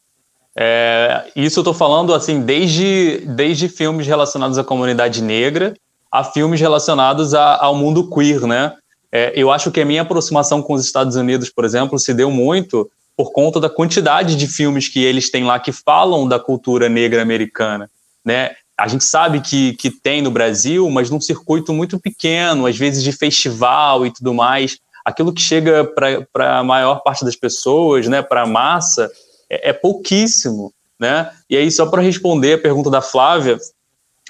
É, 0.57 1.25
isso 1.35 1.59
eu 1.59 1.61
estou 1.61 1.73
falando 1.73 2.13
assim 2.13 2.39
desde, 2.39 3.21
desde 3.25 3.67
filmes 3.67 4.07
relacionados 4.07 4.57
à 4.57 4.63
comunidade 4.63 5.21
negra 5.21 5.73
a 6.09 6.23
filmes 6.23 6.61
relacionados 6.61 7.33
a, 7.33 7.61
ao 7.61 7.75
mundo 7.75 8.09
queer, 8.09 8.47
né? 8.47 8.73
É, 9.11 9.33
eu 9.35 9.51
acho 9.51 9.69
que 9.69 9.81
a 9.81 9.85
minha 9.85 10.01
aproximação 10.01 10.61
com 10.61 10.73
os 10.73 10.85
Estados 10.85 11.17
Unidos, 11.17 11.49
por 11.49 11.65
exemplo, 11.65 11.99
se 11.99 12.13
deu 12.13 12.31
muito 12.31 12.89
por 13.15 13.31
conta 13.31 13.59
da 13.59 13.69
quantidade 13.69 14.35
de 14.35 14.47
filmes 14.47 14.89
que 14.89 15.03
eles 15.03 15.29
têm 15.29 15.43
lá 15.43 15.59
que 15.59 15.71
falam 15.71 16.27
da 16.27 16.39
cultura 16.39 16.89
negra 16.89 17.21
americana, 17.21 17.89
né? 18.23 18.55
A 18.77 18.89
gente 18.89 19.05
sabe 19.05 19.39
que, 19.39 19.73
que 19.75 19.89
tem 19.89 20.21
no 20.21 20.29
Brasil, 20.29 20.89
mas 20.89 21.09
num 21.09 21.21
circuito 21.21 21.71
muito 21.71 21.97
pequeno, 21.97 22.65
às 22.65 22.77
vezes 22.77 23.03
de 23.03 23.13
festival 23.13 24.05
e 24.05 24.11
tudo 24.11 24.33
mais. 24.33 24.77
Aquilo 25.05 25.33
que 25.33 25.41
chega 25.41 25.85
para 26.33 26.59
a 26.59 26.63
maior 26.63 27.01
parte 27.01 27.23
das 27.23 27.37
pessoas, 27.37 28.07
né, 28.07 28.21
para 28.21 28.41
a 28.41 28.45
massa, 28.45 29.09
é, 29.49 29.69
é 29.69 29.73
pouquíssimo. 29.73 30.73
Né? 30.99 31.31
E 31.49 31.55
aí, 31.55 31.71
só 31.71 31.85
para 31.85 32.01
responder 32.01 32.53
a 32.53 32.57
pergunta 32.57 32.89
da 32.89 33.01
Flávia, 33.01 33.57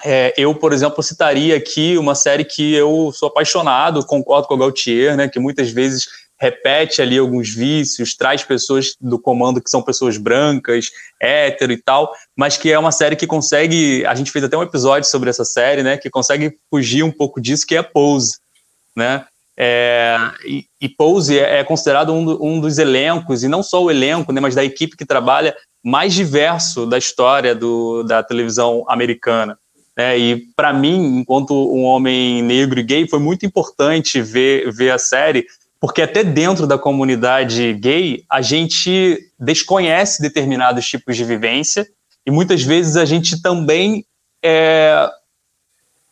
é, 0.04 0.32
eu, 0.36 0.54
por 0.54 0.72
exemplo, 0.72 1.02
citaria 1.02 1.56
aqui 1.56 1.96
uma 1.98 2.14
série 2.14 2.44
que 2.44 2.74
eu 2.74 3.10
sou 3.12 3.28
apaixonado, 3.28 4.04
concordo 4.04 4.46
com 4.46 4.54
o 4.54 4.58
Gautier, 4.58 5.16
né, 5.16 5.28
que 5.28 5.40
muitas 5.40 5.70
vezes 5.70 6.06
repete 6.38 7.00
ali 7.00 7.18
alguns 7.18 7.54
vícios, 7.54 8.14
traz 8.14 8.42
pessoas 8.42 8.94
do 9.00 9.18
comando 9.18 9.60
que 9.60 9.70
são 9.70 9.82
pessoas 9.82 10.18
brancas, 10.18 10.90
hétero 11.20 11.72
e 11.72 11.76
tal, 11.76 12.12
mas 12.36 12.56
que 12.56 12.70
é 12.70 12.78
uma 12.78 12.92
série 12.92 13.16
que 13.16 13.26
consegue, 13.26 14.04
a 14.06 14.14
gente 14.14 14.30
fez 14.30 14.44
até 14.44 14.56
um 14.56 14.62
episódio 14.62 15.08
sobre 15.08 15.30
essa 15.30 15.44
série, 15.44 15.82
né, 15.82 15.96
que 15.96 16.10
consegue 16.10 16.56
fugir 16.70 17.02
um 17.02 17.10
pouco 17.10 17.40
disso, 17.40 17.66
que 17.66 17.76
é 17.76 17.82
Pose, 17.82 18.38
né, 18.94 19.24
é, 19.58 20.18
e, 20.44 20.66
e, 20.80 20.88
Pose 20.88 21.38
é, 21.38 21.60
é 21.60 21.64
considerado 21.64 22.12
um, 22.12 22.24
do, 22.24 22.44
um, 22.44 22.60
dos 22.60 22.76
elencos, 22.76 23.42
e 23.42 23.48
não 23.48 23.62
só 23.62 23.82
o 23.82 23.90
elenco, 23.90 24.30
né, 24.30 24.40
mas 24.40 24.54
da 24.54 24.64
equipe 24.64 24.96
que 24.96 25.06
trabalha 25.06 25.56
mais 25.82 26.12
diverso 26.12 26.84
da 26.84 26.98
história 26.98 27.54
do, 27.54 28.02
da 28.02 28.22
televisão 28.22 28.84
americana. 28.86 29.58
Né? 29.96 30.18
E 30.18 30.36
para 30.54 30.74
mim, 30.74 31.20
enquanto 31.20 31.54
um 31.54 31.84
homem 31.84 32.42
negro 32.42 32.78
e 32.78 32.82
gay, 32.82 33.08
foi 33.08 33.18
muito 33.18 33.46
importante 33.46 34.20
ver, 34.20 34.70
ver 34.70 34.90
a 34.90 34.98
série, 34.98 35.46
porque 35.80 36.02
até 36.02 36.24
dentro 36.24 36.66
da 36.66 36.78
comunidade 36.78 37.74
gay, 37.74 38.24
a 38.30 38.40
gente 38.40 39.18
desconhece 39.38 40.22
determinados 40.22 40.86
tipos 40.86 41.16
de 41.16 41.24
vivência 41.24 41.86
e 42.26 42.30
muitas 42.30 42.62
vezes 42.62 42.96
a 42.96 43.04
gente 43.04 43.40
também 43.40 44.04
é, 44.42 45.08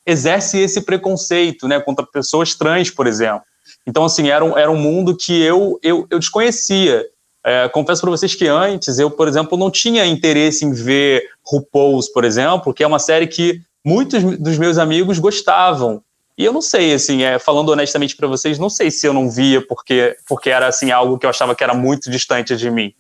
exerce 0.07 0.59
esse 0.59 0.83
preconceito 0.83 1.67
né, 1.67 1.81
contra 1.81 2.07
pessoas 2.07 2.55
trans, 2.55 2.91
por 2.91 3.07
exemplo. 3.07 3.43
Então, 3.87 4.05
assim, 4.05 4.29
era 4.29 4.45
um, 4.45 4.57
era 4.57 4.71
um 4.71 4.77
mundo 4.77 5.17
que 5.17 5.43
eu, 5.43 5.79
eu, 5.83 6.07
eu 6.11 6.19
desconhecia. 6.19 7.05
É, 7.45 7.69
confesso 7.69 8.01
para 8.01 8.11
vocês 8.11 8.35
que 8.35 8.47
antes 8.47 8.99
eu, 8.99 9.11
por 9.11 9.29
exemplo, 9.29 9.59
não 9.59 9.71
tinha 9.71 10.07
interesse 10.07 10.65
em 10.65 10.73
ver 10.73 11.23
RuPaul's, 11.45 12.09
por 12.09 12.25
exemplo, 12.25 12.73
que 12.73 12.83
é 12.83 12.87
uma 12.87 12.99
série 12.99 13.27
que 13.27 13.61
muitos 13.85 14.23
dos 14.39 14.57
meus 14.57 14.79
amigos 14.79 15.19
gostavam. 15.19 16.03
E 16.37 16.45
eu 16.45 16.53
não 16.53 16.61
sei, 16.61 16.93
assim, 16.93 17.22
é, 17.22 17.39
falando 17.39 17.68
honestamente 17.68 18.16
para 18.16 18.26
vocês, 18.26 18.59
não 18.59 18.68
sei 18.68 18.91
se 18.91 19.07
eu 19.07 19.12
não 19.12 19.30
via 19.30 19.64
porque, 19.64 20.16
porque 20.26 20.51
era 20.51 20.66
assim 20.66 20.91
algo 20.91 21.18
que 21.18 21.26
eu 21.26 21.30
achava 21.30 21.55
que 21.55 21.62
era 21.62 21.74
muito 21.74 22.11
distante 22.11 22.57
de 22.57 22.70
mim. 22.70 22.93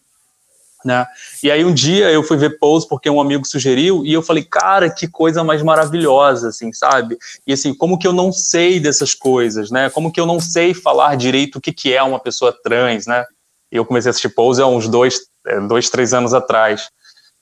Né? 0.84 1.06
E 1.42 1.50
aí 1.50 1.64
um 1.64 1.72
dia 1.72 2.10
eu 2.10 2.22
fui 2.22 2.36
ver 2.36 2.58
Pose 2.58 2.86
porque 2.86 3.08
um 3.08 3.18
amigo 3.18 3.46
sugeriu 3.46 4.04
e 4.04 4.12
eu 4.12 4.22
falei, 4.22 4.44
cara, 4.44 4.90
que 4.90 5.08
coisa 5.08 5.42
mais 5.42 5.62
maravilhosa, 5.62 6.48
assim, 6.50 6.72
sabe? 6.74 7.16
E 7.46 7.54
assim, 7.54 7.74
como 7.74 7.98
que 7.98 8.06
eu 8.06 8.12
não 8.12 8.30
sei 8.30 8.78
dessas 8.78 9.14
coisas, 9.14 9.70
né? 9.70 9.88
Como 9.88 10.12
que 10.12 10.20
eu 10.20 10.26
não 10.26 10.38
sei 10.38 10.74
falar 10.74 11.16
direito 11.16 11.56
o 11.56 11.60
que, 11.60 11.72
que 11.72 11.94
é 11.94 12.02
uma 12.02 12.20
pessoa 12.20 12.52
trans, 12.52 13.06
né? 13.06 13.24
E 13.72 13.76
eu 13.76 13.84
comecei 13.84 14.10
a 14.10 14.10
assistir 14.10 14.28
Pose 14.28 14.60
há 14.60 14.66
uns 14.66 14.86
dois, 14.86 15.22
é, 15.46 15.58
dois, 15.60 15.88
três 15.88 16.12
anos 16.12 16.34
atrás, 16.34 16.90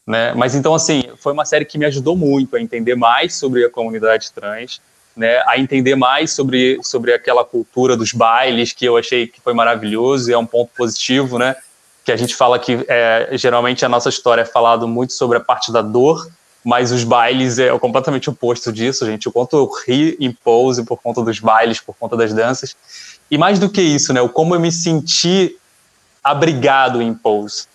né? 0.07 0.33
Mas 0.35 0.55
então, 0.55 0.73
assim, 0.73 1.03
foi 1.17 1.33
uma 1.33 1.45
série 1.45 1.65
que 1.65 1.77
me 1.77 1.85
ajudou 1.85 2.17
muito 2.17 2.55
a 2.55 2.61
entender 2.61 2.95
mais 2.95 3.35
sobre 3.35 3.65
a 3.65 3.71
comunidade 3.71 4.31
trans, 4.33 4.81
né, 5.17 5.43
a 5.47 5.59
entender 5.59 5.95
mais 5.95 6.33
sobre, 6.33 6.79
sobre 6.83 7.13
aquela 7.13 7.45
cultura 7.45 7.97
dos 7.97 8.13
bailes 8.13 8.73
que 8.73 8.85
eu 8.85 8.97
achei 8.97 9.27
que 9.27 9.41
foi 9.41 9.53
maravilhoso 9.53 10.31
e 10.31 10.33
é 10.33 10.39
um 10.39 10.47
ponto 10.47 10.71
positivo, 10.77 11.39
né, 11.39 11.55
que 12.05 12.11
a 12.11 12.17
gente 12.17 12.35
fala 12.35 12.59
que 12.59 12.85
é, 12.89 13.31
geralmente 13.33 13.85
a 13.85 13.89
nossa 13.89 14.09
história 14.09 14.43
é 14.43 14.47
falado 14.47 14.89
muito 14.89 15.13
sobre 15.13 15.39
a 15.39 15.41
parte 15.41 15.71
da 15.71 15.83
dor, 15.83 16.29
mas 16.65 16.93
os 16.93 17.05
bailes 17.05 17.59
é 17.59 17.77
completamente 17.79 18.31
oposto 18.31 18.73
disso, 18.73 19.05
gente. 19.05 19.29
O 19.29 19.33
quanto 19.33 19.57
eu 19.57 19.69
ri 19.87 20.17
em 20.21 20.33
pose 20.33 20.85
por 20.85 21.01
conta 21.01 21.21
dos 21.23 21.41
bailes, 21.41 21.81
por 21.81 21.97
conta 21.97 22.17
das 22.17 22.33
danças. 22.33 22.77
E 23.31 23.37
mais 23.37 23.59
do 23.59 23.69
que 23.69 23.83
isso, 23.83 24.13
né, 24.13 24.21
o 24.21 24.29
como 24.29 24.55
eu 24.55 24.61
me 24.61 24.71
senti 24.71 25.57
abrigado 26.23 27.03
em 27.03 27.13
pose, 27.13 27.67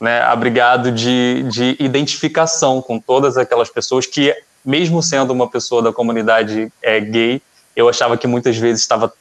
né, 0.00 0.20
abrigado 0.22 0.92
de, 0.92 1.44
de 1.50 1.76
identificação 1.80 2.80
com 2.80 2.98
todas 3.00 3.36
aquelas 3.36 3.68
pessoas 3.68 4.06
que 4.06 4.34
mesmo 4.66 5.00
sendo 5.00 5.32
uma 5.32 5.48
pessoa 5.48 5.80
da 5.80 5.92
comunidade 5.92 6.72
é, 6.82 7.00
gay, 7.00 7.40
eu 7.76 7.88
achava 7.88 8.18
que 8.18 8.26
muitas 8.26 8.56
vezes 8.56 8.82
estava 8.82 9.12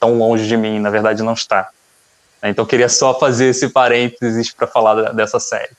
tão 0.00 0.18
longe 0.18 0.48
de 0.48 0.56
mim, 0.56 0.80
na 0.80 0.90
verdade 0.90 1.22
não 1.22 1.34
está. 1.34 1.70
Então 2.42 2.66
queria 2.66 2.88
só 2.88 3.18
fazer 3.18 3.50
esse 3.50 3.68
parênteses 3.68 4.50
para 4.50 4.66
falar 4.66 5.12
dessa 5.12 5.38
série. 5.38 5.70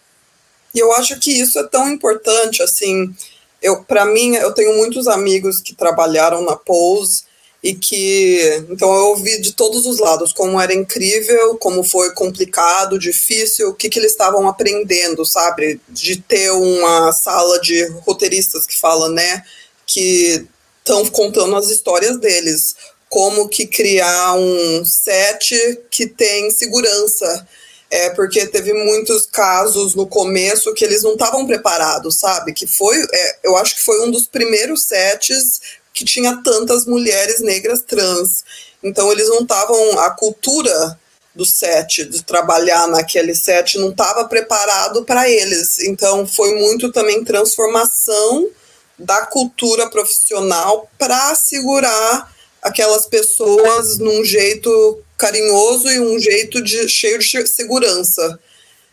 E 0.73 0.79
eu 0.79 0.93
acho 0.93 1.19
que 1.19 1.31
isso 1.31 1.59
é 1.59 1.63
tão 1.67 1.89
importante, 1.89 2.63
assim, 2.63 3.13
eu 3.61 3.83
para 3.83 4.05
mim 4.05 4.35
eu 4.35 4.53
tenho 4.53 4.77
muitos 4.77 5.07
amigos 5.07 5.59
que 5.59 5.75
trabalharam 5.75 6.45
na 6.45 6.55
Pose 6.55 7.23
e 7.63 7.75
que 7.75 8.65
então 8.69 8.91
eu 8.93 9.07
ouvi 9.09 9.39
de 9.39 9.53
todos 9.53 9.85
os 9.85 9.99
lados 9.99 10.33
como 10.33 10.59
era 10.59 10.73
incrível, 10.73 11.55
como 11.57 11.83
foi 11.83 12.11
complicado, 12.11 12.97
difícil, 12.97 13.69
o 13.69 13.73
que, 13.73 13.89
que 13.89 13.99
eles 13.99 14.11
estavam 14.11 14.47
aprendendo, 14.47 15.23
sabe? 15.25 15.79
De 15.87 16.17
ter 16.17 16.49
uma 16.51 17.11
sala 17.11 17.59
de 17.61 17.85
roteiristas 18.03 18.65
que 18.65 18.79
fala, 18.79 19.09
né, 19.09 19.43
que 19.85 20.47
estão 20.79 21.05
contando 21.07 21.55
as 21.55 21.69
histórias 21.69 22.19
deles, 22.19 22.75
como 23.07 23.47
que 23.47 23.67
criar 23.67 24.33
um 24.33 24.83
set 24.83 25.53
que 25.91 26.07
tem 26.07 26.49
segurança. 26.49 27.47
É 27.93 28.09
porque 28.11 28.47
teve 28.47 28.71
muitos 28.71 29.27
casos 29.27 29.95
no 29.95 30.07
começo 30.07 30.73
que 30.73 30.85
eles 30.85 31.03
não 31.03 31.11
estavam 31.11 31.45
preparados, 31.45 32.15
sabe? 32.15 32.53
Que 32.53 32.65
foi, 32.65 32.97
é, 32.97 33.39
eu 33.43 33.57
acho 33.57 33.75
que 33.75 33.81
foi 33.81 34.07
um 34.07 34.09
dos 34.09 34.27
primeiros 34.27 34.85
sets 34.85 35.59
que 35.93 36.05
tinha 36.05 36.41
tantas 36.43 36.85
mulheres 36.85 37.41
negras 37.41 37.81
trans. 37.81 38.43
Então 38.83 39.11
eles 39.11 39.27
não 39.29 39.41
estavam 39.41 39.99
a 39.99 40.11
cultura 40.11 40.99
do 41.33 41.45
set, 41.45 42.03
de 42.05 42.23
trabalhar 42.23 42.87
naquele 42.87 43.33
set, 43.33 43.77
não 43.77 43.89
estava 43.89 44.25
preparado 44.25 45.03
para 45.03 45.29
eles. 45.29 45.79
Então 45.79 46.27
foi 46.27 46.55
muito 46.55 46.91
também 46.91 47.23
transformação 47.23 48.49
da 48.97 49.25
cultura 49.25 49.89
profissional 49.89 50.89
para 50.97 51.33
segurar 51.35 52.31
aquelas 52.61 53.07
pessoas 53.07 53.97
num 53.97 54.23
jeito 54.23 55.03
carinhoso 55.17 55.89
e 55.89 55.99
um 55.99 56.19
jeito 56.19 56.61
de, 56.61 56.87
cheio 56.87 57.17
de 57.17 57.47
segurança. 57.47 58.39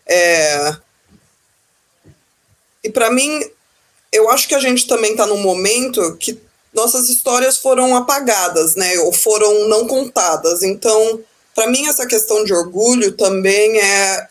É... 0.07 0.77
E 2.83 2.91
para 2.91 3.11
mim, 3.11 3.43
eu 4.13 4.31
acho 4.31 4.49
que 4.49 4.55
a 4.55 4.61
gente 4.61 4.87
também 4.87 5.13
está 5.13 5.27
num 5.27 5.39
momento 5.39 6.17
que 6.17 6.39
nossas 6.73 7.09
histórias 7.09 7.59
foram 7.59 7.97
apagadas, 7.97 8.75
né, 8.75 8.99
ou 9.01 9.13
foram 9.13 9.69
não 9.69 9.87
contadas. 9.87 10.63
Então, 10.63 11.21
para 11.55 11.67
mim, 11.67 11.89
essa 11.89 12.07
questão 12.07 12.45
de 12.45 12.53
orgulho 12.53 13.13
também 13.13 13.79
é, 13.81 14.29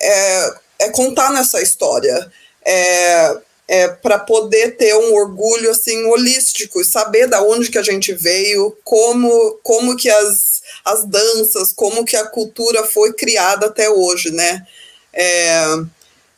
é, 0.00 0.54
é 0.80 0.90
contar 0.90 1.32
nessa 1.32 1.62
história. 1.62 2.30
É, 2.64 3.38
é 3.68 3.86
para 3.86 4.18
poder 4.18 4.78
ter 4.78 4.94
um 4.94 5.14
orgulho 5.14 5.70
assim 5.70 6.06
holístico 6.06 6.82
saber 6.82 7.26
da 7.26 7.42
onde 7.42 7.70
que 7.70 7.76
a 7.76 7.82
gente 7.82 8.14
veio, 8.14 8.74
como 8.82 9.60
como 9.62 9.94
que 9.94 10.08
as, 10.08 10.62
as 10.82 11.04
danças, 11.04 11.72
como 11.74 12.04
que 12.04 12.16
a 12.16 12.26
cultura 12.26 12.82
foi 12.84 13.12
criada 13.12 13.66
até 13.66 13.90
hoje, 13.90 14.30
né? 14.30 14.66
É, 15.12 15.64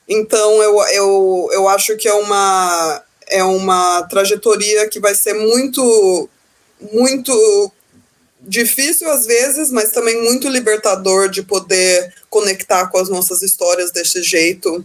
então 0.09 0.61
eu, 0.61 0.83
eu, 0.89 1.49
eu 1.53 1.69
acho 1.69 1.97
que 1.97 2.09
é 2.09 2.15
uma 2.15 3.01
é 3.31 3.43
uma 3.45 4.03
trajetória 4.03 4.89
que 4.89 5.01
vai 5.01 5.15
ser 5.15 5.35
muito, 5.35 6.29
muito 6.93 7.73
difícil 8.41 9.11
às 9.11 9.27
vezes, 9.27 9.71
mas 9.71 9.93
também 9.93 10.23
muito 10.23 10.49
libertador 10.49 11.29
de 11.29 11.43
poder 11.43 12.13
conectar 12.29 12.87
com 12.89 12.99
as 12.99 13.09
nossas 13.09 13.43
histórias 13.43 13.91
desse 13.91 14.23
jeito. 14.23 14.85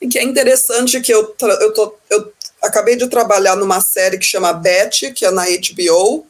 E 0.00 0.08
que 0.08 0.18
é 0.18 0.22
interessante 0.22 1.00
que 1.00 1.12
eu, 1.12 1.34
eu, 1.60 1.72
tô, 1.72 1.94
eu 2.10 2.32
acabei 2.62 2.96
de 2.96 3.08
trabalhar 3.08 3.56
numa 3.56 3.80
série 3.80 4.18
que 4.18 4.26
chama 4.26 4.52
Beth, 4.52 5.12
que 5.14 5.24
é 5.24 5.30
na 5.30 5.44
HBO, 5.44 6.26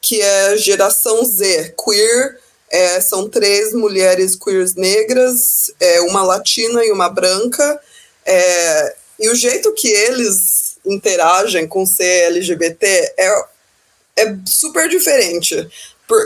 que 0.00 0.20
é 0.20 0.56
Geração 0.56 1.24
Z, 1.24 1.74
queer. 1.82 2.40
É, 2.70 3.00
são 3.02 3.28
três 3.28 3.74
mulheres 3.74 4.34
queers 4.34 4.74
negras, 4.74 5.70
é, 5.78 6.00
uma 6.00 6.22
latina 6.22 6.82
e 6.84 6.90
uma 6.90 7.08
branca. 7.08 7.78
É, 8.24 8.96
e 9.20 9.28
o 9.28 9.34
jeito 9.34 9.72
que 9.74 9.88
eles 9.88 10.61
interagem 10.84 11.66
com 11.66 11.86
ser 11.86 12.26
LGBT 12.26 13.14
é, 13.16 13.44
é 14.16 14.36
super 14.46 14.88
diferente. 14.88 15.68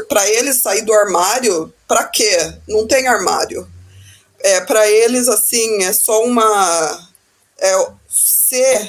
Para 0.09 0.29
eles 0.29 0.63
sair 0.63 0.83
do 0.83 0.93
armário, 0.93 1.73
para 1.87 2.05
quê? 2.05 2.55
Não 2.67 2.87
tem 2.87 3.07
armário. 3.07 3.69
É, 4.41 4.61
para 4.61 4.89
eles, 4.89 5.29
assim, 5.29 5.85
é 5.85 5.93
só 5.93 6.25
uma. 6.25 7.09
É, 7.59 7.89
ser 8.09 8.89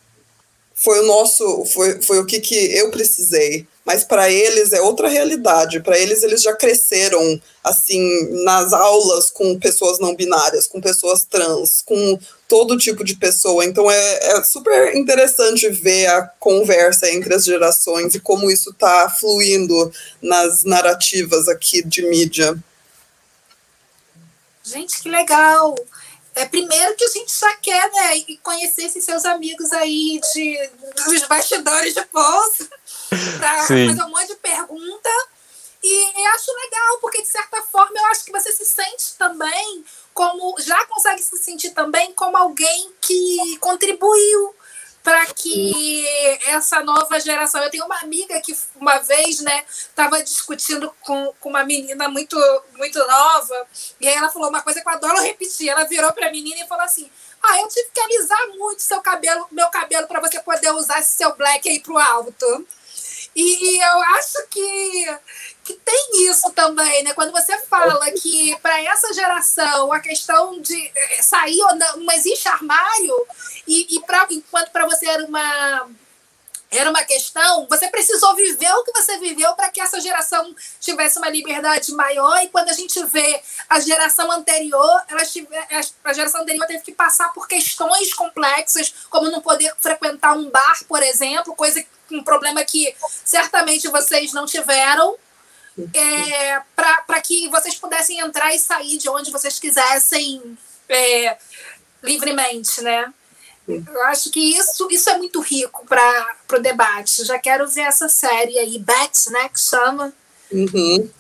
foi 0.75 1.01
o 1.01 1.07
nosso, 1.07 1.65
foi, 1.67 2.03
foi 2.03 2.19
o 2.19 2.27
que, 2.27 2.41
que 2.41 2.55
eu 2.55 2.91
precisei 2.91 3.67
mas 3.85 4.03
para 4.03 4.31
eles 4.31 4.73
é 4.73 4.81
outra 4.81 5.09
realidade. 5.09 5.81
Para 5.81 5.99
eles, 5.99 6.23
eles 6.23 6.43
já 6.43 6.55
cresceram 6.55 7.41
assim 7.63 8.43
nas 8.45 8.73
aulas 8.73 9.31
com 9.31 9.59
pessoas 9.59 9.99
não 9.99 10.15
binárias, 10.15 10.67
com 10.67 10.81
pessoas 10.81 11.25
trans, 11.25 11.83
com 11.85 12.19
todo 12.49 12.79
tipo 12.79 13.05
de 13.05 13.15
pessoa. 13.17 13.65
Então 13.65 13.91
é, 13.91 14.19
é 14.23 14.43
super 14.43 14.97
interessante 14.97 15.69
ver 15.69 16.07
a 16.07 16.23
conversa 16.41 17.11
entre 17.11 17.35
as 17.35 17.45
gerações 17.45 18.15
e 18.15 18.21
como 18.21 18.51
isso 18.51 18.71
está 18.71 19.11
fluindo 19.11 19.93
nas 20.23 20.65
narrativas 20.65 21.47
aqui 21.47 21.83
de 21.83 22.09
mídia. 22.09 22.57
Gente, 24.63 25.03
que 25.03 25.11
legal! 25.11 25.75
É, 26.35 26.47
primeiro 26.47 26.97
que 26.97 27.05
a 27.05 27.11
gente 27.11 27.33
já 27.39 27.55
quer 27.57 27.91
né, 27.93 28.25
conhecer 28.43 28.85
esses 28.87 29.05
seus 29.05 29.25
amigos 29.25 29.73
aí 29.73 30.21
de, 30.33 30.71
dos 31.05 31.23
bastidores 31.29 31.95
de 31.95 32.05
bolsa 32.13 32.69
para 33.39 33.63
fazer 33.63 34.03
um 34.03 34.11
monte 34.11 34.29
de 34.29 34.37
pergunta. 34.37 35.11
E 35.87 36.27
acho 36.29 36.51
legal, 36.51 36.99
porque 37.01 37.21
de 37.21 37.29
certa 37.29 37.61
forma 37.63 37.93
eu 37.95 38.07
acho 38.07 38.25
que 38.25 38.33
você 38.33 38.51
se 38.53 38.65
sente 38.65 39.17
também 39.19 39.85
como. 40.15 40.57
Já 40.61 40.85
consegue 40.87 41.23
se 41.23 41.37
sentir 41.37 41.71
também 41.71 42.13
como 42.15 42.37
alguém 42.37 42.91
que 43.03 43.59
contribuiu 43.61 44.55
para 45.05 45.27
que 45.27 46.35
essa 46.47 46.83
nova 46.83 47.21
geração. 47.21 47.63
Eu 47.63 47.71
tenho 47.71 47.85
uma 47.85 48.01
amiga 48.01 48.41
que 48.41 48.57
uma 48.75 48.99
vez, 49.01 49.41
né, 49.41 49.65
estava 49.69 50.23
discutindo 50.23 50.93
com, 51.03 51.33
com 51.39 51.51
uma 51.51 51.63
menina 51.63 52.09
muito 52.09 52.37
muito 52.77 52.99
nova, 52.99 53.67
e 54.01 54.09
aí 54.09 54.15
ela 54.15 54.31
falou 54.31 54.49
uma 54.49 54.63
coisa 54.63 54.81
que 54.81 54.89
eu 54.89 54.93
adoro 54.93 55.21
repetir. 55.21 55.69
Ela 55.69 55.85
virou 55.85 56.11
para 56.15 56.29
a 56.29 56.33
menina 56.33 56.65
e 56.65 56.67
falou 56.67 56.85
assim: 56.85 57.11
"Ah, 57.43 57.61
eu 57.61 57.69
tive 57.69 57.91
que 57.93 58.01
alisar 58.01 58.49
muito 58.57 58.81
seu 58.81 59.01
cabelo, 59.03 59.47
meu 59.53 59.69
cabelo 59.69 60.07
para 60.09 60.21
você 60.21 60.41
poder 60.41 60.71
usar 60.73 61.01
esse 61.01 61.17
seu 61.17 61.37
black 61.37 61.69
aí 61.69 61.81
pro 61.81 61.99
alto". 61.99 62.67
E, 63.37 63.77
e 63.77 63.81
eu 63.83 64.01
acho 64.17 64.47
que 64.49 65.19
que 65.65 65.75
tem 65.75 66.29
isso 66.29 66.51
também, 66.53 67.03
né? 67.03 67.15
Quando 67.15 67.33
você 67.33 67.57
fala 67.63 68.11
que 68.13 68.57
para 68.61 68.83
essa 68.83 69.13
geração 69.15 69.91
a 69.93 69.99
questão 69.99 70.61
de 70.61 70.93
eh, 70.95 71.23
sair 71.23 71.63
ou 71.63 71.75
não, 71.75 71.97
não 71.99 72.13
existe 72.13 72.47
armário, 72.47 73.27
e, 73.67 73.97
e 73.97 74.01
pra, 74.01 74.27
enquanto 74.31 74.71
para 74.71 74.87
você 74.87 75.07
era 75.07 75.25
uma 75.25 75.89
era 76.71 76.91
uma 76.91 77.05
questão, 77.05 77.67
você 77.69 77.89
precisou 77.89 78.35
viver 78.35 78.71
o 78.73 78.83
que 78.83 78.93
você 78.93 79.17
viveu 79.19 79.55
para 79.55 79.71
que 79.71 79.81
essa 79.81 80.01
geração 80.01 80.55
tivesse 80.81 81.19
uma 81.19 81.29
liberdade 81.29 81.93
maior. 81.93 82.43
E 82.43 82.49
quando 82.49 82.69
a 82.69 82.73
gente 82.73 83.03
vê 83.07 83.41
a 83.69 83.79
geração 83.79 84.31
anterior, 84.33 85.03
ela 85.09 85.25
tiver, 85.25 85.69
a 86.03 86.13
geração 86.13 86.43
anterior 86.43 86.67
teve 86.67 86.83
que 86.83 86.93
passar 86.93 87.33
por 87.33 87.47
questões 87.47 88.13
complexas, 88.13 88.93
como 89.09 89.31
não 89.31 89.41
poder 89.41 89.73
frequentar 89.79 90.37
um 90.37 90.51
bar, 90.51 90.85
por 90.89 91.01
exemplo, 91.03 91.55
coisa 91.55 91.85
um 92.11 92.23
problema 92.23 92.63
que 92.65 92.95
certamente 93.25 93.89
vocês 93.89 94.33
não 94.33 94.45
tiveram 94.45 95.17
é, 95.93 96.61
para 96.75 97.21
que 97.21 97.49
vocês 97.49 97.75
pudessem 97.77 98.21
entrar 98.21 98.55
e 98.55 98.59
sair 98.59 98.97
de 98.99 99.09
onde 99.09 99.31
vocês 99.31 99.59
quisessem 99.59 100.57
é, 100.89 101.37
livremente, 102.03 102.81
né? 102.83 103.13
Eu 103.67 104.05
acho 104.05 104.31
que 104.31 104.41
isso, 104.41 104.87
isso 104.91 105.09
é 105.09 105.17
muito 105.17 105.41
rico 105.41 105.87
para 105.87 106.37
o 106.53 106.59
debate. 106.59 107.25
Já 107.25 107.39
quero 107.39 107.67
ver 107.67 107.83
essa 107.83 108.09
série 108.09 108.59
aí, 108.59 108.79
Bet, 108.79 109.31
né, 109.31 109.49
que 109.49 109.59
chama. 109.59 110.13
Uhum. 110.53 111.11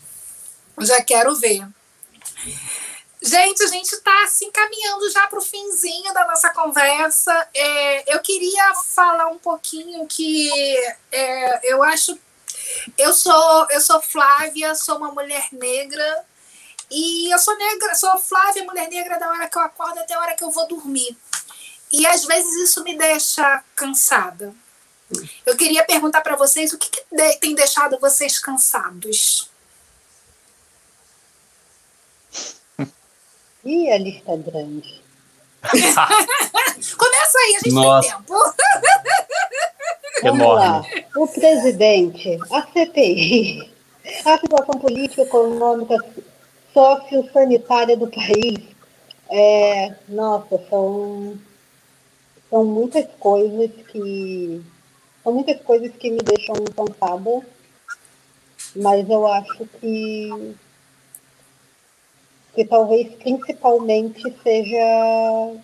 Já 0.80 1.02
quero 1.02 1.34
ver. 1.36 1.66
Gente, 3.22 3.62
a 3.62 3.66
gente 3.68 3.90
está 3.90 4.24
assim 4.24 4.50
caminhando 4.50 5.10
já 5.10 5.26
para 5.26 5.38
o 5.38 5.42
finzinho 5.42 6.12
da 6.12 6.26
nossa 6.26 6.50
conversa. 6.50 7.48
É, 7.54 8.14
eu 8.14 8.20
queria 8.20 8.74
falar 8.74 9.28
um 9.28 9.38
pouquinho 9.38 10.06
que 10.06 10.50
é, 11.10 11.72
eu 11.72 11.82
acho 11.82 12.18
eu 12.98 13.12
sou, 13.12 13.66
eu 13.70 13.80
sou 13.80 14.00
Flávia, 14.00 14.74
sou 14.74 14.96
uma 14.96 15.12
mulher 15.12 15.48
negra. 15.52 16.24
E 16.90 17.32
eu 17.32 17.38
sou 17.38 17.56
negra, 17.56 17.94
sou 17.94 18.16
Flávia, 18.18 18.64
mulher 18.64 18.88
negra, 18.88 19.18
da 19.18 19.28
hora 19.28 19.48
que 19.48 19.56
eu 19.56 19.62
acordo 19.62 19.98
até 19.98 20.14
a 20.14 20.20
hora 20.20 20.34
que 20.34 20.44
eu 20.44 20.50
vou 20.50 20.66
dormir. 20.68 21.16
E 21.90 22.06
às 22.06 22.24
vezes 22.24 22.68
isso 22.68 22.82
me 22.82 22.96
deixa 22.96 23.62
cansada. 23.76 24.54
Eu 25.46 25.56
queria 25.56 25.84
perguntar 25.84 26.20
para 26.22 26.36
vocês 26.36 26.72
o 26.72 26.78
que, 26.78 26.90
que 26.90 27.04
tem 27.40 27.54
deixado 27.54 27.98
vocês 27.98 28.38
cansados. 28.38 29.50
E 33.66 33.90
a 33.90 33.96
lista 33.96 34.30
é 34.30 34.36
grande. 34.36 35.02
Começa 36.98 37.38
aí, 37.38 37.56
a 37.56 37.58
gente 37.60 37.72
Nossa. 37.72 38.08
tem 38.08 38.18
tempo. 38.18 38.34
Vamos 40.22 40.46
lá. 40.46 40.82
O 41.16 41.26
presidente, 41.26 42.38
a 42.50 42.62
CPI, 42.62 43.70
a 44.24 44.38
situação 44.38 44.80
política, 44.80 45.22
econômica, 45.22 45.96
sociossanitária 46.72 47.96
do 47.96 48.08
país, 48.08 48.58
é, 49.30 49.94
nossa, 50.08 50.60
são, 50.68 51.38
são 52.50 52.64
muitas 52.64 53.06
coisas 53.18 53.70
que 53.90 54.62
são 55.22 55.32
muitas 55.32 55.60
coisas 55.62 55.90
que 55.96 56.10
me 56.10 56.18
deixam 56.18 56.54
cansada, 56.76 57.40
mas 58.76 59.08
eu 59.08 59.26
acho 59.26 59.66
que 59.80 60.54
que 62.54 62.64
talvez 62.64 63.12
principalmente 63.16 64.22
seja 64.42 65.56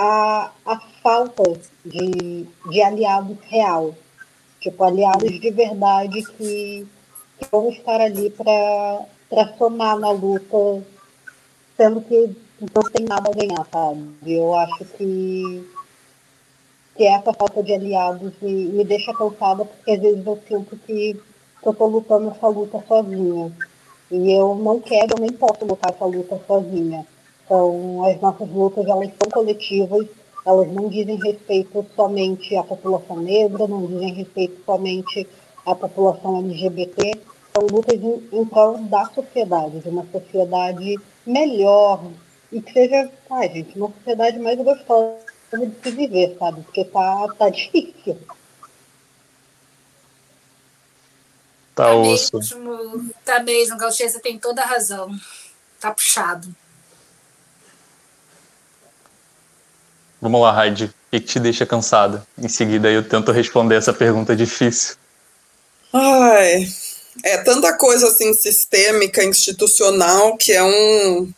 a, 0.00 0.50
a 0.64 0.80
falta 1.02 1.60
de, 1.84 2.46
de 2.70 2.82
aliados 2.82 3.36
real, 3.50 3.94
tipo, 4.58 4.82
aliados 4.82 5.38
de 5.38 5.50
verdade 5.50 6.22
que, 6.22 6.86
que 7.38 7.50
vão 7.52 7.68
estar 7.68 8.00
ali 8.00 8.30
para 8.30 9.58
somar 9.58 9.98
na 9.98 10.10
luta, 10.10 10.82
sendo 11.76 12.00
que 12.00 12.34
não 12.74 12.82
tem 12.90 13.04
nada 13.04 13.30
a 13.30 13.34
ganhar, 13.34 13.66
sabe? 13.70 14.10
Eu 14.26 14.54
acho 14.54 14.86
que, 14.96 15.70
que 16.96 17.04
essa 17.04 17.34
falta 17.34 17.62
de 17.62 17.74
aliados 17.74 18.32
me, 18.40 18.68
me 18.68 18.84
deixa 18.84 19.12
cansada, 19.12 19.66
porque 19.66 19.90
às 19.90 20.00
vezes 20.00 20.26
eu 20.26 20.42
sinto 20.48 20.76
que 20.78 21.20
eu 21.62 21.72
estou 21.72 21.88
lutando 21.88 22.30
essa 22.30 22.48
luta 22.48 22.82
sozinha. 22.88 23.52
E 24.10 24.32
eu 24.32 24.54
não 24.54 24.80
quero, 24.80 25.14
eu 25.14 25.20
nem 25.20 25.32
posso 25.32 25.62
lutar 25.64 25.92
essa 25.92 26.06
luta 26.06 26.40
sozinha. 26.46 27.06
Então, 27.50 28.04
as 28.04 28.20
nossas 28.20 28.48
lutas, 28.48 28.86
elas 28.86 29.10
são 29.20 29.28
coletivas, 29.28 30.06
elas 30.46 30.72
não 30.72 30.88
dizem 30.88 31.16
respeito 31.16 31.84
somente 31.96 32.54
à 32.54 32.62
população 32.62 33.16
negra, 33.16 33.66
não 33.66 33.86
dizem 33.86 34.14
respeito 34.14 34.62
somente 34.64 35.28
à 35.66 35.74
população 35.74 36.38
LGBT, 36.38 37.20
são 37.52 37.66
lutas 37.66 38.00
em, 38.00 38.28
em 38.32 38.44
prol 38.44 38.78
da 38.84 39.04
sociedade, 39.06 39.80
de 39.80 39.88
uma 39.88 40.06
sociedade 40.12 40.94
melhor 41.26 42.04
e 42.52 42.62
que 42.62 42.72
seja, 42.72 43.10
ai, 43.28 43.48
gente, 43.48 43.76
uma 43.76 43.90
sociedade 43.98 44.38
mais 44.38 44.56
gostosa 44.56 45.18
de 45.52 45.72
se 45.82 45.90
viver, 45.90 46.36
sabe? 46.38 46.62
Porque 46.62 46.84
tá, 46.84 47.26
tá 47.36 47.48
difícil. 47.48 48.16
Tá, 51.74 51.86
tá 51.86 51.94
osso. 51.94 52.36
Mesmo, 52.38 53.10
tá 53.24 53.42
mesmo, 53.42 53.76
Gauchê, 53.76 54.08
você 54.08 54.20
tem 54.20 54.38
toda 54.38 54.62
a 54.62 54.66
razão. 54.66 55.10
Tá 55.80 55.90
puxado. 55.90 56.54
Vamos 60.20 60.40
lá, 60.40 60.52
Raid. 60.52 60.84
O 60.84 60.90
que, 61.10 61.20
te 61.20 61.40
deixa 61.40 61.64
cansada? 61.64 62.26
Em 62.38 62.48
seguida 62.48 62.90
eu 62.90 63.02
tento 63.02 63.32
responder 63.32 63.76
essa 63.76 63.92
pergunta 63.92 64.36
difícil. 64.36 64.96
Ai, 65.92 66.68
é 67.24 67.38
tanta 67.38 67.72
coisa 67.72 68.06
assim 68.06 68.32
sistêmica, 68.34 69.24
institucional, 69.24 70.36
que 70.36 70.52
é 70.52 70.62
um. 70.62 71.32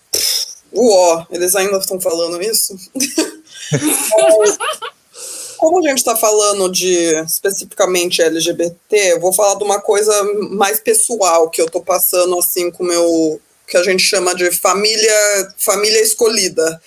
Uó, 0.75 1.27
eles 1.31 1.55
ainda 1.55 1.79
estão 1.79 2.01
falando 2.01 2.43
isso? 2.43 2.77
Como 5.57 5.79
a 5.79 5.89
gente 5.89 5.99
está 5.99 6.17
falando 6.17 6.69
de 6.69 7.15
especificamente 7.25 8.21
LGBT, 8.21 9.13
eu 9.13 9.21
vou 9.21 9.33
falar 9.33 9.55
de 9.55 9.63
uma 9.63 9.81
coisa 9.81 10.13
mais 10.51 10.81
pessoal 10.81 11.49
que 11.49 11.63
eu 11.63 11.67
estou 11.67 11.81
passando 11.81 12.37
assim 12.39 12.71
com 12.71 12.83
o 12.83 12.87
meu 12.87 13.41
que 13.69 13.77
a 13.77 13.83
gente 13.85 14.03
chama 14.03 14.35
de 14.35 14.51
família 14.51 15.55
família 15.57 16.03
escolhida 16.03 16.83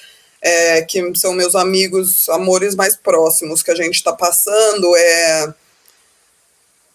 é, 0.46 0.84
que 0.84 1.02
são 1.16 1.34
meus 1.34 1.56
amigos, 1.56 2.30
amores 2.30 2.76
mais 2.76 2.96
próximos 2.96 3.64
que 3.64 3.72
a 3.72 3.76
gente 3.76 3.96
está 3.96 4.14
passando, 4.14 4.96
é 4.96 5.54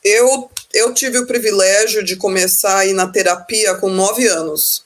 eu, 0.04 0.48
eu 0.72 0.94
tive 0.94 1.18
o 1.18 1.26
privilégio 1.26 2.04
de 2.04 2.14
começar 2.14 2.78
a 2.78 2.86
ir 2.86 2.92
na 2.92 3.08
terapia 3.08 3.74
com 3.74 3.90
nove 3.90 4.28
anos. 4.28 4.84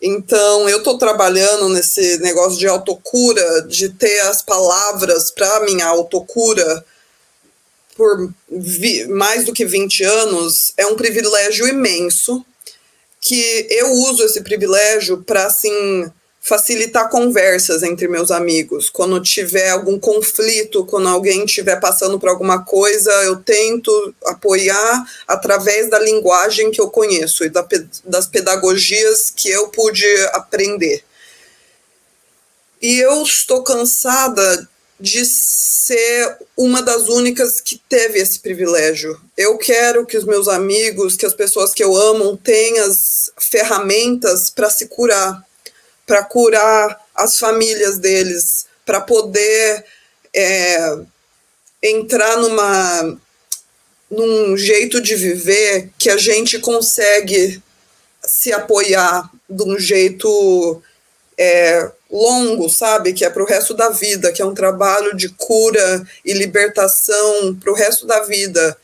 Então, 0.00 0.68
eu 0.68 0.78
estou 0.78 0.96
trabalhando 0.98 1.68
nesse 1.68 2.18
negócio 2.18 2.58
de 2.58 2.68
autocura, 2.68 3.62
de 3.62 3.88
ter 3.88 4.20
as 4.20 4.40
palavras 4.40 5.32
para 5.32 5.64
minha 5.64 5.86
autocura 5.86 6.84
por 7.96 8.32
vi, 8.48 9.04
mais 9.08 9.44
do 9.44 9.52
que 9.52 9.64
20 9.64 10.04
anos. 10.04 10.72
É 10.76 10.86
um 10.86 10.94
privilégio 10.94 11.66
imenso 11.66 12.46
que 13.20 13.66
eu 13.68 13.90
uso 13.90 14.24
esse 14.24 14.40
privilégio 14.42 15.22
para, 15.24 15.46
assim, 15.46 16.10
facilitar 16.40 17.10
conversas 17.10 17.82
entre 17.82 18.08
meus 18.08 18.30
amigos. 18.30 18.88
Quando 18.88 19.22
tiver 19.22 19.68
algum 19.68 19.98
conflito, 20.00 20.86
quando 20.86 21.08
alguém 21.08 21.44
estiver 21.44 21.78
passando 21.78 22.18
por 22.18 22.30
alguma 22.30 22.64
coisa, 22.64 23.12
eu 23.24 23.36
tento 23.36 24.14
apoiar 24.24 25.04
através 25.28 25.90
da 25.90 25.98
linguagem 25.98 26.70
que 26.70 26.80
eu 26.80 26.90
conheço 26.90 27.44
e 27.44 27.50
da, 27.50 27.66
das 28.04 28.26
pedagogias 28.26 29.30
que 29.30 29.50
eu 29.50 29.68
pude 29.68 30.06
aprender. 30.32 31.04
E 32.80 32.98
eu 32.98 33.22
estou 33.22 33.62
cansada 33.62 34.66
de 34.98 35.24
ser 35.24 36.38
uma 36.56 36.82
das 36.82 37.08
únicas 37.08 37.60
que 37.60 37.80
teve 37.88 38.18
esse 38.18 38.38
privilégio. 38.38 39.18
Eu 39.36 39.58
quero 39.58 40.06
que 40.06 40.16
os 40.16 40.24
meus 40.24 40.48
amigos, 40.48 41.16
que 41.16 41.26
as 41.26 41.34
pessoas 41.34 41.72
que 41.72 41.84
eu 41.84 41.94
amo 41.94 42.38
tenham 42.38 42.86
as 42.86 43.30
ferramentas 43.38 44.50
para 44.50 44.70
se 44.70 44.86
curar, 44.86 45.42
para 46.10 46.24
curar 46.24 47.00
as 47.14 47.38
famílias 47.38 47.96
deles, 48.00 48.66
para 48.84 49.00
poder 49.00 49.84
é, 50.34 50.98
entrar 51.80 52.36
numa 52.36 53.16
num 54.10 54.56
jeito 54.56 55.00
de 55.00 55.14
viver 55.14 55.88
que 55.96 56.10
a 56.10 56.16
gente 56.16 56.58
consegue 56.58 57.62
se 58.24 58.52
apoiar 58.52 59.30
de 59.48 59.62
um 59.62 59.78
jeito 59.78 60.82
é, 61.38 61.88
longo, 62.10 62.68
sabe? 62.68 63.12
Que 63.12 63.24
é 63.24 63.30
para 63.30 63.44
o 63.44 63.46
resto 63.46 63.72
da 63.72 63.90
vida, 63.90 64.32
que 64.32 64.42
é 64.42 64.44
um 64.44 64.52
trabalho 64.52 65.16
de 65.16 65.28
cura 65.28 66.04
e 66.24 66.32
libertação 66.32 67.54
para 67.54 67.70
o 67.70 67.76
resto 67.76 68.04
da 68.04 68.24
vida. 68.24 68.76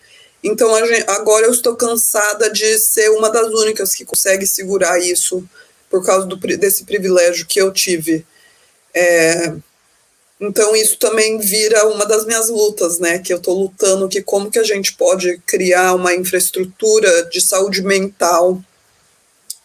Então 0.44 0.78
gente, 0.86 1.10
agora 1.10 1.46
eu 1.46 1.50
estou 1.50 1.74
cansada 1.74 2.48
de 2.50 2.78
ser 2.78 3.10
uma 3.10 3.28
das 3.30 3.48
únicas 3.48 3.96
que 3.96 4.04
consegue 4.04 4.46
segurar 4.46 5.00
isso 5.00 5.44
por 5.90 6.04
causa 6.04 6.26
do, 6.26 6.36
desse 6.36 6.84
privilégio 6.84 7.46
que 7.46 7.60
eu 7.60 7.72
tive. 7.72 8.26
É, 8.94 9.54
então 10.40 10.76
isso 10.76 10.98
também 10.98 11.38
vira 11.38 11.86
uma 11.88 12.04
das 12.04 12.26
minhas 12.26 12.48
lutas, 12.48 12.98
né? 12.98 13.18
Que 13.18 13.32
eu 13.32 13.38
estou 13.38 13.58
lutando 13.58 14.08
que 14.08 14.22
como 14.22 14.50
que 14.50 14.58
a 14.58 14.64
gente 14.64 14.94
pode 14.94 15.38
criar 15.46 15.94
uma 15.94 16.14
infraestrutura 16.14 17.24
de 17.26 17.40
saúde 17.40 17.82
mental 17.82 18.62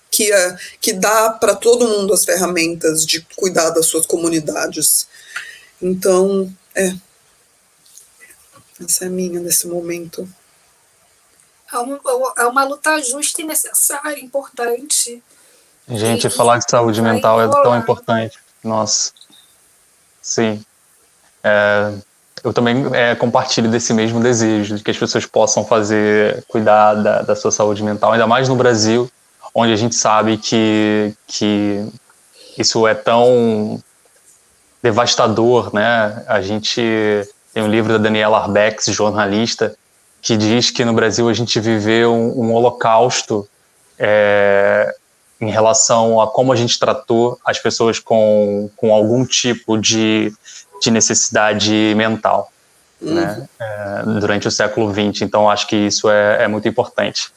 que, 0.10 0.32
é, 0.32 0.58
que 0.80 0.94
dá 0.94 1.30
para 1.30 1.56
todo 1.56 1.88
mundo 1.88 2.14
as 2.14 2.26
ferramentas 2.26 3.06
de 3.06 3.22
cuidar 3.36 3.70
das 3.70 3.86
suas 3.86 4.06
comunidades. 4.06 5.08
Então, 5.82 6.54
é. 6.76 6.94
Essa 8.84 9.06
é 9.06 9.10
minha 9.10 9.40
nesse 9.40 9.68
momento. 9.68 10.28
É 11.72 12.42
é 12.42 12.46
uma 12.46 12.66
luta 12.66 13.02
justa 13.02 13.42
e 13.42 13.46
necessária, 13.46 14.20
importante. 14.20 15.24
Gente, 15.88 16.28
e, 16.28 16.30
falar 16.30 16.58
de 16.58 16.70
saúde 16.70 17.02
mental 17.02 17.42
é 17.42 17.48
tão 17.48 17.78
importante. 17.78 18.38
Nossa. 18.64 19.12
Sim. 20.22 20.64
É, 21.44 21.92
eu 22.44 22.54
também 22.54 22.86
é, 22.94 23.16
compartilho 23.16 23.70
desse 23.70 23.94
mesmo 23.94 24.20
desejo, 24.20 24.76
de 24.76 24.84
que 24.84 24.92
as 24.92 24.98
pessoas 24.98 25.26
possam 25.26 25.66
fazer, 25.66 26.44
cuidar 26.48 26.96
da, 26.96 27.22
da 27.22 27.36
sua 27.36 27.52
saúde 27.52 27.84
mental, 27.84 28.12
ainda 28.12 28.28
mais 28.28 28.48
no 28.48 28.56
Brasil, 28.56 29.12
onde 29.54 29.74
a 29.74 29.76
gente 29.76 29.96
sabe 29.96 30.38
que, 30.38 31.14
que 31.28 31.88
isso 32.58 32.88
é 32.88 32.94
tão 32.94 33.82
devastador, 34.82 35.74
né? 35.74 36.24
A 36.28 36.42
gente 36.42 36.82
tem 37.54 37.64
um 37.64 37.68
livro 37.68 37.94
da 37.94 38.00
Daniela 38.00 38.40
Arbex, 38.40 38.86
jornalista, 38.88 39.76
que 40.22 40.38
diz 40.38 40.72
que 40.72 40.86
no 40.86 40.94
Brasil 40.94 41.28
a 41.28 41.34
gente 41.34 41.60
viveu 41.60 42.14
um, 42.14 42.46
um 42.46 42.54
holocausto 42.54 43.48
é, 44.00 44.96
em 45.42 45.50
relação 45.50 46.22
a 46.22 46.28
como 46.28 46.54
a 46.54 46.56
gente 46.56 46.80
tratou 46.80 47.38
as 47.44 47.60
pessoas 47.60 48.00
com, 48.00 48.70
com 48.78 48.94
algum 48.94 49.26
tipo 49.26 49.78
de, 49.78 50.32
de 50.82 50.92
necessidade 50.92 51.94
mental 51.98 52.52
uhum. 53.02 53.16
né? 53.16 53.50
É, 53.60 54.04
durante 54.20 54.48
o 54.48 54.52
século 54.52 54.94
XX. 54.94 55.24
Então, 55.24 55.50
acho 55.50 55.68
que 55.68 55.76
isso 55.76 56.10
é, 56.10 56.44
é 56.44 56.48
muito 56.48 56.68
importante. 56.68 57.30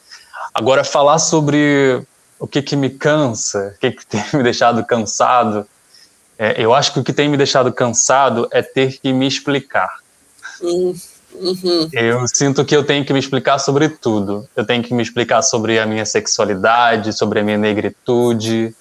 Agora, 0.53 0.83
falar 0.83 1.19
sobre 1.19 2.01
o 2.39 2.47
que, 2.47 2.61
que 2.61 2.75
me 2.75 2.89
cansa, 2.89 3.73
o 3.75 3.79
que, 3.79 3.91
que 3.91 4.05
tem 4.07 4.23
me 4.33 4.43
deixado 4.43 4.85
cansado, 4.85 5.67
é, 6.37 6.61
eu 6.61 6.73
acho 6.73 6.93
que 6.93 6.99
o 6.99 7.03
que 7.03 7.13
tem 7.13 7.27
me 7.27 7.37
deixado 7.37 7.71
cansado 7.73 8.47
é 8.51 8.61
ter 8.61 8.99
que 8.99 9.11
me 9.11 9.27
explicar. 9.27 9.99
Uhum. 10.61 10.95
Eu 11.93 12.27
sinto 12.27 12.63
que 12.63 12.75
eu 12.75 12.83
tenho 12.83 13.05
que 13.05 13.13
me 13.13 13.19
explicar 13.19 13.59
sobre 13.59 13.89
tudo. 13.89 14.47
Eu 14.55 14.65
tenho 14.65 14.83
que 14.83 14.93
me 14.93 15.01
explicar 15.01 15.41
sobre 15.41 15.79
a 15.79 15.85
minha 15.85 16.05
sexualidade, 16.05 17.13
sobre 17.13 17.39
a 17.39 17.43
minha 17.43 17.57
negritude. 17.57 18.75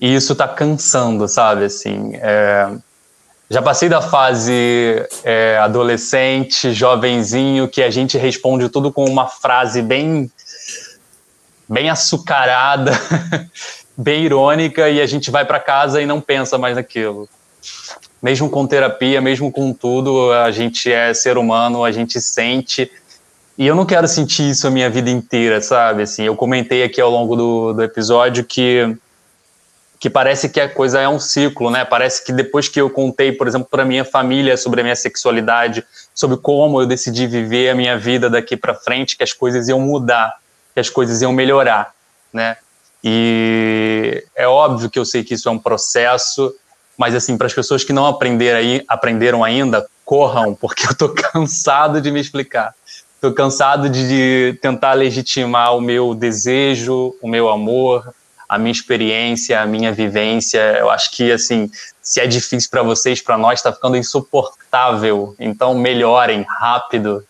E 0.00 0.14
isso 0.14 0.34
tá 0.34 0.48
cansando, 0.48 1.28
sabe? 1.28 1.64
Assim, 1.64 2.12
é... 2.14 2.68
já 3.48 3.62
passei 3.62 3.88
da 3.88 4.00
fase 4.00 5.06
é, 5.22 5.58
adolescente, 5.58 6.72
jovenzinho, 6.72 7.68
que 7.68 7.82
a 7.82 7.90
gente 7.90 8.18
responde 8.18 8.68
tudo 8.68 8.92
com 8.92 9.04
uma 9.04 9.28
frase 9.28 9.80
bem 9.80 10.30
bem 11.68 11.88
açucarada, 11.88 12.92
bem 13.96 14.24
irônica, 14.24 14.90
e 14.90 15.00
a 15.00 15.06
gente 15.06 15.30
vai 15.30 15.44
para 15.44 15.58
casa 15.58 16.02
e 16.02 16.06
não 16.06 16.20
pensa 16.20 16.58
mais 16.58 16.76
naquilo. 16.76 17.28
Mesmo 18.22 18.48
com 18.48 18.66
terapia, 18.66 19.20
mesmo 19.20 19.50
com 19.50 19.72
tudo, 19.72 20.32
a 20.32 20.50
gente 20.50 20.90
é 20.92 21.12
ser 21.12 21.36
humano, 21.36 21.84
a 21.84 21.90
gente 21.90 22.20
sente. 22.20 22.90
E 23.58 23.66
eu 23.66 23.74
não 23.74 23.84
quero 23.84 24.06
sentir 24.06 24.48
isso 24.50 24.66
a 24.66 24.70
minha 24.70 24.88
vida 24.88 25.10
inteira, 25.10 25.60
sabe? 25.60 26.02
Assim, 26.02 26.22
eu 26.22 26.36
comentei 26.36 26.84
aqui 26.84 27.00
ao 27.00 27.10
longo 27.10 27.34
do, 27.34 27.72
do 27.72 27.82
episódio 27.82 28.44
que 28.44 28.96
que 29.98 30.10
parece 30.10 30.48
que 30.48 30.60
a 30.60 30.68
coisa 30.68 30.98
é 30.98 31.08
um 31.08 31.20
ciclo, 31.20 31.70
né? 31.70 31.84
Parece 31.84 32.24
que 32.24 32.32
depois 32.32 32.68
que 32.68 32.80
eu 32.80 32.90
contei, 32.90 33.30
por 33.30 33.46
exemplo, 33.46 33.68
para 33.70 33.84
minha 33.84 34.04
família 34.04 34.56
sobre 34.56 34.80
a 34.80 34.82
minha 34.82 34.96
sexualidade, 34.96 35.84
sobre 36.12 36.36
como 36.38 36.82
eu 36.82 36.86
decidi 36.86 37.28
viver 37.28 37.70
a 37.70 37.74
minha 37.76 37.96
vida 37.96 38.28
daqui 38.28 38.56
para 38.56 38.74
frente, 38.74 39.16
que 39.16 39.22
as 39.22 39.32
coisas 39.32 39.68
iam 39.68 39.78
mudar 39.78 40.42
que 40.74 40.80
as 40.80 40.90
coisas 40.90 41.22
iam 41.22 41.32
melhorar, 41.32 41.94
né? 42.32 42.56
E 43.04 44.24
é 44.34 44.46
óbvio 44.46 44.88
que 44.88 44.98
eu 44.98 45.04
sei 45.04 45.24
que 45.24 45.34
isso 45.34 45.48
é 45.48 45.52
um 45.52 45.58
processo, 45.58 46.54
mas 46.96 47.14
assim, 47.14 47.36
para 47.36 47.46
as 47.46 47.54
pessoas 47.54 47.84
que 47.84 47.92
não 47.92 48.06
aprenderam, 48.06 48.58
aí, 48.58 48.84
aprenderam 48.88 49.42
ainda, 49.42 49.86
corram, 50.04 50.54
porque 50.54 50.86
eu 50.86 50.92
estou 50.92 51.08
cansado 51.14 52.00
de 52.00 52.10
me 52.10 52.20
explicar. 52.20 52.74
Estou 53.14 53.32
cansado 53.32 53.88
de 53.88 54.58
tentar 54.60 54.94
legitimar 54.94 55.76
o 55.76 55.80
meu 55.80 56.14
desejo, 56.14 57.14
o 57.22 57.28
meu 57.28 57.48
amor, 57.48 58.12
a 58.48 58.58
minha 58.58 58.72
experiência, 58.72 59.60
a 59.60 59.66
minha 59.66 59.92
vivência. 59.92 60.58
Eu 60.78 60.90
acho 60.90 61.10
que, 61.12 61.30
assim, 61.30 61.70
se 62.02 62.20
é 62.20 62.26
difícil 62.26 62.68
para 62.68 62.82
vocês, 62.82 63.20
para 63.20 63.38
nós 63.38 63.60
está 63.60 63.72
ficando 63.72 63.96
insuportável. 63.96 65.36
Então, 65.38 65.72
melhorem 65.74 66.44
rápido, 66.48 67.24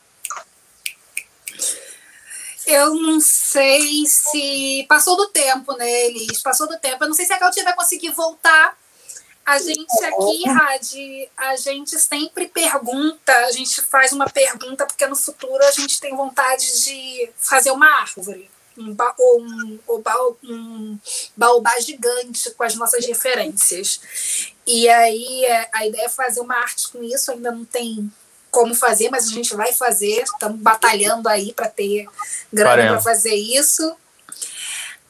eu 2.66 2.94
não 2.94 3.20
sei 3.20 4.06
se 4.06 4.86
passou 4.88 5.16
do 5.16 5.28
tempo, 5.28 5.76
né, 5.76 6.06
Elis? 6.06 6.40
Passou 6.40 6.68
do 6.68 6.78
tempo. 6.78 7.02
Eu 7.02 7.08
não 7.08 7.14
sei 7.14 7.26
se 7.26 7.32
a 7.32 7.38
Gautier 7.38 7.64
vai 7.64 7.74
conseguir 7.74 8.10
voltar. 8.10 8.76
A 9.44 9.58
gente 9.58 10.04
aqui, 10.04 10.48
Rad, 10.48 10.94
a 11.36 11.56
gente 11.56 11.98
sempre 11.98 12.46
pergunta, 12.46 13.36
a 13.46 13.50
gente 13.50 13.82
faz 13.82 14.12
uma 14.12 14.28
pergunta, 14.28 14.86
porque 14.86 15.06
no 15.06 15.16
futuro 15.16 15.62
a 15.64 15.70
gente 15.72 16.00
tem 16.00 16.14
vontade 16.14 16.84
de 16.84 17.28
fazer 17.36 17.72
uma 17.72 17.86
árvore, 18.00 18.48
um, 18.78 18.94
ba 18.94 19.12
ou 19.18 19.42
um, 19.42 19.78
ou 19.86 20.02
um 20.44 20.98
baobá 21.36 21.78
gigante 21.80 22.52
com 22.52 22.62
as 22.62 22.76
nossas 22.76 23.04
referências. 23.04 24.00
E 24.64 24.88
aí 24.88 25.44
é, 25.44 25.68
a 25.72 25.86
ideia 25.86 26.06
é 26.06 26.08
fazer 26.08 26.40
uma 26.40 26.56
arte 26.56 26.88
com 26.90 27.02
isso, 27.02 27.32
ainda 27.32 27.50
não 27.50 27.64
tem 27.64 28.10
como 28.48 28.74
fazer, 28.74 29.10
mas 29.10 29.26
a 29.26 29.30
gente 29.30 29.56
vai 29.56 29.72
fazer. 29.72 30.22
Estamos 30.22 30.60
batalhando 30.60 31.28
aí 31.28 31.52
para 31.52 31.68
ter 31.68 32.06
grana 32.52 32.92
para 32.92 33.00
fazer 33.00 33.34
isso. 33.34 33.96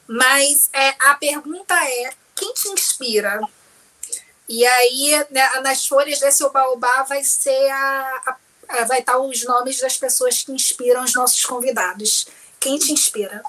Mas 0.06 0.70
é, 0.72 0.94
a 1.10 1.14
pergunta 1.16 1.74
é: 1.74 2.12
quem 2.34 2.54
te 2.54 2.68
inspira? 2.68 3.40
E 4.48 4.66
aí, 4.66 5.26
né, 5.30 5.60
nas 5.62 5.86
folhas 5.86 6.20
desse 6.20 6.44
Obaobá 6.44 7.04
vai 7.04 7.24
ser 7.24 7.70
a, 7.70 8.36
a, 8.68 8.84
vai 8.84 9.00
estar 9.00 9.18
os 9.18 9.44
nomes 9.44 9.80
das 9.80 9.96
pessoas 9.96 10.42
que 10.42 10.52
inspiram 10.52 11.04
os 11.04 11.14
nossos 11.14 11.44
convidados. 11.44 12.26
Quem 12.60 12.78
te 12.78 12.92
inspira? 12.92 13.42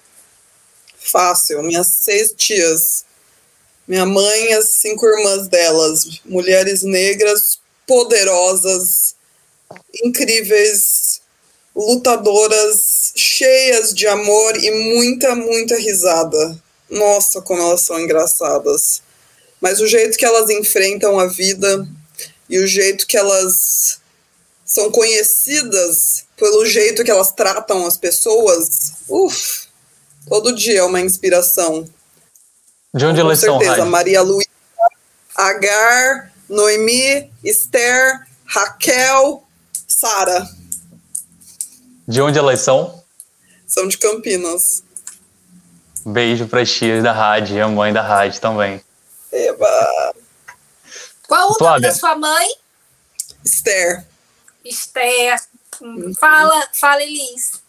Fácil, 0.97 1.61
minhas 1.61 1.87
seis 1.87 2.33
tias. 2.35 3.05
Minha 3.87 4.05
mãe 4.05 4.45
e 4.45 4.53
as 4.53 4.71
cinco 4.75 5.05
irmãs 5.05 5.49
delas, 5.49 6.21
mulheres 6.23 6.83
negras 6.83 7.59
poderosas, 7.85 9.13
incríveis, 10.03 11.21
lutadoras, 11.75 13.11
cheias 13.15 13.93
de 13.93 14.07
amor 14.07 14.55
e 14.55 14.71
muita, 14.71 15.35
muita 15.35 15.75
risada. 15.75 16.57
Nossa, 16.89 17.41
como 17.41 17.61
elas 17.61 17.81
são 17.81 17.99
engraçadas. 17.99 19.02
Mas 19.63 19.79
o 19.79 19.87
jeito 19.87 20.17
que 20.17 20.25
elas 20.25 20.49
enfrentam 20.49 21.17
a 21.17 21.25
vida 21.25 21.87
e 22.49 22.59
o 22.59 22.67
jeito 22.67 23.07
que 23.07 23.15
elas 23.15 23.97
são 24.65 24.91
conhecidas 24.91 26.25
pelo 26.35 26.65
jeito 26.65 27.01
que 27.01 27.09
elas 27.09 27.31
tratam 27.31 27.87
as 27.87 27.97
pessoas, 27.97 28.95
uff, 29.07 29.69
todo 30.27 30.53
dia 30.53 30.79
é 30.79 30.83
uma 30.83 30.99
inspiração. 30.99 31.87
De 32.93 33.05
onde 33.05 33.21
Com 33.21 33.27
elas 33.27 33.39
certeza. 33.39 33.77
são, 33.77 33.85
Maria 33.89 34.21
Luísa, 34.21 34.49
Agar, 35.33 36.33
Noemi, 36.49 37.31
Esther, 37.41 38.27
Raquel, 38.45 39.45
Sara. 39.87 40.45
De 42.05 42.21
onde 42.21 42.37
elas 42.37 42.59
são? 42.59 43.01
São 43.65 43.87
de 43.87 43.97
Campinas. 43.97 44.83
Beijo 46.05 46.47
para 46.47 46.63
as 46.63 46.69
tias 46.69 47.01
da 47.01 47.13
rádio 47.13 47.55
e 47.55 47.61
a 47.61 47.67
mãe 47.69 47.93
da 47.93 48.01
rádio 48.01 48.41
também. 48.41 48.83
Eba! 49.33 50.13
Qual 51.27 51.51
o 51.51 51.53
Flávia. 51.55 51.79
nome 51.79 51.93
da 51.93 51.93
sua 51.99 52.15
mãe? 52.15 52.47
Esther. 53.43 54.05
Esther. 54.63 55.39
Hum, 55.81 56.13
Fala, 56.19 56.67
fala, 56.79 57.01
Elis. 57.01 57.61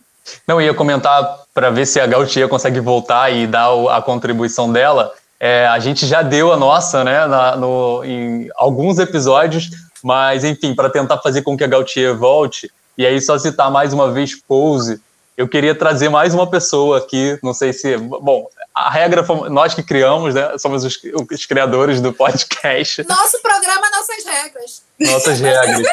Não, 0.47 0.61
ia 0.61 0.75
comentar 0.75 1.41
para 1.53 1.71
ver 1.71 1.87
se 1.87 1.99
a 2.01 2.07
Gautier 2.07 2.49
consegue 2.49 2.81
voltar 2.81 3.31
e 3.33 3.47
dar 3.47 3.69
a 3.91 4.01
contribuição 4.03 4.71
dela. 4.73 5.13
É, 5.41 5.67
a 5.67 5.79
gente 5.79 6.07
já 6.07 6.23
deu 6.23 6.53
a 6.53 6.57
nossa, 6.57 7.03
né, 7.05 7.27
na- 7.27 7.57
no, 7.57 8.03
em 8.05 8.49
alguns 8.57 8.99
episódios, 8.99 9.71
mas 10.03 10.45
enfim, 10.45 10.75
para 10.75 10.89
tentar 10.91 11.19
fazer 11.19 11.43
com 11.43 11.57
que 11.57 11.65
a 11.65 11.67
Gautier 11.67 12.17
volte, 12.17 12.71
e 12.97 13.05
aí 13.07 13.21
só 13.21 13.39
citar 13.39 13.71
mais 13.71 13.93
uma 13.93 14.13
vez 14.13 14.35
Pose, 14.41 15.01
eu 15.37 15.49
queria 15.49 15.75
trazer 15.75 16.09
mais 16.09 16.35
uma 16.35 16.49
pessoa 16.49 16.99
aqui, 16.99 17.39
não 17.43 17.53
sei 17.53 17.73
se. 17.73 17.97
Bom, 17.97 18.49
a 18.75 18.91
regra 18.91 19.25
nós 19.51 19.75
que 19.75 19.83
criamos, 19.83 20.35
né? 20.35 20.57
Somos 20.59 20.85
os, 20.85 20.99
os 21.31 21.47
criadores 21.47 22.01
do 22.01 22.13
podcast. 22.13 23.05
Nosso 23.07 23.41
programa, 23.43 23.91
nossas 23.91 24.25
regras. 24.25 24.83
nossas 25.01 25.41
regras. 25.41 25.87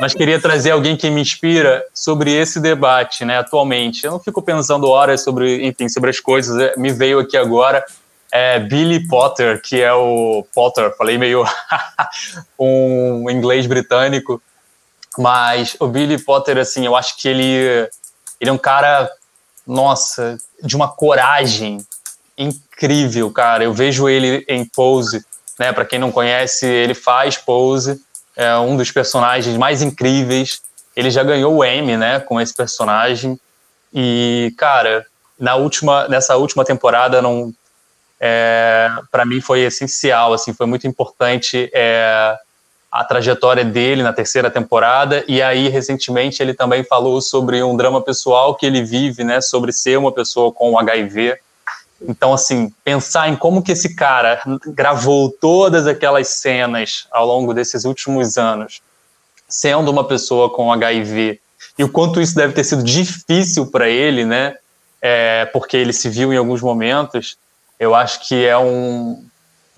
Mas 0.00 0.14
queria 0.14 0.40
trazer 0.40 0.70
alguém 0.70 0.96
que 0.96 1.10
me 1.10 1.20
inspira 1.20 1.84
sobre 1.92 2.32
esse 2.32 2.60
debate, 2.60 3.24
né, 3.24 3.38
atualmente. 3.38 4.04
Eu 4.04 4.12
não 4.12 4.20
fico 4.20 4.40
pensando 4.40 4.88
horas 4.88 5.22
sobre, 5.22 5.66
enfim, 5.66 5.88
sobre 5.88 6.10
as 6.10 6.20
coisas. 6.20 6.58
é, 6.58 6.74
Me 6.76 6.92
veio 6.92 7.18
aqui 7.18 7.36
agora 7.36 7.84
é, 8.32 8.58
Billy 8.60 9.06
Potter, 9.06 9.60
que 9.60 9.80
é 9.80 9.92
o 9.92 10.46
Potter, 10.54 10.94
falei 10.96 11.18
meio 11.18 11.44
um 12.58 13.28
inglês 13.28 13.66
britânico, 13.66 14.40
mas 15.18 15.76
o 15.80 15.88
Billy 15.88 16.18
Potter, 16.18 16.58
assim, 16.58 16.86
eu 16.86 16.94
acho 16.94 17.16
que 17.16 17.28
ele, 17.28 17.88
ele 18.40 18.50
é 18.50 18.52
um 18.52 18.58
cara, 18.58 19.10
nossa, 19.66 20.38
de 20.62 20.74
uma 20.74 20.88
coragem 20.88 21.84
incrível, 22.36 23.30
cara. 23.30 23.64
Eu 23.64 23.74
vejo 23.74 24.08
ele 24.08 24.44
em 24.48 24.64
Pose, 24.64 25.24
né? 25.58 25.72
Para 25.72 25.84
quem 25.84 25.98
não 25.98 26.10
conhece, 26.10 26.66
ele 26.66 26.94
faz 26.94 27.36
Pose, 27.36 28.02
é 28.34 28.56
um 28.56 28.76
dos 28.76 28.90
personagens 28.90 29.56
mais 29.56 29.82
incríveis. 29.82 30.62
Ele 30.96 31.10
já 31.10 31.22
ganhou 31.22 31.56
o 31.56 31.64
Emmy, 31.64 31.96
né, 31.96 32.20
com 32.20 32.40
esse 32.40 32.54
personagem. 32.54 33.38
E, 33.92 34.54
cara, 34.56 35.06
na 35.38 35.56
última, 35.56 36.08
nessa 36.08 36.36
última 36.36 36.64
temporada, 36.64 37.20
não, 37.20 37.52
é, 38.18 38.90
para 39.10 39.24
mim 39.24 39.40
foi 39.40 39.60
essencial, 39.60 40.32
assim, 40.32 40.52
foi 40.52 40.66
muito 40.66 40.86
importante 40.86 41.70
é, 41.72 42.36
a 42.90 43.04
trajetória 43.04 43.64
dele 43.64 44.02
na 44.02 44.12
terceira 44.12 44.50
temporada. 44.50 45.24
E 45.28 45.40
aí, 45.40 45.68
recentemente, 45.68 46.42
ele 46.42 46.54
também 46.54 46.82
falou 46.82 47.20
sobre 47.22 47.62
um 47.62 47.76
drama 47.76 48.02
pessoal 48.02 48.54
que 48.54 48.66
ele 48.66 48.82
vive, 48.82 49.22
né, 49.22 49.40
sobre 49.40 49.72
ser 49.72 49.98
uma 49.98 50.10
pessoa 50.10 50.50
com 50.50 50.78
HIV. 50.78 51.38
Então, 52.02 52.32
assim, 52.32 52.72
pensar 52.82 53.28
em 53.28 53.36
como 53.36 53.62
que 53.62 53.72
esse 53.72 53.94
cara 53.94 54.40
gravou 54.68 55.30
todas 55.30 55.86
aquelas 55.86 56.28
cenas 56.28 57.06
ao 57.10 57.26
longo 57.26 57.52
desses 57.52 57.84
últimos 57.84 58.38
anos, 58.38 58.80
sendo 59.48 59.90
uma 59.90 60.04
pessoa 60.04 60.48
com 60.48 60.72
HIV, 60.72 61.38
e 61.78 61.84
o 61.84 61.88
quanto 61.88 62.20
isso 62.20 62.34
deve 62.34 62.52
ter 62.52 62.64
sido 62.64 62.82
difícil 62.82 63.66
para 63.66 63.88
ele, 63.88 64.24
né? 64.24 64.56
É, 65.00 65.46
porque 65.46 65.76
ele 65.76 65.92
se 65.92 66.08
viu 66.08 66.32
em 66.32 66.36
alguns 66.36 66.60
momentos, 66.60 67.36
eu 67.78 67.94
acho 67.94 68.26
que 68.26 68.46
é 68.46 68.56
um, 68.58 69.24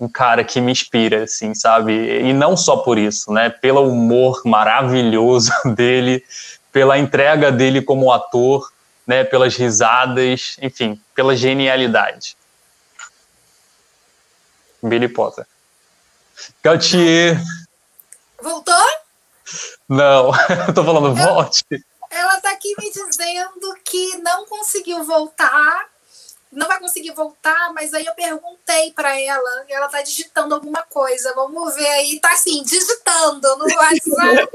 um 0.03 0.09
cara 0.09 0.43
que 0.43 0.59
me 0.59 0.71
inspira, 0.71 1.23
assim, 1.23 1.55
sabe? 1.55 1.93
E 1.93 2.33
não 2.33 2.57
só 2.57 2.77
por 2.77 2.97
isso, 2.97 3.31
né? 3.31 3.49
Pelo 3.49 3.87
humor 3.87 4.41
maravilhoso 4.43 5.51
dele, 5.75 6.23
pela 6.71 6.97
entrega 6.97 7.51
dele 7.51 7.81
como 7.81 8.11
ator, 8.11 8.71
né? 9.07 9.23
Pelas 9.23 9.55
risadas, 9.55 10.57
enfim, 10.61 10.99
pela 11.15 11.35
genialidade. 11.35 12.35
Billy 14.81 15.07
Potter. 15.07 15.47
Gautier. 16.61 17.41
Voltou? 18.41 18.75
Não, 19.87 20.31
eu 20.67 20.73
tô 20.73 20.83
falando, 20.83 21.15
volte. 21.15 21.63
Ela 22.09 22.41
tá 22.41 22.51
aqui 22.51 22.75
me 22.77 22.91
dizendo 22.91 23.73
que 23.85 24.17
não 24.17 24.45
conseguiu 24.45 25.03
voltar. 25.05 25.92
Não 26.53 26.67
vai 26.67 26.79
conseguir 26.79 27.11
voltar, 27.11 27.73
mas 27.73 27.93
aí 27.93 28.05
eu 28.05 28.13
perguntei 28.13 28.91
para 28.91 29.19
ela, 29.19 29.65
e 29.67 29.73
ela 29.73 29.87
tá 29.89 30.01
digitando 30.01 30.55
alguma 30.55 30.83
coisa. 30.83 31.33
Vamos 31.33 31.75
ver 31.75 31.87
aí, 31.87 32.19
tá 32.19 32.31
assim, 32.33 32.63
digitando 32.63 33.57
no 33.57 33.65
WhatsApp. 33.75 34.51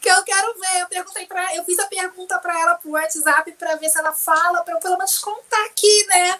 que 0.00 0.08
eu 0.08 0.22
quero 0.24 0.54
ver. 0.58 0.80
Eu 0.82 0.88
perguntei 0.88 1.26
para, 1.26 1.54
eu 1.56 1.64
fiz 1.64 1.78
a 1.78 1.86
pergunta 1.86 2.38
para 2.38 2.60
ela 2.60 2.74
pro 2.74 2.90
WhatsApp 2.92 3.52
para 3.52 3.76
ver 3.76 3.88
se 3.88 3.98
ela 3.98 4.12
fala, 4.12 4.62
para 4.62 4.74
eu 4.74 4.80
pelo 4.80 4.96
menos 4.96 5.18
contar 5.18 5.64
aqui, 5.66 6.06
né? 6.08 6.38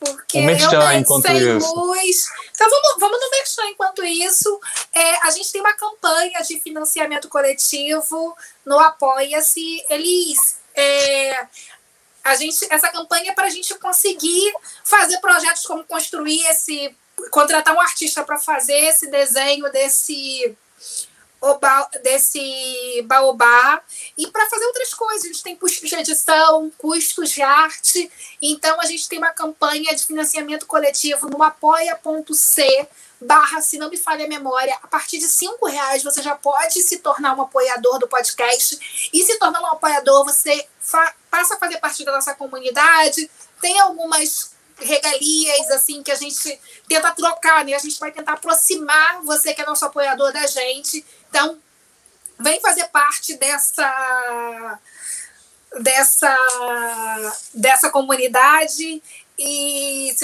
Porque 0.00 0.38
Um 0.38 0.44
merchan 0.46 0.68
realmente, 0.70 1.00
enquanto 1.00 1.26
sem 1.26 1.56
isso. 1.56 1.74
luz. 1.74 2.28
Então 2.54 2.70
vamos, 2.70 3.00
vamos 3.00 3.20
no 3.20 3.30
merchan 3.30 3.66
enquanto 3.66 4.04
isso. 4.04 4.60
É, 4.92 5.26
a 5.26 5.30
gente 5.30 5.50
tem 5.50 5.60
uma 5.60 5.74
campanha 5.74 6.40
de 6.42 6.60
financiamento 6.60 7.28
coletivo 7.28 8.36
no 8.64 8.78
Apoia-se. 8.78 9.84
Elis, 9.90 10.58
é, 10.74 11.46
a 12.28 12.34
gente, 12.34 12.66
essa 12.70 12.88
campanha 12.88 13.32
é 13.32 13.34
para 13.34 13.46
a 13.46 13.50
gente 13.50 13.74
conseguir 13.78 14.52
fazer 14.84 15.18
projetos 15.18 15.64
como 15.66 15.84
construir 15.84 16.40
esse. 16.46 16.94
contratar 17.30 17.74
um 17.74 17.80
artista 17.80 18.22
para 18.22 18.38
fazer 18.38 18.76
esse 18.76 19.10
desenho 19.10 19.70
desse. 19.72 20.56
Oba, 21.40 21.88
desse 22.02 23.02
baobá 23.06 23.80
e 24.16 24.26
para 24.26 24.48
fazer 24.48 24.64
outras 24.66 24.92
coisas. 24.92 25.24
A 25.24 25.28
gente 25.28 25.42
tem 25.42 25.56
custos 25.56 25.88
de 25.88 25.94
edição, 25.94 26.70
custos 26.76 27.30
de 27.30 27.42
arte. 27.42 28.10
Então 28.42 28.80
a 28.80 28.86
gente 28.86 29.08
tem 29.08 29.18
uma 29.18 29.30
campanha 29.30 29.94
de 29.94 30.04
financiamento 30.04 30.66
coletivo 30.66 31.28
no 31.28 31.42
apoia.c 31.42 32.88
barra, 33.20 33.60
se 33.60 33.78
não 33.78 33.90
me 33.90 33.96
falha 33.96 34.24
a 34.24 34.28
memória, 34.28 34.76
a 34.82 34.86
partir 34.86 35.18
de 35.18 35.28
cinco 35.28 35.66
reais 35.66 36.02
você 36.02 36.22
já 36.22 36.36
pode 36.36 36.80
se 36.82 36.98
tornar 36.98 37.36
um 37.36 37.42
apoiador 37.42 37.98
do 37.98 38.08
podcast. 38.08 39.10
E 39.12 39.22
se 39.24 39.38
tornando 39.38 39.66
um 39.66 39.72
apoiador, 39.72 40.24
você 40.24 40.66
passa 41.30 41.54
a 41.54 41.58
fazer 41.58 41.78
parte 41.78 42.04
da 42.04 42.12
nossa 42.12 42.34
comunidade. 42.34 43.28
Tem 43.60 43.78
algumas 43.80 44.52
regalias 44.80 45.70
assim 45.70 46.02
que 46.02 46.10
a 46.10 46.14
gente 46.14 46.58
tenta 46.88 47.10
trocar, 47.12 47.64
né? 47.64 47.74
A 47.74 47.78
gente 47.78 47.98
vai 47.98 48.12
tentar 48.12 48.34
aproximar 48.34 49.22
você 49.22 49.54
que 49.54 49.62
é 49.62 49.66
nosso 49.66 49.84
apoiador 49.84 50.32
da 50.32 50.46
gente. 50.46 51.04
Então, 51.28 51.58
vem 52.38 52.60
fazer 52.60 52.86
parte 52.88 53.36
dessa 53.36 54.78
dessa 55.80 56.36
dessa 57.52 57.90
comunidade 57.90 59.02
e, 59.38 60.16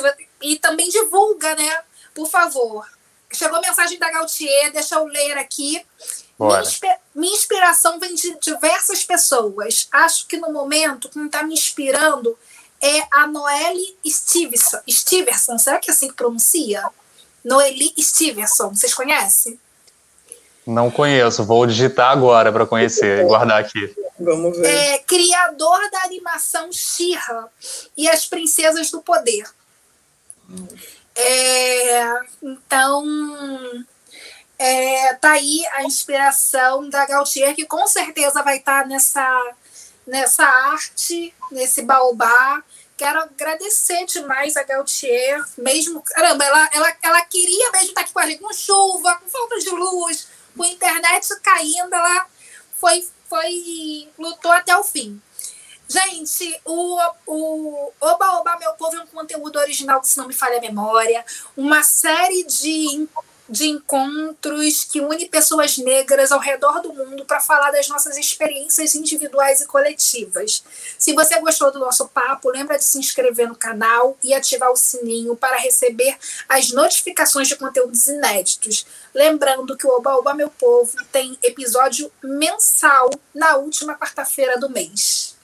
e 0.43 0.59
também 0.59 0.89
divulga, 0.89 1.55
né? 1.55 1.83
Por 2.15 2.29
favor. 2.29 2.89
Chegou 3.33 3.59
a 3.59 3.63
mensagem 3.63 3.99
da 3.99 4.11
Gautier, 4.11 4.73
deixa 4.73 4.95
eu 4.95 5.07
ler 5.07 5.37
aqui. 5.39 5.85
Minha, 6.39 6.99
minha, 7.15 7.35
inspiração 7.35 7.99
vem 7.99 8.15
de 8.15 8.39
diversas 8.39 9.05
pessoas. 9.05 9.89
Acho 9.91 10.27
que 10.27 10.37
no 10.37 10.53
momento, 10.53 11.09
quem 11.09 11.27
está 11.27 11.43
me 11.43 11.55
inspirando 11.55 12.37
é 12.85 13.07
a 13.11 13.27
Noelle 13.27 13.97
Stevenson. 14.07 14.81
Stevenson, 14.89 15.59
será 15.59 15.79
que 15.79 15.91
é 15.91 15.95
assim 15.95 16.09
que 16.09 16.15
pronuncia? 16.15 16.85
Noelle 17.43 17.95
Stevenson, 17.99 18.75
vocês 18.75 18.93
conhecem? 18.93 19.59
Não 20.67 20.91
conheço, 20.91 21.45
vou 21.45 21.67
digitar 21.67 22.11
agora 22.11 22.53
para 22.53 22.67
conhecer 22.67 23.21
e 23.21 23.25
guardar 23.25 23.61
aqui. 23.61 23.95
Vamos 24.19 24.57
ver. 24.59 24.67
É 24.67 24.99
criador 24.99 25.91
da 25.91 26.03
animação 26.05 26.71
She-Ra 26.73 27.49
e 27.97 28.09
as 28.09 28.27
Princesas 28.27 28.91
do 28.91 29.03
Poder. 29.03 29.45
É, 31.15 32.21
então, 32.43 33.05
é, 34.59 35.15
tá 35.15 35.33
aí 35.33 35.65
a 35.75 35.85
inspiração 35.85 36.89
da 36.89 37.07
Gautier, 37.07 37.55
que 37.55 37.67
com 37.67 37.87
certeza 37.87 38.43
vai 38.43 38.59
estar 38.59 38.87
nessa, 38.87 39.55
nessa 40.07 40.45
arte, 40.45 41.35
nesse 41.51 41.83
baobá. 41.83 42.63
Quero 42.97 43.21
agradecer 43.21 44.05
demais 44.07 44.57
a 44.57 44.63
Gautier, 44.63 45.45
mesmo. 45.59 46.03
Caramba, 46.03 46.45
ela, 46.45 46.71
ela, 46.73 46.97
ela 47.03 47.23
queria 47.23 47.71
mesmo 47.73 47.89
estar 47.89 48.03
aqui 48.03 48.13
com 48.13 48.21
a 48.21 48.27
gente, 48.27 48.41
com 48.41 48.53
chuva, 48.53 49.17
com 49.17 49.29
falta 49.29 49.59
de 49.59 49.71
luz, 49.71 50.29
com 50.57 50.65
internet 50.65 51.29
caindo, 51.43 51.93
ela 51.93 52.27
foi, 52.79 53.07
foi 53.29 54.13
lutou 54.17 54.53
até 54.53 54.77
o 54.77 54.85
fim. 54.85 55.21
Gente, 55.89 56.61
o, 56.65 56.99
o 57.27 57.93
Oba 58.01 58.39
Oba 58.39 58.57
Meu 58.59 58.73
Povo 58.75 58.97
é 58.97 59.03
um 59.03 59.07
conteúdo 59.07 59.59
original, 59.59 60.03
se 60.03 60.17
não 60.17 60.27
me 60.27 60.35
falha 60.35 60.59
a 60.59 60.61
memória. 60.61 61.25
Uma 61.57 61.83
série 61.83 62.45
de 62.45 63.07
de 63.49 63.69
encontros 63.69 64.85
que 64.85 65.01
une 65.01 65.29
pessoas 65.29 65.77
negras 65.77 66.33
ao 66.33 66.41
redor 66.41 66.81
do 66.81 66.95
mundo 66.95 67.25
para 67.25 67.41
falar 67.41 67.71
das 67.71 67.89
nossas 67.89 68.17
experiências 68.17 68.95
individuais 68.95 69.61
e 69.61 69.67
coletivas. 69.67 70.65
Se 70.99 71.13
você 71.13 71.39
gostou 71.41 71.71
do 71.71 71.79
nosso 71.79 72.09
papo, 72.09 72.51
lembra 72.51 72.79
de 72.79 72.85
se 72.85 72.99
inscrever 72.99 73.47
no 73.49 73.57
canal 73.57 74.17
e 74.23 74.33
ativar 74.33 74.71
o 74.71 74.77
sininho 74.77 75.37
para 75.37 75.57
receber 75.57 76.17
as 76.49 76.71
notificações 76.71 77.49
de 77.49 77.57
conteúdos 77.57 78.07
inéditos. 78.07 78.87
Lembrando 79.15 79.77
que 79.77 79.87
o 79.87 79.91
Oba 79.91 80.17
Oba 80.17 80.35
Meu 80.35 80.49
Povo 80.49 80.97
tem 81.13 81.39
episódio 81.43 82.11
mensal 82.23 83.11
na 83.35 83.57
última 83.57 83.95
quarta-feira 83.95 84.59
do 84.59 84.71
mês. 84.71 85.35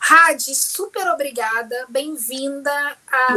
Radi, 0.00 0.54
super 0.54 1.06
obrigada, 1.08 1.86
bem-vinda 1.88 2.70
à, 3.10 3.34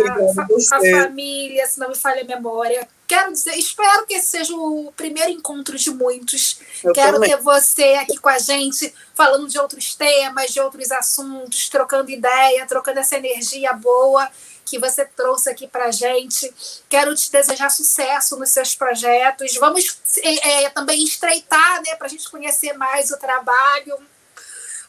à 0.71 0.79
família, 1.01 1.67
se 1.67 1.79
não 1.79 1.89
me 1.89 1.95
falha 1.95 2.21
a 2.21 2.25
memória. 2.25 2.87
Quero 3.07 3.31
dizer, 3.31 3.55
espero 3.55 4.05
que 4.05 4.15
esse 4.15 4.27
seja 4.27 4.55
o 4.55 4.91
primeiro 4.95 5.29
encontro 5.29 5.77
de 5.77 5.91
muitos. 5.91 6.59
Eu 6.83 6.93
Quero 6.93 7.13
também. 7.13 7.29
ter 7.29 7.37
você 7.37 7.93
aqui 7.95 8.17
com 8.17 8.29
a 8.29 8.39
gente, 8.39 8.93
falando 9.13 9.47
de 9.47 9.59
outros 9.59 9.93
temas, 9.93 10.51
de 10.51 10.59
outros 10.59 10.91
assuntos, 10.91 11.69
trocando 11.69 12.09
ideia, 12.09 12.65
trocando 12.65 12.99
essa 12.99 13.15
energia 13.15 13.73
boa 13.73 14.29
que 14.65 14.79
você 14.79 15.05
trouxe 15.05 15.49
aqui 15.49 15.67
para 15.67 15.91
gente. 15.91 16.51
Quero 16.89 17.13
te 17.15 17.31
desejar 17.31 17.69
sucesso 17.69 18.37
nos 18.37 18.49
seus 18.49 18.73
projetos. 18.73 19.55
Vamos 19.57 19.97
é, 20.23 20.63
é 20.63 20.69
também 20.71 21.03
estreitar, 21.03 21.83
né, 21.83 21.95
para 21.95 22.07
a 22.07 22.09
gente 22.09 22.29
conhecer 22.29 22.73
mais 22.73 23.11
o 23.11 23.17
trabalho 23.17 23.99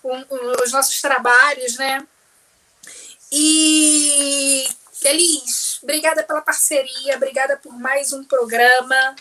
um, 0.06 0.18
um, 0.30 0.52
os 0.62 0.72
nossos 0.72 1.00
trabalhos, 1.00 1.76
né? 1.76 2.06
E 3.30 4.68
Elis, 5.05 5.78
obrigada 5.82 6.22
pela 6.22 6.40
parceria, 6.40 7.16
obrigada 7.16 7.57
por 7.57 7.72
mais 7.78 8.12
um 8.12 8.24
programa. 8.24 9.14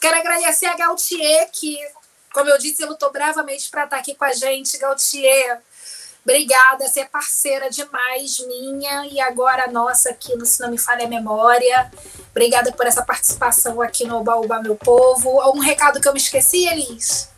Quero 0.00 0.16
agradecer 0.16 0.66
a 0.66 0.76
Gautier, 0.76 1.48
que, 1.52 1.78
como 2.32 2.50
eu 2.50 2.58
disse, 2.58 2.84
lutou 2.84 3.12
bravamente 3.12 3.68
para 3.70 3.84
estar 3.84 3.96
aqui 3.98 4.14
com 4.14 4.24
a 4.24 4.32
gente. 4.32 4.78
Gautier, 4.78 5.60
obrigada, 6.24 6.88
você 6.88 7.00
é 7.00 7.04
parceira 7.04 7.70
demais 7.70 8.38
minha 8.40 9.06
e 9.06 9.20
agora 9.20 9.70
nossa 9.70 10.10
aqui 10.10 10.34
no 10.36 10.44
Se 10.44 10.60
Não 10.60 10.70
Me 10.70 10.78
Falha 10.78 11.06
a 11.06 11.08
Memória. 11.08 11.90
Obrigada 12.30 12.72
por 12.72 12.86
essa 12.86 13.02
participação 13.02 13.80
aqui 13.80 14.06
no 14.06 14.16
Oba 14.16 14.60
Meu 14.60 14.76
Povo. 14.76 15.40
Algum 15.40 15.60
recado 15.60 16.00
que 16.00 16.08
eu 16.08 16.12
me 16.12 16.20
esqueci, 16.20 16.66
Elis? 16.66 17.28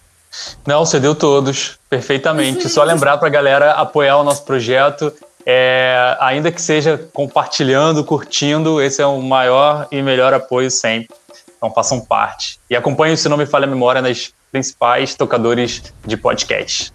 Não, 0.66 0.84
você 0.84 0.98
deu 0.98 1.14
todos, 1.14 1.78
perfeitamente. 1.90 2.68
Só 2.68 2.82
lembrar 2.82 3.18
para 3.18 3.28
a 3.28 3.30
galera 3.30 3.72
apoiar 3.72 4.16
o 4.16 4.24
nosso 4.24 4.44
projeto, 4.44 5.14
é, 5.46 6.16
ainda 6.20 6.50
que 6.52 6.60
seja 6.60 6.98
compartilhando, 7.12 8.04
curtindo, 8.04 8.80
esse 8.80 9.02
é 9.02 9.06
o 9.06 9.20
maior 9.20 9.88
e 9.90 10.02
melhor 10.02 10.32
apoio 10.32 10.70
sempre. 10.70 11.14
Então 11.56 11.72
façam 11.72 12.00
parte. 12.00 12.58
E 12.68 12.76
acompanhem, 12.76 13.16
se 13.16 13.28
não 13.28 13.36
me 13.36 13.46
falha 13.46 13.66
a 13.66 13.68
memória, 13.68 14.02
nas 14.02 14.32
principais 14.50 15.14
tocadores 15.14 15.82
de 16.04 16.16
podcast. 16.16 16.92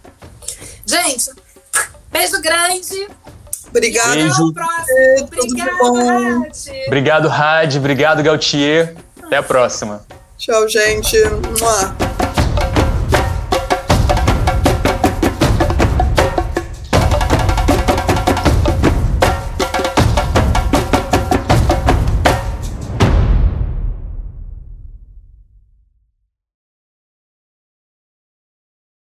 Gente, 0.86 1.32
beijo 2.12 2.42
grande. 2.42 3.08
Obrigada. 3.70 4.16
Beijo. 4.16 4.54
Obrigado, 5.32 6.48
Obrigado, 6.88 7.28
Rádio. 7.28 7.80
Obrigado, 7.80 8.24
Gautier. 8.24 8.96
Até 9.24 9.38
a 9.38 9.44
próxima. 9.44 10.06
Tchau, 10.38 10.68
gente. 10.70 11.18
Mua. 11.60 12.17